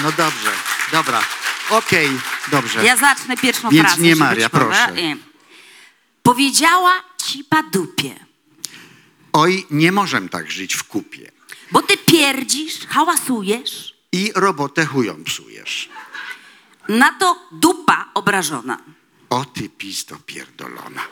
[0.03, 0.51] No dobrze,
[0.93, 1.21] dobra,
[1.71, 2.11] okej,
[2.51, 2.85] dobrze.
[2.85, 4.03] Ja zacznę pierwszą Więc frazę.
[4.03, 4.93] nie żeby Maria, proszę.
[4.93, 5.17] Nie.
[6.23, 6.93] Powiedziała
[7.27, 8.15] ci padupie,
[9.33, 11.31] Oj, nie możemy tak żyć w kupie.
[11.71, 15.89] bo ty pierdzisz, hałasujesz, I robotę chują psujesz.
[16.89, 18.79] na to dupa obrażona.
[19.31, 21.03] O ty pizdo pierdolona.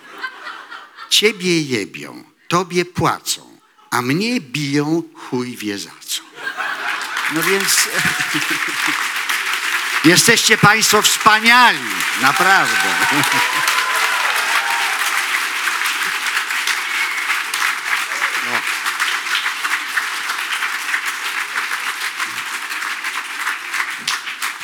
[1.10, 3.58] Ciebie jebią, tobie płacą,
[3.90, 6.22] a mnie biją chuj wie za co.
[7.34, 7.88] No więc
[10.06, 11.78] jesteście państwo wspaniali,
[12.22, 12.88] naprawdę.
[13.12, 13.22] No.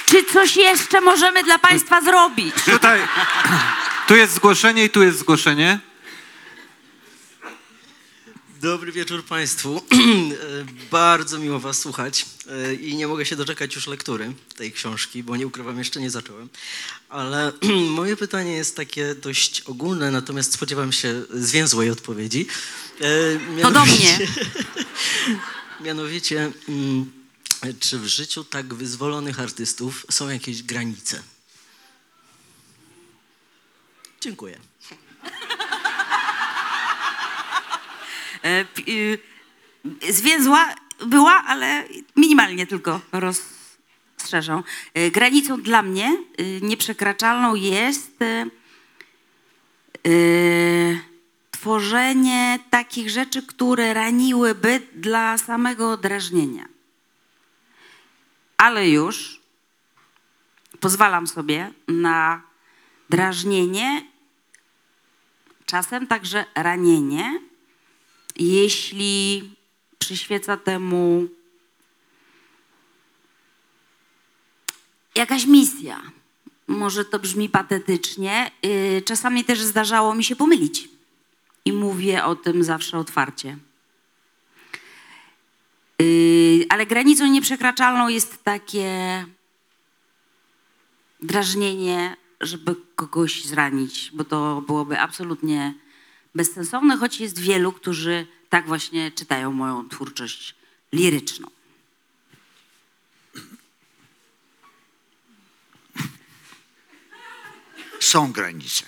[0.06, 2.54] Czy coś jeszcze możemy dla Państwa zrobić?
[2.64, 3.00] Tutaj,
[4.06, 5.78] tu jest zgłoszenie i tu jest zgłoszenie.
[8.62, 9.82] Dobry wieczór Państwu.
[10.90, 15.36] Bardzo miło Was słuchać e, i nie mogę się doczekać już lektury tej książki, bo
[15.36, 16.48] nie ukrywam, jeszcze nie zacząłem.
[17.08, 17.52] Ale
[17.98, 22.46] moje pytanie jest takie dość ogólne, natomiast spodziewam się zwięzłej odpowiedzi.
[23.00, 24.26] E, To do mianowicie-
[25.80, 27.12] Mianowicie, mm,
[27.80, 31.22] czy w życiu tak wyzwolonych artystów są jakieś granice?
[34.20, 34.58] Dziękuję.
[38.44, 39.18] E, y,
[40.10, 40.74] Zwięzła
[41.06, 41.84] była, ale
[42.16, 44.62] minimalnie tylko rozszerzą.
[44.94, 48.46] E, Granicą dla mnie y, nieprzekraczalną jest e,
[50.06, 51.00] y,
[51.50, 56.68] tworzenie takich rzeczy, które raniłyby dla samego drażnienia.
[58.56, 59.40] Ale już
[60.80, 62.42] pozwalam sobie na
[63.10, 64.06] drażnienie,
[65.66, 67.40] czasem także ranienie,
[68.36, 69.50] jeśli
[69.98, 71.28] przyświeca temu
[75.14, 76.02] jakaś misja.
[76.66, 78.50] Może to brzmi patetycznie.
[78.62, 80.88] yy, Czasami też zdarzało mi się pomylić.
[81.64, 83.56] I mówię o tym zawsze otwarcie.
[85.98, 89.24] Yy, Ale granicą nieprzekraczalną jest takie
[91.22, 95.74] drażnienie, żeby kogoś zranić, bo to byłoby absolutnie
[96.34, 100.54] bezsensowne, choć jest wielu, którzy tak właśnie czytają moją twórczość
[100.92, 101.48] liryczną.
[108.00, 108.84] Są granice.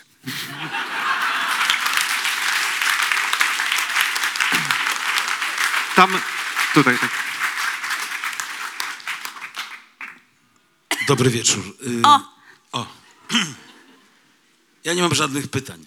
[5.97, 6.21] Tam,
[6.75, 7.11] tutaj, tak.
[11.07, 11.65] Dobry wieczór.
[11.87, 12.21] Y, O!
[12.73, 12.87] o.
[14.85, 15.87] Ja nie mam żadnych pytań.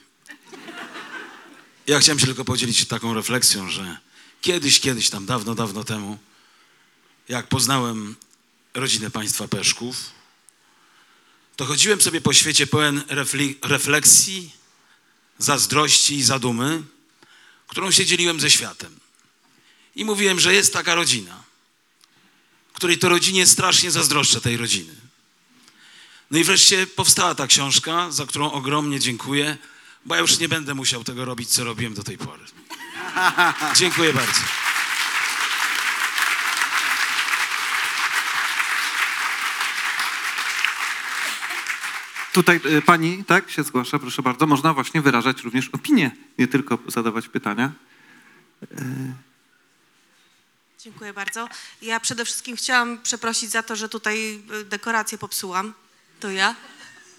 [1.87, 3.97] Ja chciałem się tylko podzielić taką refleksją, że
[4.41, 6.17] kiedyś, kiedyś tam, dawno, dawno temu,
[7.29, 8.15] jak poznałem
[8.73, 10.11] rodzinę państwa Peszków,
[11.55, 13.03] to chodziłem sobie po świecie pełen
[13.61, 14.51] refleksji,
[15.37, 16.83] zazdrości i zadumy,
[17.67, 18.99] którą się dzieliłem ze światem.
[19.95, 21.43] I mówiłem, że jest taka rodzina,
[22.73, 24.95] której to rodzinie strasznie zazdroszczę tej rodziny.
[26.31, 29.57] No i wreszcie powstała ta książka, za którą ogromnie dziękuję,
[30.05, 32.43] bo ja już nie będę musiał tego robić, co robiłem do tej pory.
[33.79, 34.41] Dziękuję bardzo.
[42.33, 44.47] Tutaj y, pani, tak, się zgłasza, proszę bardzo.
[44.47, 47.71] Można właśnie wyrażać również opinię, nie tylko zadawać pytania.
[50.79, 51.49] Dziękuję bardzo.
[51.81, 55.73] Ja przede wszystkim chciałam przeprosić za to, że tutaj y, dekorację popsułam.
[56.19, 56.55] To ja.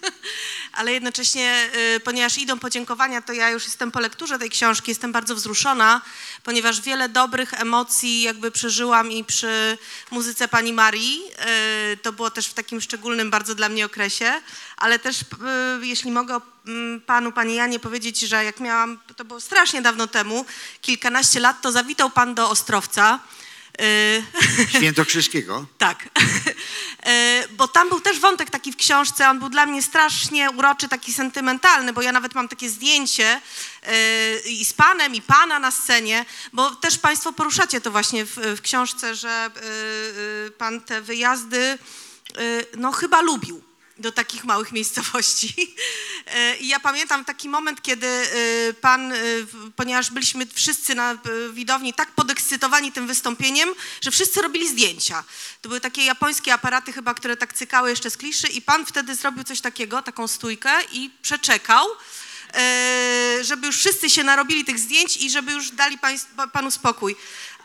[0.79, 5.11] Ale jednocześnie, y, ponieważ idą podziękowania, to ja już jestem po lekturze tej książki, jestem
[5.11, 6.01] bardzo wzruszona,
[6.43, 9.77] ponieważ wiele dobrych emocji jakby przeżyłam i przy
[10.11, 11.21] muzyce pani Marii.
[11.93, 14.41] Y, To było też w takim szczególnym bardzo dla mnie okresie,
[14.77, 15.25] ale też, y,
[15.81, 20.45] jeśli mogę mm, panu, pani Janie powiedzieć, że jak miałam, to było strasznie dawno temu,
[20.81, 23.19] kilkanaście lat, to zawitał pan do Ostrowca
[24.77, 25.65] Świętokrzyskiego.
[25.77, 26.09] tak.
[27.03, 30.89] E, Bo tam był też wątek taki w książce, on był dla mnie strasznie uroczy,
[30.89, 33.41] taki sentymentalny, bo ja nawet mam takie zdjęcie
[33.83, 38.35] e, i z panem, i pana na scenie, bo też państwo poruszacie to właśnie w,
[38.35, 39.47] w książce, że e,
[40.47, 41.77] e, pan te wyjazdy e,
[42.77, 43.68] no chyba lubił
[43.99, 45.53] do takich małych miejscowości.
[46.35, 49.15] E, I ja pamiętam taki moment, kiedy e, pan, e,
[49.75, 51.17] ponieważ byliśmy wszyscy na
[51.53, 53.69] widowni tak podekscytowani tym wystąpieniem,
[54.01, 55.23] że wszyscy robili zdjęcia.
[55.61, 59.15] To były takie japońskie aparaty chyba, które tak cykały jeszcze z kliszy i pan wtedy
[59.15, 61.87] zrobił coś takiego, taką stójkę i przeczekał,
[63.41, 65.97] żeby już wszyscy się narobili tych zdjęć i żeby już dali
[66.53, 67.15] panu spokój.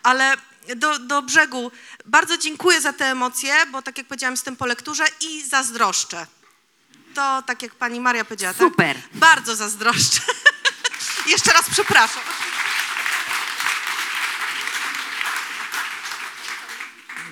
[0.02, 0.36] Ale
[0.76, 1.70] do, do brzegu.
[2.06, 6.26] Bardzo dziękuję za te emocje, bo tak jak powiedziałam, jestem po lekturze i zazdroszczę.
[7.14, 8.96] To tak jak pani Maria powiedziała, Super.
[8.96, 9.18] tak?
[9.18, 10.20] Bardzo zazdroszczę.
[11.26, 12.22] Jeszcze raz przepraszam.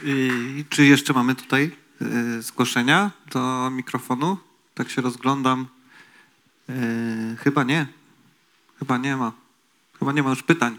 [0.05, 4.39] I czy jeszcze mamy tutaj y, zgłoszenia do mikrofonu?
[4.75, 5.67] Tak się rozglądam.
[6.71, 7.87] Y, chyba nie.
[8.79, 9.33] Chyba nie ma.
[9.99, 10.79] Chyba nie ma już pytań.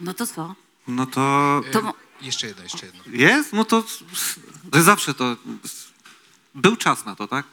[0.00, 0.54] No to co?
[0.88, 3.02] No to To mo- Jeszcze jedno, jeszcze jedno.
[3.06, 3.52] jest?
[3.52, 3.84] No to,
[4.72, 5.36] to zawsze to...
[6.54, 7.46] Był czas na to, tak?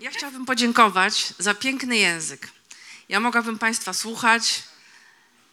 [0.00, 2.48] Ja chciałabym podziękować za piękny język.
[3.08, 4.62] Ja mogłabym Państwa słuchać,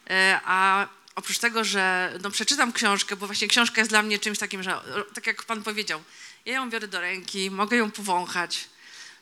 [0.10, 4.40] e, a oprócz tego, że no, przeczytam książkę, bo właśnie książka jest dla mnie czymś
[4.40, 4.82] takim, że
[5.14, 6.02] tak jak Pan powiedział,
[6.46, 8.70] ja ją biorę do ręki, mogę ją powąchać,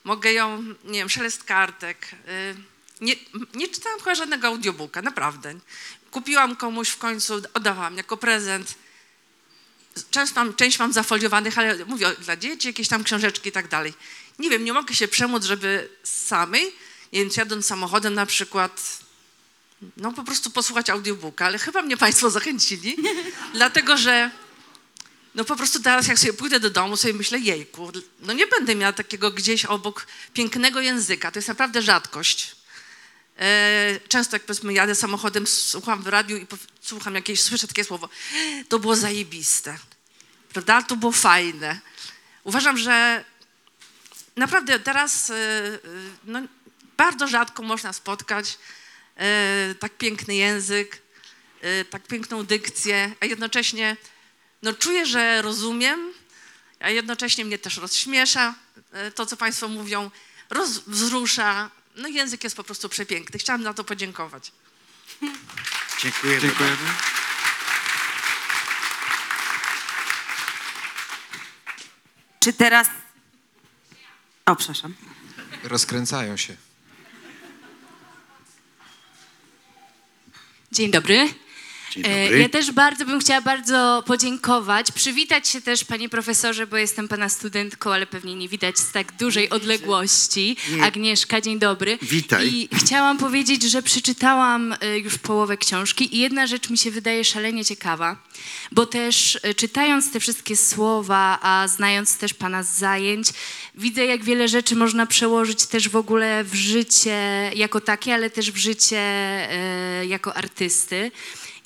[0.04, 2.08] mogę ją, nie wiem, szelest kartek.
[3.02, 3.16] Nie,
[3.54, 5.54] nie czytałam chyba żadnego audiobooka, naprawdę.
[6.12, 8.76] Kupiłam komuś w końcu, oddawałam jako prezent.
[10.10, 13.94] Często mam, część mam zafoliowanych, ale mówię dla dzieci, jakieś tam książeczki i tak dalej.
[14.40, 16.66] Nie wiem, nie mogę się przemóc, żeby samej,
[17.14, 19.00] nie wiem, jadąc samochodem na przykład,
[19.98, 22.98] no po prostu posłuchać audiobooka, ale chyba mnie Państwo zachęcili,
[23.54, 24.32] dlatego że
[25.36, 28.76] no po prostu teraz jak sobie pójdę do domu, sobie myślę, jejku, no nie będę
[28.76, 32.57] miała takiego gdzieś obok pięknego języka, to jest naprawdę rzadkość.
[33.40, 36.48] E, Często jak powiedzmy jadę samochodem, słucham w radiu i
[36.82, 38.10] słucham jakieś, słyszę takie słowo,
[38.70, 39.78] to było zajebiste,
[40.54, 41.80] prawda, to było fajne.
[42.44, 43.26] Uważam, że
[44.36, 45.80] naprawdę teraz e, e,
[46.24, 46.42] no,
[46.98, 48.58] bardzo rzadko można spotkać
[49.80, 51.02] tak piękny język,
[51.90, 53.98] tak piękną dykcję, a jednocześnie
[54.62, 56.14] no, czuję, że rozumiem,
[56.80, 58.56] a jednocześnie mnie też rozśmiesza
[59.16, 60.12] to, co Państwo mówią,
[60.50, 61.72] roz, wzrusza.
[61.98, 63.40] No język jest po prostu przepiękny.
[63.40, 64.52] Chciałam na to podziękować.
[66.02, 66.40] Dziękuję.
[66.42, 66.78] Dziękujemy.
[72.40, 72.88] Czy teraz...
[74.46, 74.96] O, przepraszam.
[75.64, 76.56] Rozkręcają się.
[80.72, 81.30] Dzień dobry.
[82.04, 82.38] E.
[82.38, 87.30] Ja też bardzo bym chciała bardzo podziękować, przywitać się też panie profesorze, bo jestem pana
[87.30, 90.58] studentką, ale pewnie nie widać z tak dużej odległości.
[90.72, 90.84] Nie.
[90.84, 91.98] Agnieszka, dzień dobry.
[92.02, 92.48] Witaj.
[92.48, 97.24] I chciałam powiedzieć, że przeczytałam e, już połowę książki i jedna rzecz mi się wydaje
[97.24, 98.18] szalenie ciekawa,
[98.72, 103.28] bo też e, czytając te wszystkie słowa, a znając też pana z zajęć,
[103.76, 108.52] widzę jak wiele rzeczy można przełożyć też w ogóle w życie jako takie, ale też
[108.52, 108.98] w życie
[110.08, 111.12] jako artysty.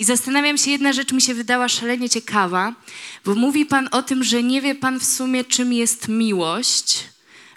[0.02, 2.76] I zastanawiam się, jedna rzecz mi się wydała szalenie ciekawa,
[3.26, 7.04] bo mówi Pan o tym, że nie wie Pan w sumie, czym jest miłość,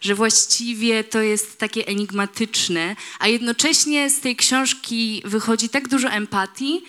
[0.01, 6.83] że właściwie to jest takie enigmatyczne, a jednocześnie z tej książki wychodzi tak dużo empatii,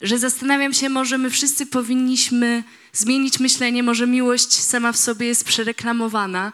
[0.00, 5.44] że zastanawiam się, może my wszyscy powinniśmy zmienić myślenie, może miłość sama w sobie jest
[5.44, 6.52] przereklamowana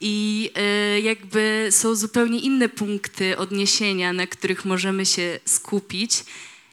[0.00, 6.24] i e, jakby są zupełnie inne punkty odniesienia, na których możemy się skupić.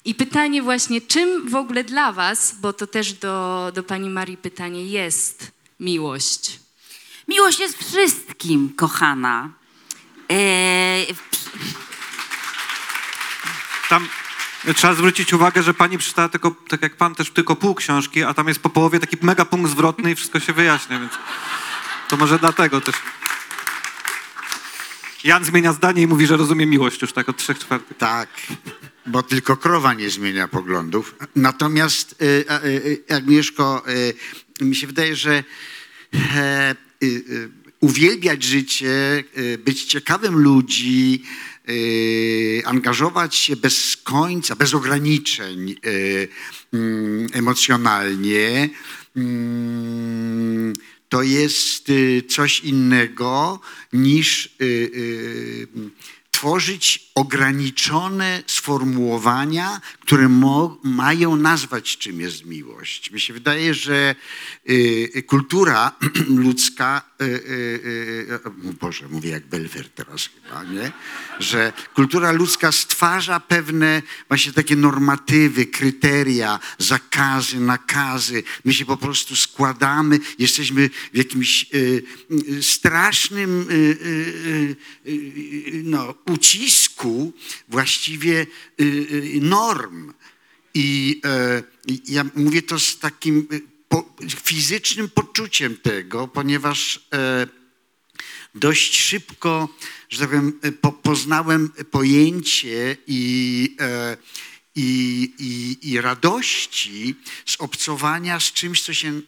[0.05, 4.38] I pytanie właśnie, czym w ogóle dla Was, bo to też do, do Pani Marii
[4.38, 6.59] pytanie, jest miłość?
[7.27, 9.49] Miłość jest wszystkim, kochana.
[10.31, 11.05] E,
[13.89, 14.07] Tam
[14.75, 18.34] trzeba zwrócić uwagę, że pani przeczytała tylko, tak jak pan też tylko pół książki, a
[18.34, 21.11] tam jest po połowie taki mega punkt zwrotny i wszystko się wyjaśnia, więc
[22.09, 22.95] to może dlatego też.
[25.23, 27.97] Jan zmienia zdanie i mówi, że rozumie miłość już tak od trzech czwartych.
[27.97, 28.29] Tak,
[29.05, 31.15] bo tylko krowa nie zmienia poglądów.
[31.35, 33.95] Natomiast y, y, y,
[34.61, 35.43] y, mi się wydaje, że
[36.35, 39.23] e, y, y, uwielbiać życie,
[39.65, 41.23] być ciekawym ludzi,
[42.65, 45.75] angażować się bez końca, bez ograniczeń
[46.73, 48.69] mm, emocjonalnie,
[49.15, 50.73] mm,
[51.14, 53.60] to jest y, coś innego
[53.94, 55.68] niż y, y,
[56.31, 60.30] tworzyć ograniczone sformułowania, które
[60.84, 63.11] mają nazwać, czym jest miłość.
[63.11, 64.15] Mi się wydaje, że
[64.69, 65.91] y, kultura
[66.45, 70.91] ludzka, y, y, y, y, Boże, mówię jak Belfer teraz chyba, nie?
[71.40, 78.44] Że kultura ludzka stwarza pewne właśnie takie normatywy, kryteria, zakazy, nakazy.
[78.65, 82.03] My się po prostu składamy, jesteśmy w jakimś y,
[82.49, 84.76] y, strasznym y, y,
[85.06, 86.93] y, y, no, ucisku
[87.69, 88.47] właściwie
[88.81, 90.13] y, y, norm.
[90.73, 93.61] I e, i ja mówię to z takim y,
[94.43, 97.47] fizycznym poczuciem tego, ponieważ e,
[98.55, 99.69] dość szybko,
[100.09, 104.17] że tak powiem, po, poznałem pojęcie i, e,
[104.75, 109.21] i, i, i radości z obcowania z czymś, co się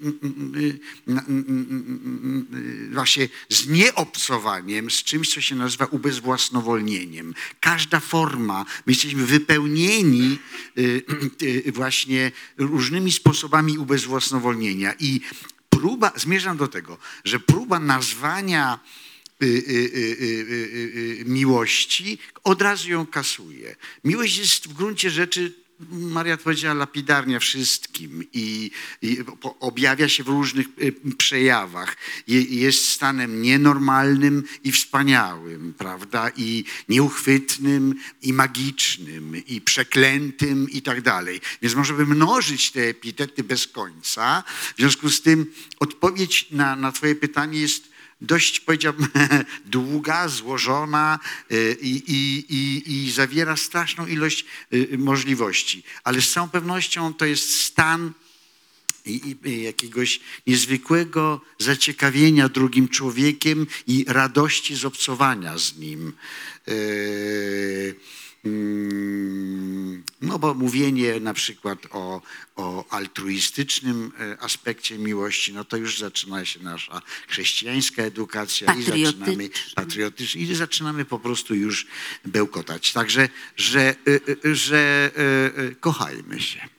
[2.91, 7.33] właśnie z nieobcowaniem, z czymś, co się nazywa ubezwłasnowolnieniem.
[7.59, 10.39] Każda forma, my jesteśmy wypełnieni
[10.77, 11.03] y,
[11.67, 15.21] y, właśnie różnymi sposobami ubezwłasnowolnienia i
[15.69, 18.79] próba, zmierzam do tego, że próba nazwania
[21.25, 23.75] miłości od razu ją kasuje.
[24.03, 29.17] Miłość jest w gruncie rzeczy, Maria powiedziała, lapidarnia wszystkim i, i
[29.59, 31.97] objawia się w różnych y, przejawach.
[32.27, 36.31] Je, jest stanem nienormalnym i wspaniałym, prawda?
[36.37, 41.41] I nieuchwytnym, i magicznym, i przeklętym i tak dalej.
[41.61, 44.43] Więc możemy mnożyć te epitety bez końca.
[44.75, 49.07] W związku z tym odpowiedź na, na twoje pytanie jest dość, powiedziałbym,
[49.65, 51.19] długa, złożona
[51.51, 55.83] y, i, i, i, i zawiera straszną ilość y, możliwości.
[56.03, 58.13] Ale z całą pewnością to jest stan
[59.45, 66.13] jakiegoś niezwykłego zaciekawienia drugim człowiekiem i radości z obcowania z nim.
[66.67, 67.95] Yy,
[70.21, 72.21] No bo mówienie na przykład o,
[72.55, 79.49] o altruistycznym e, aspekcie miłości, no to już zaczyna się nasza chrześcijańska edukacja i zaczynamy
[79.75, 81.87] patriotycznie i zaczynamy po prostu już
[82.25, 82.93] bełkotać.
[82.93, 83.95] Także, że, e,
[84.49, 86.69] e, że e, e, kochajmy się.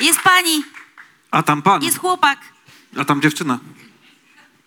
[0.00, 0.64] Jest pani,
[1.30, 2.53] A tam pan, jest chłopak.
[2.96, 3.58] A tam dziewczyna.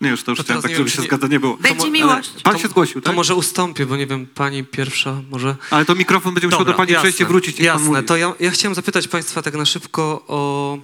[0.02, 1.58] Nie, już to już To chciałem tak, żeby się nie- zgadza nie było.
[1.58, 2.32] Będzie miłość.
[2.44, 3.16] Pan to- się zgłosił, To tak?
[3.16, 5.56] może ustąpię, bo nie wiem, pani pierwsza może...
[5.70, 7.60] Ale to mikrofon będzie musiał do pani jasne, przejść i wrócić.
[7.60, 10.78] Jasne, to ja, ja chciałem zapytać państwa tak na szybko o,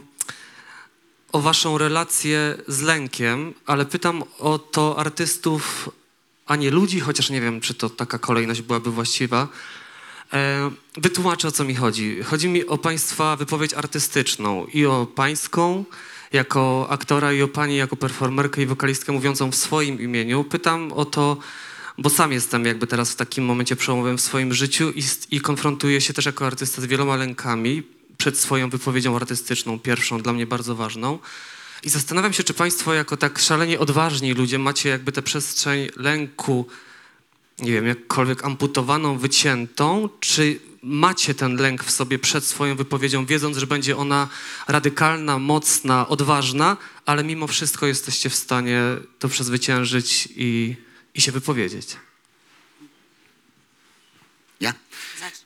[1.32, 5.90] o waszą relację z lękiem, ale pytam o to artystów,
[6.46, 9.48] a nie ludzi, chociaż nie wiem, czy to taka kolejność byłaby właściwa.
[10.34, 12.24] E, wytłumaczę, o co mi chodzi.
[12.24, 15.86] Chodzi mi o państwa wypowiedź artystyczną i o pańską
[16.34, 20.44] jako aktora i o pani jako performerkę i wokalistkę mówiącą w swoim imieniu.
[20.44, 21.38] Pytam o to,
[21.98, 25.02] bo sam jestem jakby teraz w takim momencie przełomowym w swoim życiu i,
[25.32, 27.84] i konfrontuję się też jako artysta z wieloma lękami
[28.18, 31.20] przed swoją wypowiedzią artystyczną, pierwszą, dla mnie bardzo ważną.
[31.84, 36.68] I zastanawiam się, czy państwo jako tak szalenie odważni ludzie macie jakby tę przestrzeń lęku,
[37.60, 43.58] nie wiem, jakkolwiek amputowaną, wyciętą, czy macie ten lęk w sobie przed swoją wypowiedzią, wiedząc,
[43.58, 44.30] że będzie ona
[44.68, 48.82] radykalna, mocna, odważna, ale mimo wszystko jesteście w stanie
[49.20, 50.76] to przezwyciężyć i,
[51.16, 51.88] i się wypowiedzieć?
[54.60, 54.74] Ja?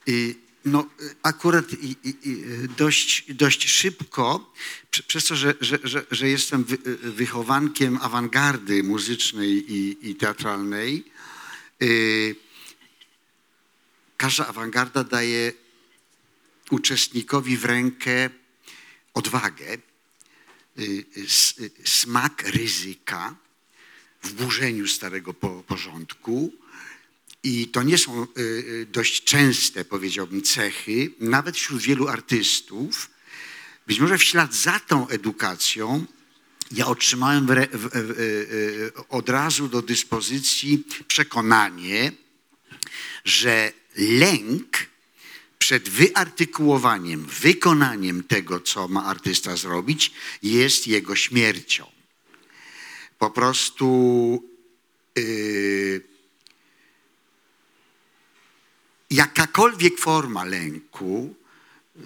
[0.08, 0.34] Y,
[0.64, 0.86] No,
[1.22, 2.44] akurat i, i, i,
[2.76, 4.52] dość, dość szybko,
[4.90, 11.04] prze- przez to, że, że, że, że jestem wy, wychowankiem awangardy muzycznej i, i teatralnej,
[11.82, 12.36] y,
[14.18, 15.52] każda awangarda daje
[16.70, 18.30] uczestnikowi w rękę
[19.14, 19.66] odwagę,
[20.78, 20.82] y,
[21.16, 21.26] y,
[21.60, 23.34] y, smak ryzyka
[24.22, 26.52] w burzeniu starego po- porządku,
[27.42, 28.26] i to nie są
[28.86, 33.10] dość częste, powiedziałbym, cechy, nawet wśród wielu artystów.
[33.86, 36.06] Być może w ślad za tą edukacją
[36.70, 42.12] ja otrzymałem w, w, w, od razu do dyspozycji przekonanie,
[43.24, 44.86] że lęk
[45.58, 50.12] przed wyartykułowaniem, wykonaniem tego, co ma artysta zrobić,
[50.42, 51.86] jest jego śmiercią.
[53.18, 54.48] Po prostu
[55.16, 56.00] yy,
[59.10, 61.34] jakakolwiek forma lęku,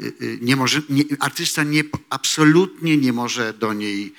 [0.01, 4.15] y, y, nie może, nie, artysta nie, absolutnie nie może do niej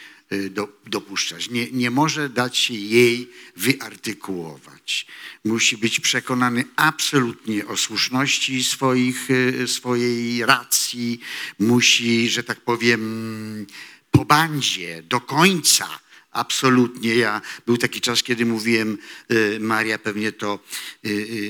[0.50, 1.50] do, dopuszczać.
[1.50, 5.06] Nie, nie może dać się jej wyartykułować.
[5.46, 11.20] Musi być przekonany absolutnie o słuszności swoich, y, swojej racji.
[11.60, 13.66] Musi, że tak powiem,
[14.12, 16.00] po bandzie, do końca.
[16.32, 17.16] Absolutnie.
[17.16, 18.98] Ja, był taki czas, kiedy mówiłem,
[19.32, 20.60] y, Maria pewnie to
[21.06, 21.10] y,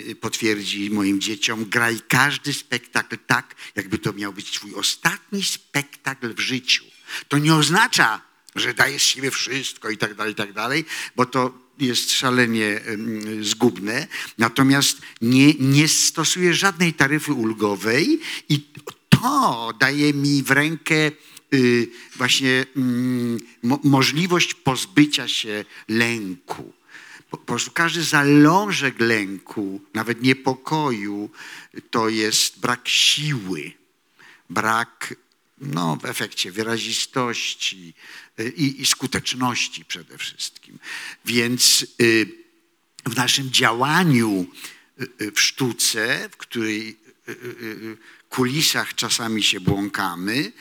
[0.10, 6.34] y, potwierdzi moim dzieciom, graj każdy spektakl tak, jakby to miał być twój ostatni spektakl
[6.34, 6.84] w życiu.
[7.28, 8.22] To nie oznacza,
[8.56, 10.86] że dajesz siebie wszystko i tak dalej, i tak dalej,
[11.16, 12.82] bo to jest szalenie
[13.42, 14.08] zgubne.
[14.38, 18.20] Natomiast nie, nie stosuję żadnej taryfy ulgowej
[18.50, 18.60] i
[19.10, 21.12] to daje mi w rękę
[21.54, 26.74] y, właśnie mm, mo, możliwość pozbycia się lęku.
[27.30, 31.30] Po, prostu każdy zalążek lęku, nawet niepokoju,
[31.90, 33.72] to jest brak siły,
[34.50, 35.16] brak
[35.58, 37.94] no, w efekcie wyrazistości
[38.56, 40.80] i, i skuteczności przede wszystkim.
[41.26, 42.26] Więc y,
[43.06, 44.46] w naszym działaniu
[45.02, 46.98] y, y, w sztuce, w której
[47.30, 47.98] y, y, y,
[48.30, 50.52] kulisach czasami się błąkamy,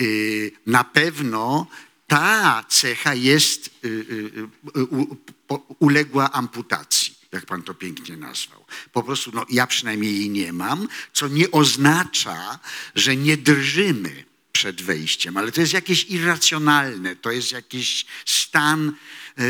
[0.00, 1.66] y, na pewno
[2.06, 8.64] ta cecha jest y, y, y, uległa amputacji, jak pan to pięknie nazwał.
[8.92, 12.58] Po prostu no, ja przynajmniej jej nie mam, co nie oznacza,
[12.94, 14.24] że nie drżymy
[14.64, 18.92] przed wejściem, ale to jest jakieś irracjonalne, to jest jakiś stan
[19.38, 19.42] e,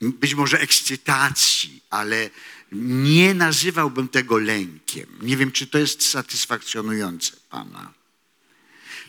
[0.00, 2.30] być może ekscytacji, ale
[2.72, 5.06] nie nazywałbym tego lękiem.
[5.22, 7.92] Nie wiem, czy to jest satysfakcjonujące pana.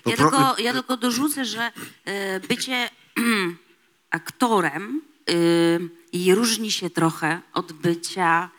[0.06, 1.72] Ja pro- tylko, ja tylko dorzucę, że
[2.06, 2.90] e, bycie
[4.19, 5.34] aktorem e,
[6.11, 8.49] i różni się trochę od bycia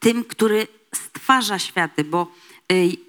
[0.00, 2.34] tym, który stwarza światy, bo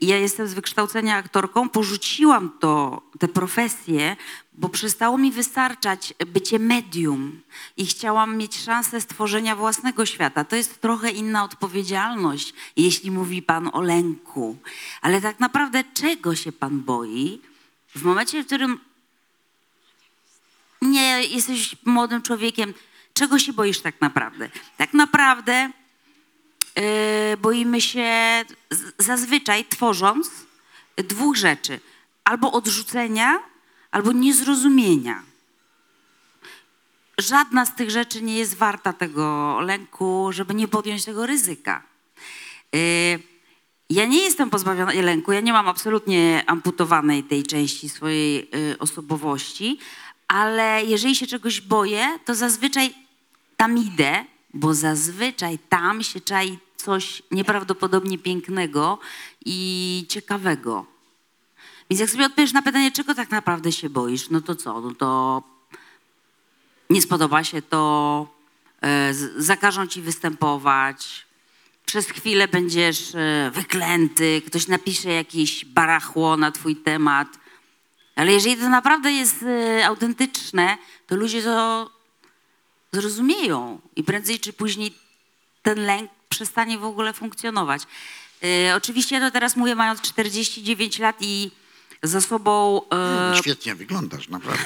[0.01, 4.15] ja jestem z wykształcenia aktorką, porzuciłam to, tę profesję,
[4.53, 7.41] bo przestało mi wystarczać bycie medium
[7.77, 10.43] i chciałam mieć szansę stworzenia własnego świata.
[10.43, 14.57] To jest trochę inna odpowiedzialność, jeśli mówi Pan o lęku.
[15.01, 17.41] Ale tak naprawdę czego się Pan boi
[17.95, 18.79] w momencie, w którym
[20.81, 22.73] nie jesteś młodym człowiekiem,
[23.13, 24.49] czego się boisz tak naprawdę?
[24.77, 25.71] Tak naprawdę
[27.41, 28.09] boimy się
[28.97, 30.31] zazwyczaj tworząc
[30.97, 31.79] dwóch rzeczy.
[32.23, 33.39] Albo odrzucenia,
[33.91, 35.23] albo niezrozumienia.
[37.17, 41.83] Żadna z tych rzeczy nie jest warta tego lęku, żeby nie podjąć tego ryzyka.
[42.73, 42.79] Yy,
[43.89, 49.79] ja nie jestem pozbawiona lęku, ja nie mam absolutnie amputowanej tej części swojej y, osobowości,
[50.27, 52.93] ale jeżeli się czegoś boję, to zazwyczaj
[53.57, 58.99] tam idę, bo zazwyczaj tam się czai coś nieprawdopodobnie pięknego
[59.45, 60.85] i ciekawego.
[61.89, 64.81] Więc jak sobie odpowiesz na pytanie, czego tak naprawdę się boisz, no to co?
[64.81, 65.43] No to
[66.89, 68.27] nie spodoba się to,
[68.81, 71.25] e, zakażą ci występować,
[71.85, 77.27] przez chwilę będziesz e, wyklęty, ktoś napisze jakieś barachło na twój temat.
[78.15, 80.77] Ale jeżeli to naprawdę jest e, autentyczne,
[81.07, 81.89] to ludzie to
[82.91, 84.93] zrozumieją i prędzej czy później
[85.61, 87.81] ten lęk przestanie w ogóle funkcjonować.
[88.43, 91.51] E, oczywiście ja to teraz mówię mając 49 lat i
[92.03, 92.81] za sobą...
[92.93, 94.65] e, Świetnie wyglądasz, naprawdę.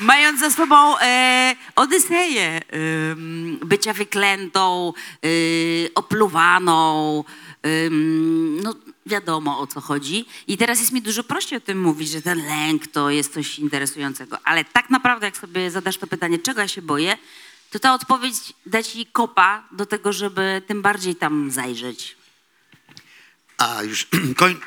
[0.00, 2.60] Mając za sobą e, odyseję
[3.12, 4.92] ym, bycia wyklętą,
[5.24, 7.24] y, opluwaną,
[7.66, 8.74] ym, no
[9.06, 10.24] wiadomo o co chodzi.
[10.46, 13.58] I teraz jest mi dużo prościej o tym mówić, że ten lęk to jest coś
[13.58, 14.38] interesującego.
[14.44, 17.18] Ale tak naprawdę, jak sobie zadasz to pytanie, czego ja się boję,
[17.70, 18.34] to ta odpowiedź
[18.66, 22.16] da ci kopa do tego, żeby tym bardziej tam zajrzeć.
[23.58, 24.06] A już
[24.36, 24.60] koń...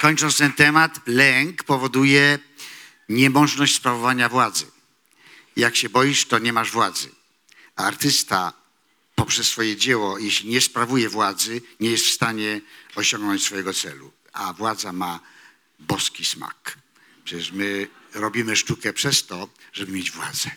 [0.00, 2.38] Kończąc ten temat, lęk powoduje
[3.08, 4.66] niemożność sprawowania władzy.
[5.56, 7.08] Jak się boisz, to nie masz władzy.
[7.76, 8.59] Artysta
[9.20, 12.60] poprzez swoje dzieło, jeśli nie sprawuje władzy, nie jest w stanie
[12.96, 14.12] osiągnąć swojego celu.
[14.32, 15.20] A władza ma
[15.78, 16.78] boski smak.
[17.24, 20.50] Przecież my robimy sztukę przez to, żeby mieć władzę.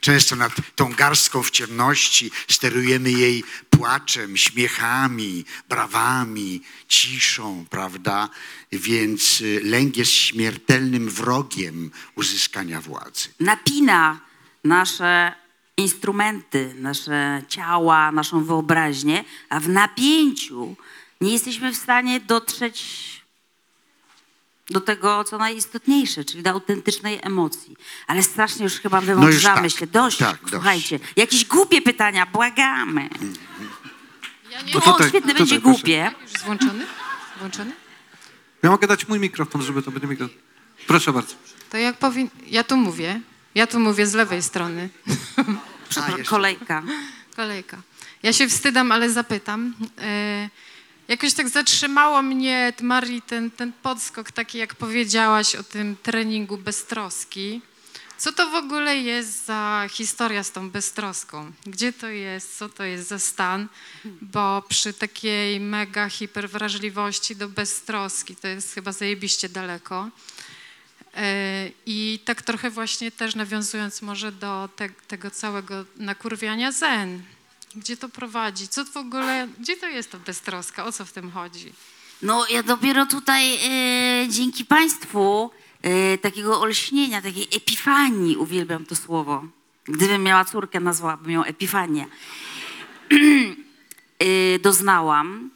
[0.00, 8.28] Często nad tą garstką w ciemności sterujemy jej płaczem, śmiechami, brawami, ciszą, prawda?
[8.72, 13.28] Więc y, lęk jest śmiertelnym wrogiem uzyskania władzy.
[13.40, 14.20] napina
[14.64, 15.41] nasze
[15.76, 20.76] instrumenty, nasze ciała, naszą wyobraźnię, a w napięciu
[21.20, 23.12] nie jesteśmy w stanie dotrzeć
[24.70, 27.76] do tego, co najistotniejsze, czyli do autentycznej emocji.
[28.06, 29.78] Ale strasznie już chyba wymądrzamy No tak.
[29.78, 29.86] się.
[29.86, 30.52] Dość, Tak, dość.
[30.52, 30.98] słuchajcie.
[31.16, 33.08] Jakieś głupie pytania, błagamy.
[34.74, 35.74] No o, tutaj, świetne, tutaj, będzie proszę.
[35.78, 36.10] głupie.
[36.22, 36.86] Już jest włączony?
[37.38, 37.72] Włączony?
[38.62, 40.36] Ja mogę dać mój mikrofon, żeby to będzie mikrofon.
[40.86, 41.34] Proszę bardzo.
[41.70, 42.28] To jak powin...
[42.46, 43.20] Ja tu mówię.
[43.54, 44.88] Ja tu mówię z lewej strony.
[46.26, 46.82] Kolejka.
[47.36, 47.82] Kolejka.
[48.22, 49.74] Ja się wstydam, ale zapytam.
[49.98, 50.48] E,
[51.08, 57.60] jakoś tak zatrzymało mnie, Marii, ten, ten podskok, taki jak powiedziałaś o tym treningu beztroski.
[58.18, 61.52] Co to w ogóle jest za historia z tą beztroską?
[61.66, 62.58] Gdzie to jest?
[62.58, 63.68] Co to jest za stan?
[64.20, 70.10] Bo przy takiej mega hiperwrażliwości do beztroski to jest chyba zajebiście daleko.
[71.16, 77.22] E, I tak trochę właśnie też nawiązując może do te, tego całego nakurwiania zen.
[77.76, 78.68] Gdzie to prowadzi?
[78.68, 80.84] Co w ogóle, gdzie to jest to beztroska?
[80.84, 81.72] O co w tym chodzi?
[82.22, 85.50] No ja dopiero tutaj e, dzięki Państwu
[85.82, 89.44] e, takiego olśnienia, takiej epifanii, uwielbiam to słowo.
[89.84, 92.06] Gdybym miała córkę, nazwałabym ją Epifania.
[94.62, 95.50] doznałam,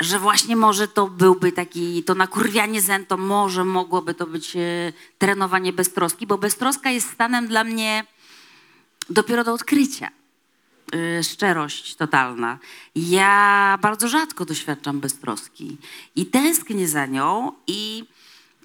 [0.00, 4.92] że właśnie może to byłby taki, to nakurwianie zen, to może mogłoby to być e,
[5.18, 8.04] trenowanie beztroski, bo beztroska jest stanem dla mnie
[9.10, 10.10] dopiero do odkrycia.
[10.94, 12.58] Y, szczerość totalna.
[12.96, 15.76] Ja bardzo rzadko doświadczam beztroski
[16.16, 18.04] i tęsknię za nią i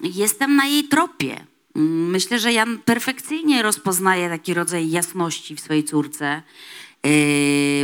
[0.00, 1.46] jestem na jej tropie.
[1.76, 6.42] Mm, Myślę, że Jan perfekcyjnie rozpoznaje taki rodzaj jasności w swojej córce,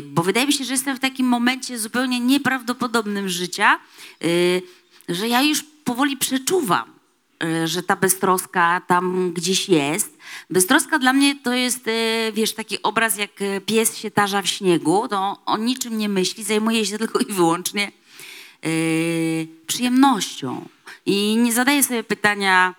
[0.02, 3.80] bo wydaje mi się, że jestem w takim momencie zupełnie nieprawdopodobnym życia,
[4.20, 4.62] yy,
[5.08, 6.92] że ja już powoli przeczuwam,
[7.42, 10.18] yy, że ta beztroska tam gdzieś jest.
[10.50, 11.84] Beztroska dla mnie to jest,
[12.32, 13.30] wiesz, taki obraz jak
[13.66, 17.92] pies się tarza w śniegu, to o niczym nie myśli, zajmuje się tylko i wyłącznie
[19.66, 20.68] przyjemnością.
[21.06, 22.74] I nie zadaje sobie pytania,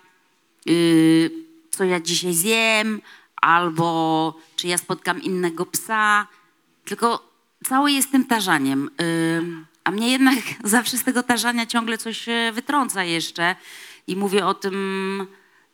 [1.70, 3.00] co ja dzisiaj zjem,
[3.42, 6.26] albo czy ja spotkam innego psa,
[6.84, 7.32] tylko
[7.64, 8.90] cały jestem tarzaniem.
[9.84, 10.34] A mnie jednak
[10.64, 13.56] zawsze z tego tarzania ciągle coś e, wytrąca jeszcze
[14.06, 15.26] i mówię o tym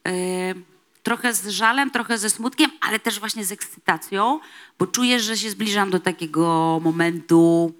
[0.09, 0.55] y,
[1.03, 4.41] trochę z żalem, trochę ze smutkiem, ale też właśnie z ekscytacją,
[4.79, 7.75] bo czuję, że się zbliżam do takiego momentu,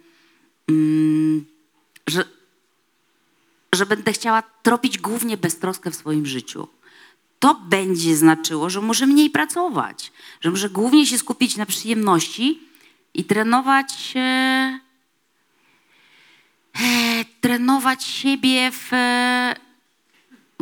[2.07, 2.25] że,
[3.75, 6.69] że będę chciała tropić głównie beztroskę w swoim życiu
[7.43, 12.61] to będzie znaczyło, że muszę mniej pracować, że muszę głównie się skupić na przyjemności
[13.15, 14.21] i trenować, e,
[16.81, 19.55] e, trenować siebie w, e,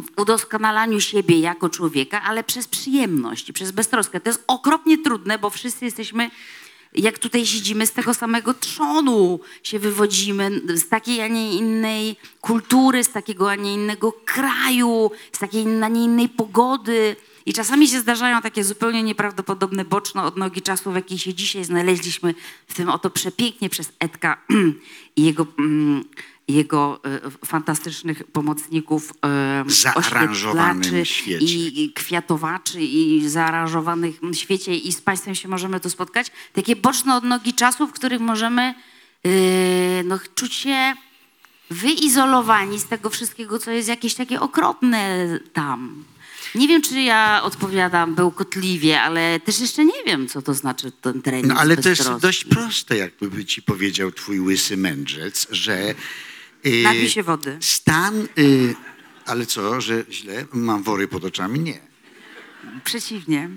[0.02, 4.20] w udoskonalaniu siebie jako człowieka, ale przez przyjemność, przez beztroskę.
[4.20, 6.30] To jest okropnie trudne, bo wszyscy jesteśmy
[6.94, 13.04] jak tutaj siedzimy, z tego samego trzonu się wywodzimy, z takiej, a nie innej kultury,
[13.04, 17.16] z takiego, a nie innego kraju, z takiej, a nie innej pogody.
[17.46, 22.34] I czasami się zdarzają takie zupełnie nieprawdopodobne boczne odnogi czasu, w jakiej się dzisiaj znaleźliśmy,
[22.66, 24.44] w tym oto przepięknie przez Edka
[25.16, 26.04] i jego, mm,
[26.50, 31.44] jego e, fantastycznych pomocników, e, Zaaranżowanym oświetlaczy świecie.
[31.46, 36.26] i kwiatowaczy i zaaranżowanych świecie i z Państwem się możemy tu spotkać.
[36.52, 38.74] Takie boczne odnogi czasu, w których możemy
[39.24, 39.30] yy,
[40.04, 40.94] no, czuć się
[41.70, 46.04] wyizolowani z tego wszystkiego, co jest jakieś takie okropne tam.
[46.54, 51.22] Nie wiem, czy ja odpowiadam bełkotliwie, ale też jeszcze nie wiem, co to znaczy ten
[51.22, 55.94] trening No ale to jest dość proste, jakby by ci powiedział twój łysy mędrzec, że...
[56.66, 57.58] y, Napij się wody.
[57.60, 58.28] Stan...
[58.38, 58.74] Y,
[59.26, 60.46] ale co, że źle?
[60.52, 61.60] Mam wory pod oczami?
[61.60, 61.80] Nie.
[62.84, 63.50] Przeciwnie.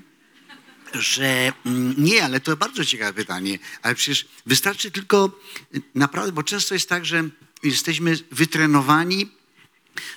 [0.94, 5.40] że mm, nie, ale to bardzo ciekawe pytanie, ale przecież wystarczy tylko
[5.96, 7.30] naprawdę, bo często jest tak, że
[7.64, 9.32] jesteśmy wytrenowani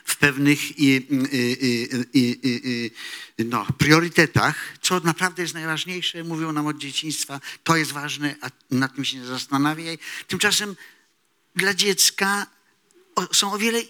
[0.05, 1.03] w pewnych y,
[2.15, 2.91] y,
[3.41, 8.51] y, no, priorytetach, co naprawdę jest najważniejsze, mówią nam od dzieciństwa, to jest ważne, a
[8.71, 9.99] nad tym się nie zastanawiaj.
[10.27, 10.77] Tymczasem
[11.57, 12.47] dla dziecka
[13.33, 13.87] są o wiele y,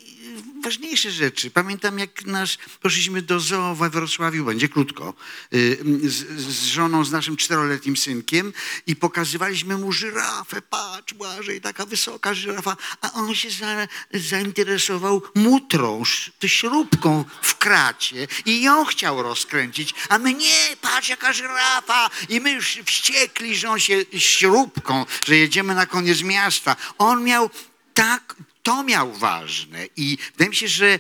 [0.64, 1.50] ważniejsze rzeczy.
[1.50, 5.14] Pamiętam, jak nasz, poszliśmy do zoo we Wrocławiu, będzie krótko,
[5.54, 8.52] y, z, z żoną, z naszym czteroletnim synkiem
[8.86, 10.62] i pokazywaliśmy mu żyrafę.
[10.62, 12.76] Patrz, Błażej, taka wysoka żyrafa.
[13.00, 16.02] A on się za, zainteresował mutrą,
[16.46, 19.94] śrubką w kracie i ją chciał rozkręcić.
[20.08, 22.10] A my nie, patrz, jaka żyrafa.
[22.28, 26.76] I my już wściekli, że on się śrubką, że jedziemy na koniec miasta.
[26.98, 27.50] On miał
[27.94, 28.36] tak,
[28.66, 30.98] to miał ważne i wydaje mi się, że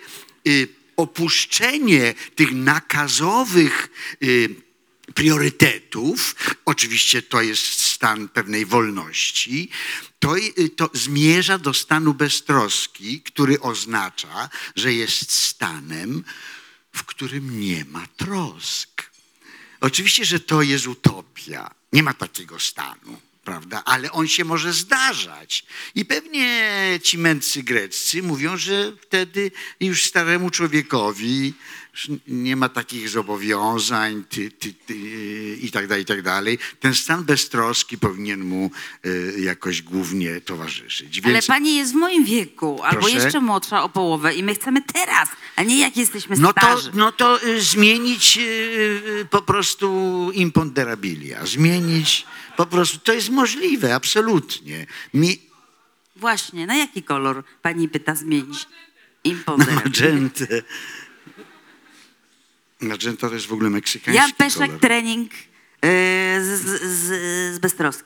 [0.48, 3.88] y, opuszczenie tych nakazowych
[4.22, 4.48] y,
[5.14, 6.34] priorytetów,
[6.64, 9.70] oczywiście to jest stan pewnej wolności,
[10.18, 16.24] to, y, to zmierza do stanu beztroski, który oznacza, że jest stanem,
[16.92, 19.10] w którym nie ma trosk.
[19.80, 21.74] Oczywiście, że to jest utopia.
[21.92, 23.82] Nie ma takiego stanu, prawda?
[23.84, 25.64] Ale on się może zdarzać.
[25.94, 29.50] I pewnie ci mędrcy greccy mówią, że wtedy
[29.80, 31.54] już staremu człowiekowi
[32.28, 34.94] nie ma takich zobowiązań ty, ty, ty,
[35.62, 36.58] i tak dalej, i tak dalej.
[36.80, 38.70] Ten stan beztroski powinien mu
[39.06, 41.20] y, jakoś głównie towarzyszyć.
[41.24, 43.14] Ale Więc pani jest w moim wieku, albo Proszę?
[43.14, 47.12] jeszcze młodsza o połowę i my chcemy teraz, a nie jak jesteśmy no to, no
[47.12, 48.40] to y, zmienić y,
[49.20, 51.46] y, po prostu imponderabilia.
[51.46, 54.86] Zmienić po prostu, to jest możliwe, absolutnie.
[55.14, 55.46] Mi,
[56.16, 58.64] Właśnie, na jaki kolor pani pyta zmienić?
[58.64, 58.86] na
[59.24, 59.84] Imponderable.
[59.84, 60.62] magentę.
[62.80, 64.80] Magenta to jest w ogóle meksykański Jan Peszek, kolor.
[64.80, 65.36] trening y,
[66.40, 68.04] z, z, z.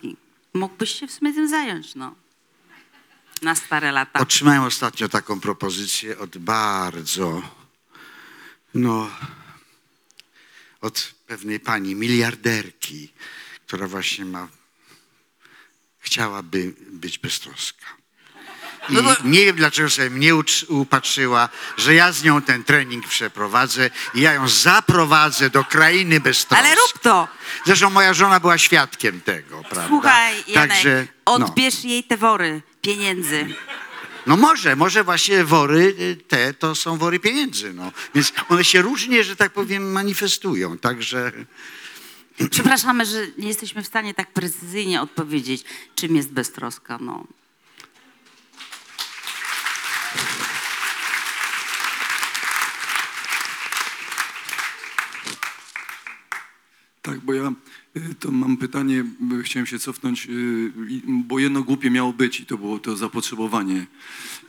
[0.55, 2.15] Mógłbyś się w sumie tym zająć, no.
[3.43, 4.21] Na stare lata.
[4.21, 7.43] Otrzymałem ostatnio taką propozycję od bardzo,
[8.75, 9.11] no,
[10.81, 13.13] od pewnej pani miliarderki,
[13.67, 14.49] która właśnie ma,
[15.99, 18.00] chciałaby być beztroska.
[18.91, 20.33] I No bo- nie wiem, dlaczego sobie mnie
[20.69, 26.67] upatrzyła, że ja z nią ten trening przeprowadzę i ja ją zaprowadzę do krainy beztroski.
[26.67, 27.29] Ale rób to!
[27.67, 29.89] Zresztą moja żona była świadkiem tego, prawda?
[29.89, 31.33] Słuchaj, Janek, Także, no.
[31.33, 33.55] odbierz jej te wory pieniędzy.
[34.27, 37.93] No może, może właśnie wory y, te to są wory pieniędzy, no.
[38.15, 41.33] Więc one się różnie, że tak powiem, manifestują, także...
[42.51, 45.65] Przepraszamy, że nie jesteśmy w stanie tak precyzyjnie odpowiedzieć,
[45.95, 47.27] czym jest beztroska, no.
[57.03, 57.53] Tak, bo ja
[57.97, 59.05] y, to mam pytanie,
[59.43, 60.73] chciałem się cofnąć, y,
[61.07, 63.87] bo jedno głupie miało być i to było to zapotrzebowanie,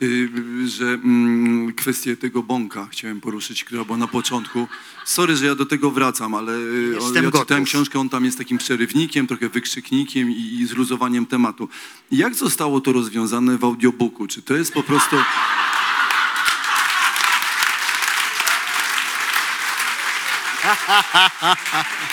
[0.02, 0.28] y,
[0.68, 4.68] że mm, kwestię tego bąka chciałem poruszyć, która była na początku.
[5.04, 6.52] Sorry, że ja do tego wracam, ale
[6.94, 7.40] Jestem ja gotów.
[7.40, 11.68] czytałem książkę, on tam jest takim przerywnikiem, trochę wykrzyknikiem i, i zluzowaniem tematu.
[12.10, 14.26] Jak zostało to rozwiązane w audiobooku?
[14.26, 15.16] Czy to jest po prostu...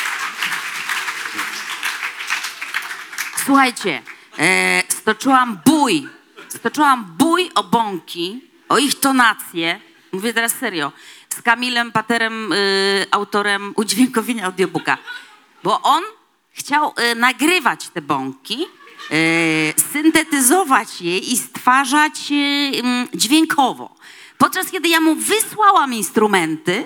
[3.50, 4.02] Słuchajcie,
[4.40, 6.08] e, stoczyłam bój,
[6.50, 9.80] stoczyłam bój o bąki, o ich tonację,
[10.12, 10.92] mówię teraz serio,
[11.30, 14.98] z Kamilem Paterem, y, autorem udźwiękowienia audiobooka,
[15.64, 16.04] bo on
[16.52, 18.66] chciał y, nagrywać te bąki,
[19.12, 23.96] y, syntetyzować je i stwarzać y, dźwiękowo.
[24.38, 26.86] Podczas kiedy ja mu wysłałam instrumenty,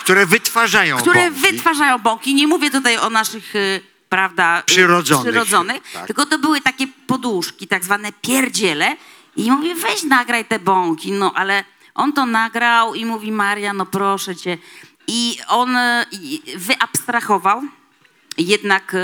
[0.00, 1.40] Które wytwarzają które bąki.
[1.52, 2.34] wytwarzają bąki.
[2.34, 6.06] Nie mówię tutaj o naszych, y, prawda, y, Przyrodzonych, przyrodzonych tak.
[6.06, 8.96] tylko to były takie poduszki, tak zwane pierdziele.
[9.36, 11.64] I mówię, weź nagraj te bąki, no ale
[11.94, 14.58] on to nagrał i mówi, Maria, no proszę cię.
[15.06, 16.06] I on y,
[16.56, 17.62] wyabstrahował,
[18.38, 18.98] jednak y,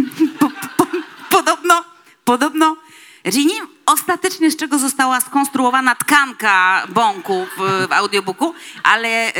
[0.40, 0.86] po, po,
[1.30, 1.84] podobno,
[2.24, 2.76] podobno,
[3.24, 9.32] że nie wiem ostatecznie z czego została skonstruowana tkanka bąku w, audiobooku, ale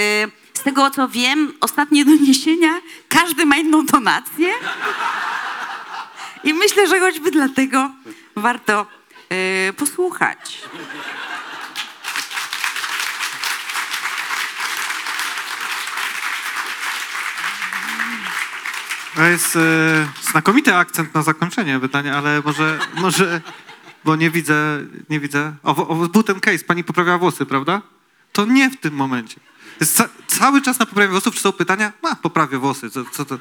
[0.67, 4.53] tego co wiem, ostatnie doniesienia, każdy ma inną tonację.
[6.45, 7.91] I myślę, że choćby dlatego
[8.37, 8.87] warto
[9.69, 10.63] y, posłuchać.
[19.15, 19.61] To jest e,
[20.31, 23.41] znakomity akcent na zakończenie pytania, ale może, może
[24.05, 24.79] bo nie widzę,
[25.11, 25.53] nie widzę.
[25.63, 27.83] O, o, był ten case, pani poprawiała włosy, prawda?
[28.33, 29.41] To nie w tym momencie.
[29.85, 31.93] Ca cały czas na poprawie włosów, czy są pytania?
[32.03, 32.91] Ma, poprawię włosy.
[32.91, 33.39] Co, co to?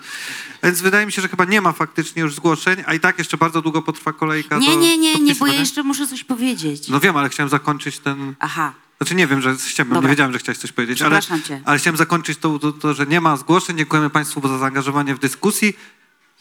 [0.63, 3.37] Więc wydaje mi się, że chyba nie ma faktycznie już zgłoszeń, a i tak jeszcze
[3.37, 6.87] bardzo długo potrwa kolejka Nie, do nie, nie, nie, bo ja jeszcze muszę coś powiedzieć.
[6.87, 8.35] No wiem, ale chciałem zakończyć ten...
[8.39, 8.73] Aha.
[8.97, 11.61] Znaczy nie wiem, że chciałem, nie wiedziałem, że chciałeś coś powiedzieć, ale, cię.
[11.65, 13.77] ale chciałem zakończyć to, to, to, że nie ma zgłoszeń.
[13.77, 15.77] Dziękujemy Państwu za zaangażowanie w dyskusji.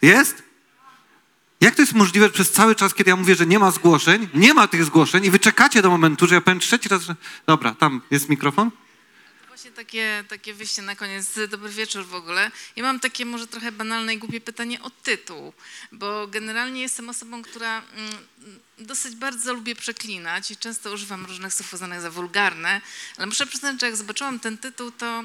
[0.02, 0.42] Jest?
[1.60, 4.28] Jak to jest możliwe, że przez cały czas, kiedy ja mówię, że nie ma zgłoszeń,
[4.34, 7.16] nie ma tych zgłoszeń i wy czekacie do momentu, że ja powiem trzeci raz, że...
[7.46, 8.70] Dobra, tam jest mikrofon.
[9.54, 11.26] Właśnie takie, takie wyjście na koniec.
[11.48, 12.50] Dobry wieczór w ogóle.
[12.76, 15.52] Ja mam takie może trochę banalne i głupie pytanie o tytuł,
[15.92, 18.18] bo generalnie jestem osobą, która mm,
[18.78, 22.80] dosyć bardzo lubię przeklinać i często używam różnych słów uznanych za wulgarne,
[23.16, 25.24] ale muszę przyznać, że jak zobaczyłam ten tytuł, to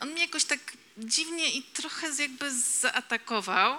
[0.00, 0.60] on mnie jakoś tak
[0.98, 2.50] dziwnie i trochę jakby
[2.80, 3.78] zaatakował.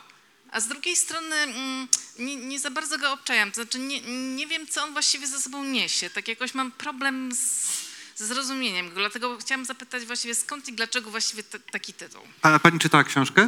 [0.52, 1.88] A z drugiej strony mm,
[2.20, 3.52] nie, nie za bardzo go obczajam.
[3.52, 4.02] To znaczy nie,
[4.36, 6.10] nie wiem, co on właściwie ze sobą niesie.
[6.10, 7.89] Tak jakoś mam problem z,
[8.20, 8.96] ze zrozumieniem go.
[8.96, 12.22] Dlatego chciałam zapytać właściwie skąd i dlaczego właściwie taki tytuł.
[12.42, 13.48] A pani czytała książkę?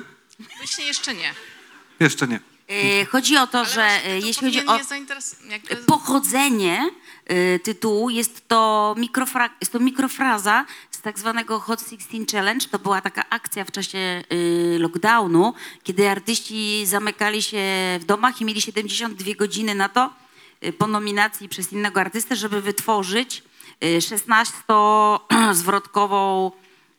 [0.57, 1.33] Właśnie jeszcze nie.
[1.99, 2.39] Jeszcze nie.
[2.67, 4.79] E, chodzi o to, że e, jeśli chodzi o
[5.49, 6.89] jakby- pochodzenie
[7.25, 12.67] e, tytułu, jest to, mikrofra, jest to mikrofraza z tak zwanego Hot 16 Challenge.
[12.67, 14.23] To była taka akcja w czasie
[14.79, 15.53] lockdownu,
[15.83, 17.63] kiedy artyści zamykali się
[17.99, 20.13] w domach i mieli 72 godziny na to,
[20.77, 23.43] po nominacji przez innego artystę, żeby wytworzyć
[23.81, 26.51] 16-zwrotkową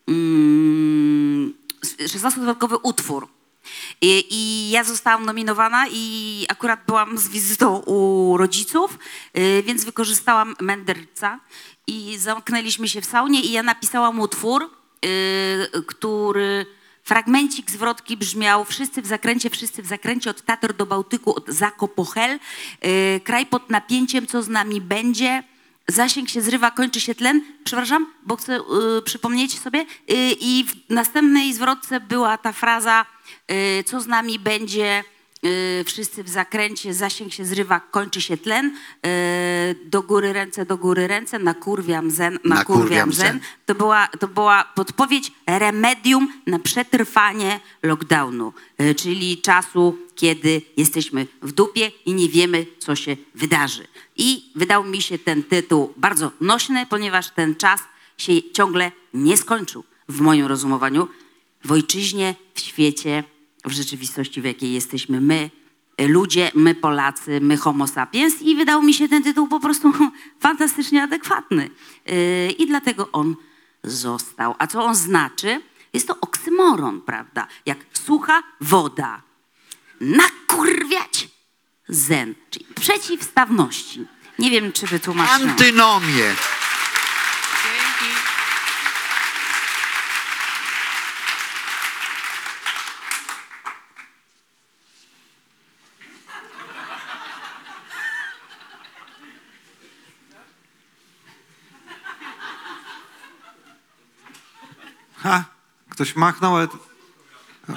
[0.07, 1.53] mm,
[1.83, 3.27] 16-dodatkowy utwór.
[4.01, 8.99] I, I ja zostałam nominowana i akurat byłam z wizytą u rodziców,
[9.37, 11.39] y, więc wykorzystałam mędrca
[11.87, 14.69] i zamknęliśmy się w saunie i ja napisałam utwór,
[15.05, 16.65] y, który
[17.03, 22.39] fragmencik zwrotki brzmiał wszyscy w zakręcie, wszyscy w zakręcie od Tater do Bałtyku, od Zakopochel,
[22.85, 25.43] y, kraj pod napięciem, co z nami będzie,
[25.87, 28.59] zasięg się zrywa, kończy się tlen, przepraszam, bo chcę
[28.97, 29.79] y, przypomnieć sobie.
[29.81, 29.85] Y,
[30.39, 33.05] i w następnej zwrotce była ta fraza,
[33.51, 35.03] y, co z nami będzie,
[35.85, 38.65] wszyscy w zakręcie, zasięg się zrywa, kończy się tlen,
[39.05, 39.09] y,
[39.85, 43.27] do góry ręce, do góry ręce, nakurwiam zen, nakurwiam Nakurwiam zen.
[43.27, 43.39] zen.
[43.65, 51.51] To była, to była podpowiedź, remedium na przetrwanie lockdownu, y, czyli czasu, kiedy jesteśmy w
[51.51, 53.87] dupie i nie wiemy, co się wydarzy.
[54.15, 57.81] I wydał mi się ten tytuł bardzo nośny, ponieważ ten czas
[58.17, 61.07] się ciągle nie skończył w moim rozumowaniu.
[61.65, 63.23] W ojczyźnie, w świecie,
[63.65, 65.49] w rzeczywistości, w jakiej jesteśmy my,
[66.01, 69.93] y, ludzie, my Polacy, my homo sapiens i wydał mi się ten tytuł po prostu
[70.39, 71.69] fantastycznie adekwatny.
[72.05, 73.35] Yy, I dlatego on
[73.83, 74.55] został.
[74.59, 75.61] A co on znaczy?
[75.93, 77.47] Jest to oksymoron, prawda?
[77.65, 79.21] Jak sucha woda.
[80.01, 81.27] Nakurwiać
[81.87, 84.05] zen, czyli przeciwstawności.
[84.39, 85.49] Nie wiem, czy wytłumaczyłam.
[85.49, 86.35] Antynomię.
[105.23, 105.43] Ha,
[105.89, 106.67] ktoś machnął, ale...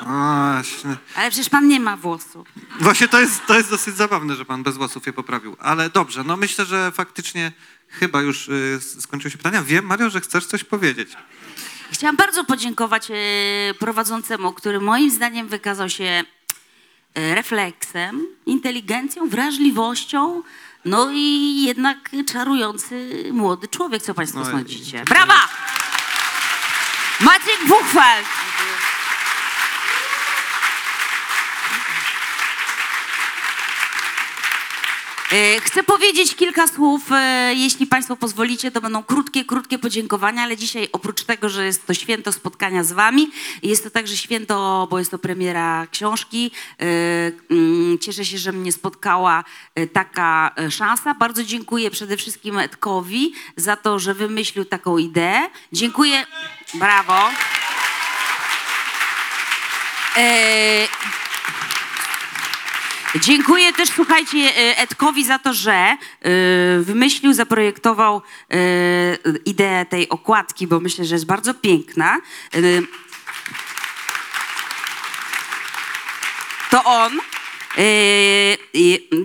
[0.06, 2.48] A, śne- Ale przecież pan nie ma włosów.
[2.80, 5.56] Właśnie to jest, to jest dosyć zabawne, że pan bez włosów je poprawił.
[5.60, 7.52] Ale dobrze, no myślę, że faktycznie
[7.88, 9.62] chyba już y, skończyły się pytania.
[9.62, 11.08] Wiem, Mario, że chcesz coś powiedzieć.
[11.90, 13.14] Chciałam bardzo podziękować e,
[13.78, 16.04] prowadzącemu, który moim zdaniem wykazał się
[17.14, 20.42] e, refleksem, inteligencją, wrażliwością,
[20.84, 24.02] no i jednak czarujący młody człowiek.
[24.02, 25.04] Co państwo No sądzicie?
[25.04, 25.48] Brawa!
[27.20, 28.26] Maciek Buchwald!
[35.60, 40.88] Chcę powiedzieć kilka słów, e, jeśli Państwo pozwolicie, to będą krótkie, krótkie podziękowania, ale dzisiaj
[40.92, 43.30] oprócz tego, że jest to święto spotkania z Wami,
[43.62, 46.50] jest to także święto, bo jest to premiera książki.
[46.80, 46.84] E,
[47.50, 49.44] mm, Cieszę się, że mnie spotkała
[49.74, 51.14] e, taka e, szansa.
[51.14, 55.48] Bardzo dziękuję przede wszystkim Edkowi za to, że wymyślił taką ideę.
[55.72, 56.26] Dziękuję.
[56.74, 57.30] Brawo.
[60.16, 61.25] E,
[63.20, 65.96] Dziękuję też, słuchajcie, e, Edkowi za to, że e,
[66.80, 68.56] wymyślił, zaprojektował e,
[69.44, 72.20] ideę tej okładki, bo myślę, że jest bardzo piękna.
[76.70, 77.18] To on.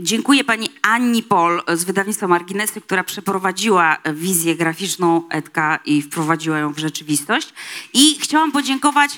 [0.02, 6.74] Dziękuję pani Anni Pol z wydawnictwa Marginesy, która przeprowadziła wizję graficzną Edka i wprowadziła ją
[6.74, 7.54] w rzeczywistość.
[7.94, 9.12] I chciałam podziękować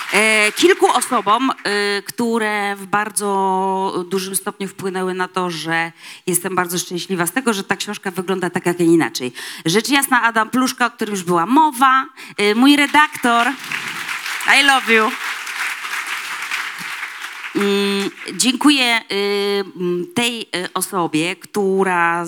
[0.55, 5.91] kilku osobom, e, które w bardzo dużym stopniu wpłynęły na to, że
[6.27, 9.33] jestem bardzo szczęśliwa z tego, że ta książka wygląda tak, jak nie inaczej.
[9.65, 12.05] Rzecz jasna Adam Pluszka, o którym już była mowa,
[12.37, 13.47] e, mój redaktor,
[14.47, 15.11] I love you.
[17.55, 19.63] Mm, Dziękuję y,
[20.13, 22.25] tej y, osobie, która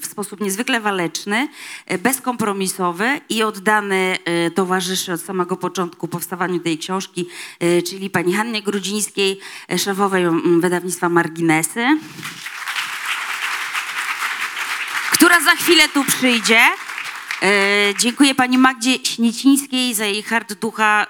[0.00, 1.48] w sposób niezwykle waleczny,
[1.92, 7.26] y, bezkompromisowy i oddany y, towarzyszy od samego początku powstawaniu tej książki,
[7.62, 9.40] y, czyli pani Hannie Grudzińskiej,
[9.72, 11.86] y, szefowej mm, wydawnictwa Marginesy,
[15.12, 16.60] która za chwilę tu przyjdzie.
[17.42, 21.06] E, Dziękuję pani Magdzie Śniecińskiej za jej hard ducha e,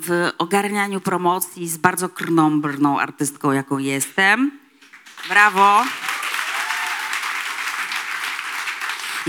[0.00, 4.50] w ogarnianiu promocji z bardzo krnąbrną artystką, jaką jestem.
[5.28, 5.84] Brawo.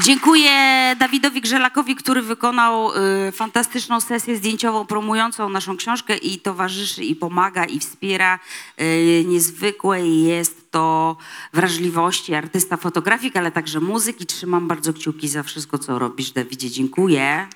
[0.03, 0.51] Dziękuję
[0.99, 2.91] Dawidowi Grzelakowi, który wykonał
[3.27, 8.39] y, fantastyczną sesję zdjęciową promującą naszą książkę i towarzyszy, i pomaga, i wspiera.
[8.81, 11.17] Y, niezwykłej jest to
[11.53, 16.69] wrażliwości artysta, fotografik, ale także muzyk i trzymam bardzo kciuki za wszystko, co robisz, Dawidzie.
[16.69, 17.47] Dziękuję.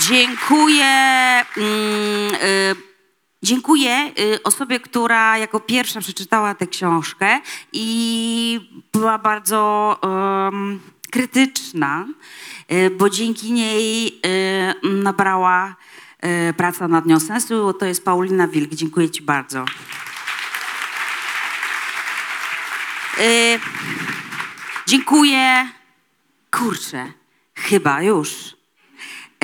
[0.00, 0.84] Dziękuję.
[1.56, 2.95] Mm, y,
[3.42, 7.40] Dziękuję y, osobie, która jako pierwsza przeczytała tę książkę
[7.72, 8.60] i
[8.92, 10.80] była bardzo em,
[11.10, 12.06] krytyczna,
[12.72, 15.76] y, bo dzięki niej y, nabrała
[16.48, 17.72] y, praca nad nią sensu.
[17.72, 18.74] To jest Paulina Wilk.
[18.74, 19.64] Dziękuję Ci bardzo.
[24.86, 25.68] Dziękuję
[26.50, 27.12] Kurczę,
[27.54, 28.56] chyba już.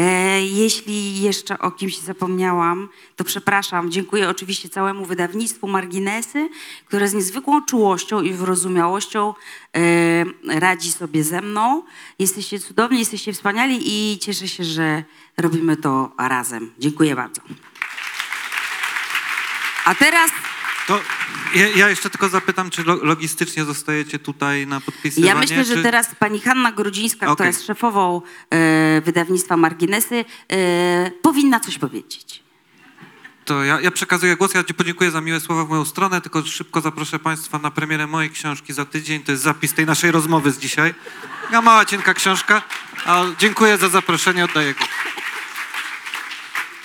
[0.02, 3.90] E, jeśli jeszcze o kimś zapomniałam, to przepraszam.
[3.90, 6.48] Dziękuję oczywiście całemu wydawnictwu Marginesy,
[6.86, 9.34] które z niezwykłą czułością i wyrozumiałością
[9.76, 11.82] e, radzi sobie ze mną.
[12.18, 15.04] Jesteście cudowni, jesteście wspaniali i cieszę się, że
[15.36, 16.72] robimy to razem.
[16.78, 17.40] Dziękuję bardzo.
[19.84, 20.30] A teraz
[20.86, 21.00] To
[21.54, 25.28] ja, ja jeszcze tylko zapytam, czy lo, logistycznie zostajecie tutaj na podpisywanie?
[25.28, 25.82] Ja myślę, że czy...
[25.82, 27.46] teraz pani Hanna Grudzińska, która Okej.
[27.46, 32.42] jest szefową e, wydawnictwa Marginesy, e, powinna coś powiedzieć.
[33.44, 36.42] To ja, ja przekazuję głos, ja Ci podziękuję za miłe słowa w moją stronę, tylko
[36.42, 39.22] szybko zaproszę Państwa na premierę mojej książki za tydzień.
[39.22, 40.94] To jest zapis tej naszej rozmowy z dzisiaj.
[41.52, 42.62] Ja mała, cienka książka.
[43.06, 44.88] A dziękuję za zaproszenie, oddaję głos.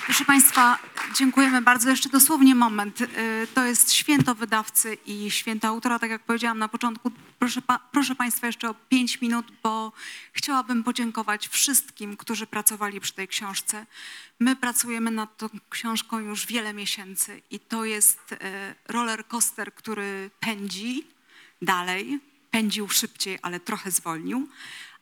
[0.04, 0.78] Proszę Państwa,
[1.14, 1.90] dziękujemy bardzo.
[1.90, 3.00] Jeszcze dosłownie moment.
[3.00, 3.06] Y,
[3.54, 7.10] To jest święto wydawcy i święto autora, tak jak powiedziałam na początku.
[7.38, 7.62] Proszę,
[7.92, 9.92] proszę Państwa jeszcze o pięć minut, bo
[10.32, 13.86] chciałabym podziękować wszystkim, którzy pracowali przy tej książce.
[14.40, 18.36] My pracujemy nad tą książką już wiele miesięcy i to jest y,
[18.88, 21.06] roller coaster, który pędzi
[21.62, 22.20] dalej,
[22.50, 24.48] pędził szybciej, ale trochę zwolnił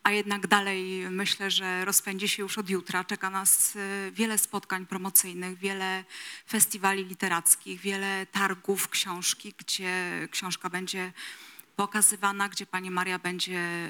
[0.07, 3.05] a jednak dalej myślę, że rozpędzi się już od jutra.
[3.05, 6.05] Czeka nas y, wiele spotkań promocyjnych, wiele
[6.49, 9.93] festiwali literackich, wiele targów książki, gdzie
[10.31, 11.13] książka będzie
[11.77, 13.89] pokazywana, gdzie pani Maria będzie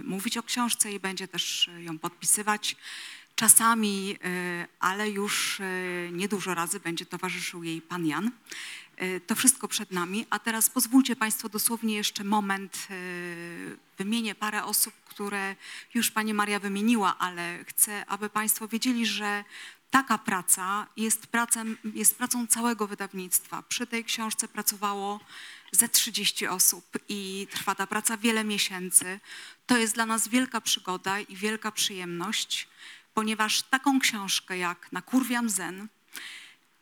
[0.00, 2.76] y, mówić o książce i będzie też ją podpisywać.
[3.34, 5.60] Czasami, y, ale już
[6.12, 8.30] niedużo razy będzie towarzyszył jej pan Jan.
[9.02, 14.64] Y, To wszystko przed nami, a teraz pozwólcie Państwo dosłownie jeszcze moment, y, wymienię parę
[14.64, 15.56] osób, które
[15.94, 19.44] już Pani Maria wymieniła, ale chcę, aby Państwo wiedzieli, że
[19.90, 23.62] taka praca jest, pracem, jest pracą całego wydawnictwa.
[23.62, 25.20] Przy tej książce pracowało
[25.72, 29.20] ze 30 osób i trwa ta praca wiele miesięcy.
[29.66, 32.68] To jest dla nas wielka przygoda i wielka przyjemność,
[33.14, 35.88] ponieważ taką książkę jak Nakurwiam Zen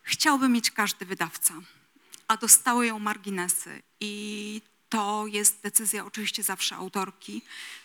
[0.03, 1.55] chciałby mieć każdy wydawca
[2.29, 3.83] a dostały ją marginesy.
[4.01, 7.43] I to jest decyzja oczywiście zawsze autorki,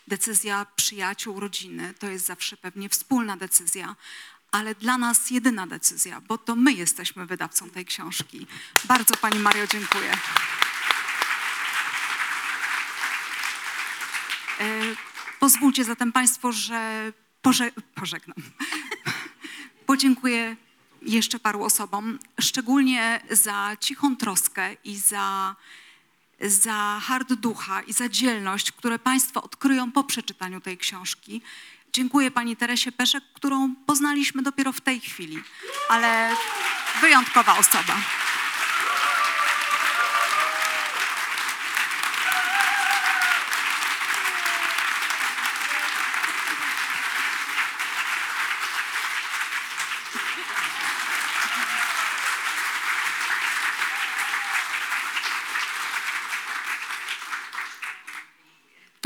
[0.07, 3.95] decyzja przyjaciół, rodziny, to jest zawsze pewnie wspólna decyzja,
[4.51, 8.47] ale dla nas jedyna decyzja, bo to my jesteśmy wydawcą tej książki.
[8.85, 10.17] Bardzo Pani Mario dziękuję.
[14.59, 14.95] E,
[15.39, 18.37] Pozwólcie zatem Państwo, że poże pożegnam.
[19.85, 20.55] Podziękuję
[21.01, 25.55] jeszcze paru osobom, szczególnie za cichą troskę i za,
[26.41, 31.41] za hard ducha i za dzielność, które Państwo odkryją po przeczytaniu tej książki.
[31.93, 35.43] Dziękuję Pani Teresie Peszek, którą poznaliśmy dopiero w tej chwili,
[35.89, 36.35] ale
[37.01, 37.95] wyjątkowa osoba.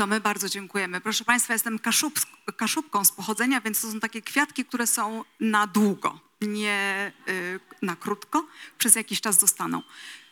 [0.04, 1.00] To my bardzo dziękujemy.
[1.00, 2.20] Proszę Państwa, jestem kaszub,
[2.56, 7.96] kaszubką z pochodzenia, więc to są takie kwiatki, które są na długo, nie y, na
[7.96, 8.46] krótko.
[8.78, 9.82] Przez jakiś czas zostaną.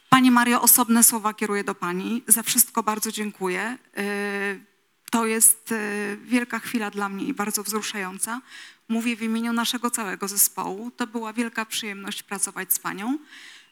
[0.08, 2.22] Pani Mario, osobne słowa kieruję do Pani.
[2.28, 3.78] Za wszystko bardzo dziękuję.
[3.98, 4.64] Y,
[5.10, 8.40] to jest y, wielka chwila dla mnie i bardzo wzruszająca.
[8.88, 10.90] Mówię w imieniu naszego całego zespołu.
[10.90, 13.18] To była wielka przyjemność pracować z Panią.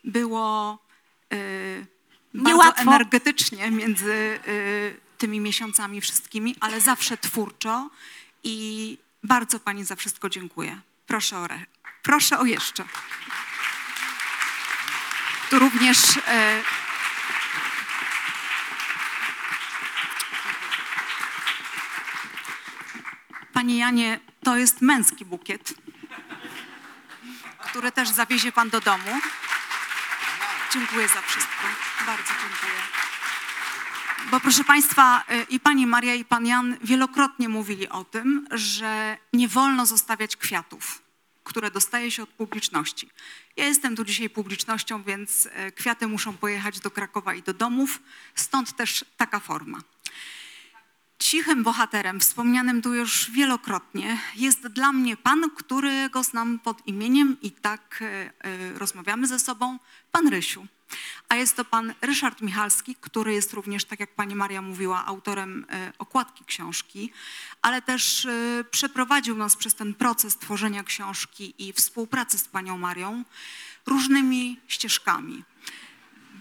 [0.05, 0.79] Było
[2.35, 2.83] bardzo Niełatwo.
[2.83, 4.41] energetycznie między
[5.21, 7.91] tymi miesiącami wszystkimi, ale zawsze twórczo
[8.45, 10.81] i bardzo Pani za wszystko dziękuję.
[11.07, 11.67] Proszę o, re-
[12.03, 12.85] proszę o jeszcze.
[15.51, 16.63] Tu również e,
[23.53, 25.75] Panie Janie, to jest męski bukiet,
[27.59, 29.21] który też zawiezie Pan do domu.
[30.73, 31.63] Dziękuję za wszystko.
[32.07, 33.00] Bardzo dziękuję.
[34.29, 39.19] Bo proszę Państwa, y, i Pani Maria, i Pan Jan wielokrotnie mówili o tym, że
[39.33, 41.03] nie wolno zostawiać kwiatów,
[41.45, 43.11] które dostaje się od publiczności.
[43.57, 48.03] Ja jestem tu dzisiaj publicznością, więc y, kwiaty muszą pojechać do Krakowa i do domów,
[48.35, 49.79] stąd też taka forma.
[51.19, 57.53] Cichym bohaterem, wspomnianym tu już wielokrotnie, jest dla mnie pan, którego znam pod imieniem i
[57.53, 59.79] tak e, rozmawiamy ze sobą,
[60.13, 60.67] pan Rysiu.
[61.29, 65.67] A jest to pan Ryszard Michalski, który jest również, tak jak pani Maria mówiła, autorem
[65.71, 67.13] e, okładki książki,
[67.63, 73.25] ale też e, przeprowadził nas przez ten proces tworzenia książki i współpracy z panią Marią
[73.87, 75.45] różnymi ścieżkami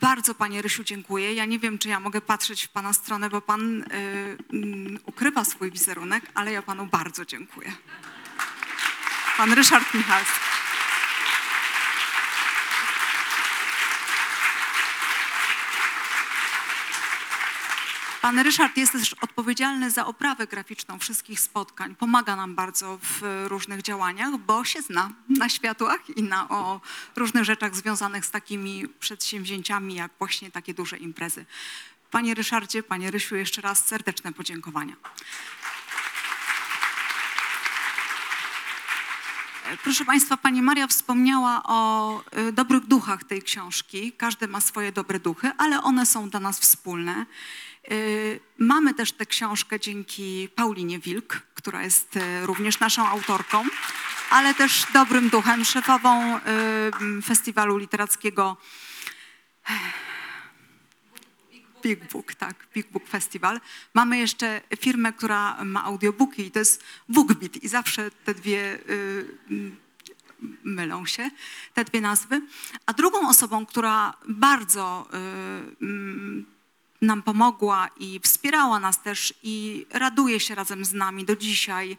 [0.01, 1.33] Bardzo Panie Rysiu dziękuję.
[1.33, 3.85] Ja nie wiem, czy ja mogę patrzeć w Pana stronę, bo Pan y,
[4.53, 7.73] mm, ukrywa swój wizerunek, ale ja Panu bardzo dziękuję.
[9.37, 10.48] Pan Ryszard Michalski.
[18.21, 21.95] Pan Ryszard jest też odpowiedzialny za oprawę graficzną wszystkich spotkań.
[21.95, 26.81] Pomaga nam bardzo w różnych działaniach, bo się zna na światłach i na o
[27.15, 31.45] różnych rzeczach związanych z takimi przedsięwzięciami, jak właśnie takie duże imprezy.
[32.11, 34.95] Panie Ryszardzie, Panie Rysiu, jeszcze raz serdeczne podziękowania.
[39.83, 44.11] Proszę Państwa, Pani Maria wspomniała o y, dobrych duchach tej książki.
[44.11, 47.25] Każdy ma swoje dobre duchy, ale one są dla nas wspólne.
[47.91, 53.63] Y, Mamy też tę książkę dzięki Paulinie Wilk, która jest y, również naszą autorką,
[54.29, 56.41] ale też dobrym duchem, szefową y,
[57.21, 58.57] festiwalu literackiego
[61.83, 63.59] Big Book, tak, Big Book Festival.
[63.93, 68.79] Mamy jeszcze firmę, która ma audiobooki i to jest BookBeat i zawsze te dwie
[70.63, 71.31] mylą się,
[71.73, 72.41] te dwie nazwy.
[72.85, 75.07] A drugą osobą, która bardzo
[75.81, 76.45] mm,
[77.01, 81.97] nam pomogła i wspierała nas też i raduje się razem z nami do dzisiaj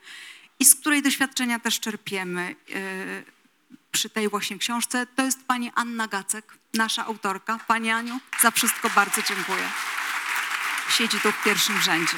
[0.58, 3.24] i z której doświadczenia też czerpiemy y,
[3.92, 7.58] przy tej właśnie książce, to jest pani Anna Gacek, nasza autorka.
[7.68, 9.68] Pani Aniu, za wszystko bardzo dziękuję.
[10.90, 12.16] Siedzi tu w pierwszym rzędzie.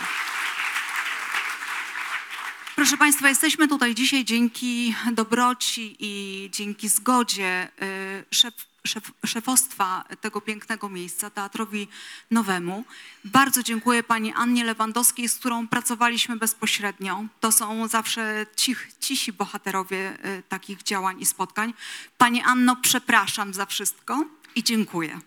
[2.77, 8.55] Proszę Państwa, jesteśmy tutaj dzisiaj dzięki dobroci i dzięki zgodzie y, szef,
[8.87, 11.89] szef, szefostwa tego pięknego miejsca, Teatrowi
[12.31, 12.85] Nowemu.
[13.25, 17.25] Bardzo dziękuję Pani Annie Lewandowskiej, z którą pracowaliśmy bezpośrednio.
[17.41, 21.75] To są zawsze cich, cisi bohaterowie y, takich działań i spotkań.
[22.19, 25.21] Pani Anno, przepraszam za wszystko i dziękuję.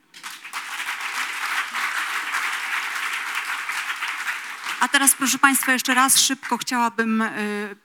[4.79, 7.75] A teraz, proszę Państwa, jeszcze raz szybko chciałabym y,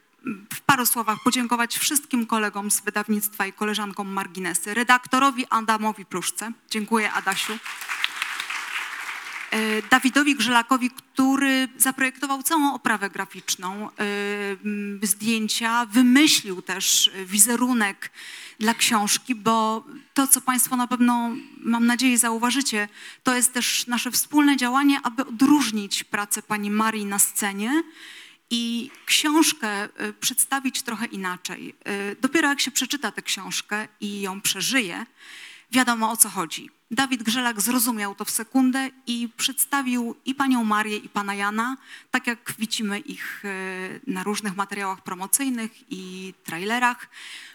[0.53, 6.51] w paru słowach podziękować wszystkim kolegom z wydawnictwa i koleżankom Marginesy, redaktorowi Adamowi Pruszce.
[6.69, 7.53] Dziękuję, Adasiu.
[7.53, 7.59] Y,
[9.89, 18.11] Dawidowi Grzelakowi, który zaprojektował całą oprawę graficzną, m, zdjęcia, wymyślił też wizerunek
[18.59, 22.89] dla książki, bo to, co Państwo na pewno, mam nadzieję, zauważycie,
[23.23, 27.83] to jest też nasze wspólne działanie, aby odróżnić pracę pani Marii na scenie
[28.51, 31.75] i książkę y, przedstawić trochę inaczej.
[32.11, 35.05] Y, Dopiero jak się przeczyta tę książkę i ją przeżyje,
[35.71, 36.69] wiadomo o co chodzi.
[36.91, 41.77] Dawid Grzelak zrozumiał to w sekundę i przedstawił i panią Marię, i pana Jana,
[42.11, 47.09] tak jak widzimy ich y, na różnych materiałach promocyjnych i trailerach,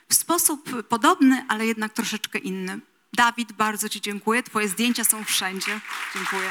[0.08, 2.80] w sposób podobny, ale jednak troszeczkę inny.
[3.12, 4.42] Dawid, bardzo Ci dziękuję.
[4.42, 5.80] Twoje zdjęcia są wszędzie.
[6.14, 6.50] Dziękuję.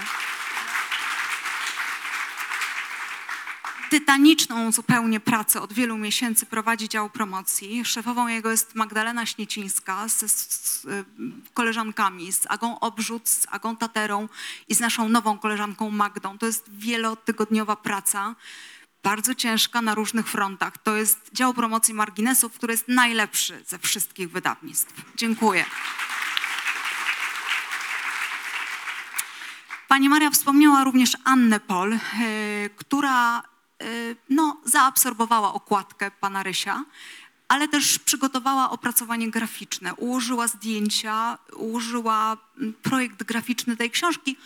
[3.89, 7.85] Tytaniczną zupełnie pracę od wielu miesięcy prowadzi dział promocji.
[7.85, 11.05] Szefową jego jest Magdalena Śniecińska z, z, y,
[11.53, 14.29] koleżankami, z Agą Obrzut, z Agą Taterą
[14.67, 16.37] i z naszą nową koleżanką Magdą.
[16.37, 18.35] To jest wielotygodniowa praca,
[19.03, 20.77] bardzo ciężka na różnych frontach.
[20.77, 24.93] To jest dział promocji marginesów, który jest najlepszy ze wszystkich wydawnictw.
[25.15, 25.65] Dziękuję.
[29.87, 31.99] Pani Maria wspomniała również Annę Pol, y,
[32.75, 33.43] która
[34.29, 36.83] no, zaabsorbowała okładkę pana Rysia,
[37.47, 44.37] ale też przygotowała opracowanie graficzne, ułożyła zdjęcia, ułożyła mm, projekt graficzny tej książki,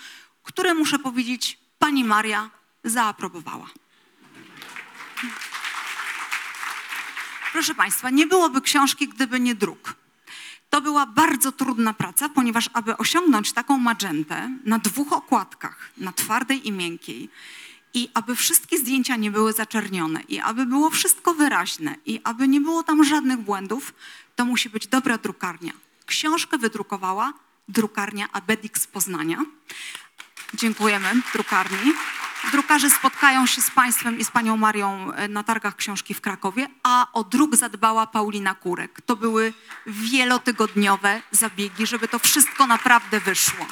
[0.43, 2.49] który muszę powiedzieć, pani Maria
[2.83, 3.67] zaaprobowała.
[7.51, 9.95] Proszę Państwa, nie byłoby książki, gdyby nie druk.
[10.69, 16.67] To była bardzo trudna praca, ponieważ aby osiągnąć taką magentę na dwóch okładkach, na twardej
[16.67, 17.29] i miękkiej,
[17.93, 22.61] i aby wszystkie zdjęcia nie były zaczernione, i aby było wszystko wyraźne, i aby nie
[22.61, 23.93] było tam żadnych błędów,
[24.35, 25.73] to musi być dobra drukarnia.
[26.05, 27.33] Książkę wydrukowała
[27.67, 29.45] drukarnia Abedix z Poznania.
[30.53, 31.93] Dziękujemy drukarni.
[32.51, 36.67] Drukarze spotkają się z Państwem i z Panią Marią e, na targach książki w Krakowie,
[36.83, 39.01] a o druk zadbała Paulina Kurek.
[39.05, 39.53] To były
[39.85, 43.65] wielotygodniowe zabiegi, żeby to wszystko naprawdę wyszło.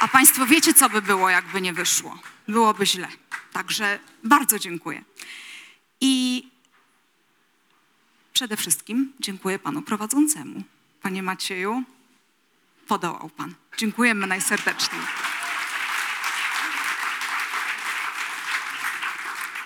[0.00, 2.18] A Państwo wiecie, co by było, jakby nie wyszło.
[2.48, 3.08] Byłoby źle.
[3.52, 5.04] Także bardzo dziękuję.
[6.00, 6.44] I
[8.32, 10.62] przede wszystkim dziękuję Panu prowadzącemu.
[11.02, 11.82] Panie Macieju,
[12.86, 13.54] podołał Pan.
[13.76, 15.00] Dziękujemy najserdeczniej.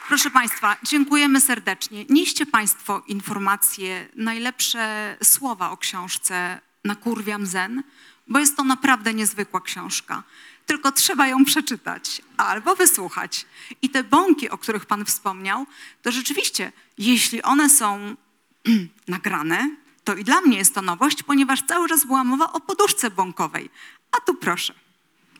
[0.08, 2.04] Proszę Państwa, dziękujemy serdecznie.
[2.08, 7.82] Nieście Państwo informacje, najlepsze słowa o książce Nakurwiam Zen,
[8.28, 10.22] bo jest to naprawdę niezwykła książka.
[10.66, 13.46] Tylko trzeba ją przeczytać albo wysłuchać.
[13.82, 15.66] I te bąki, o których Pan wspomniał,
[16.02, 18.16] to rzeczywiście, jeśli one są
[19.08, 19.70] nagrane,
[20.04, 23.70] to i dla mnie jest to nowość, ponieważ cały czas była mowa o poduszce bąkowej.
[24.12, 24.74] A tu proszę,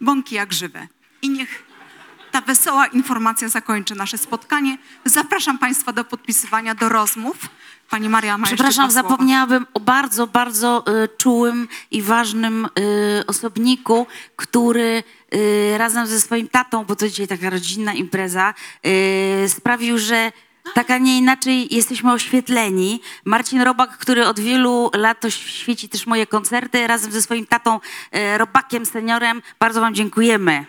[0.01, 0.89] bąki jak żywe.
[1.23, 1.72] I niech
[2.32, 4.78] ta wesoła informacja zakończy nasze spotkanie.
[5.04, 7.36] Zapraszam Państwa do podpisywania, do rozmów.
[7.90, 14.06] Pani Maria ma Przepraszam, zapomniałabym o bardzo, bardzo y, czułym i ważnym y, osobniku,
[14.36, 15.02] który
[15.34, 18.54] y, razem ze swoim tatą, bo to dzisiaj taka rodzinna impreza,
[19.44, 20.32] y, sprawił, że
[20.74, 23.00] tak, a nie inaczej jesteśmy oświetleni.
[23.24, 27.80] Marcin Robak, który od wielu lat świeci też moje koncerty, razem ze swoim tatą
[28.16, 30.64] y, Robakiem, seniorem, bardzo Wam dziękujemy.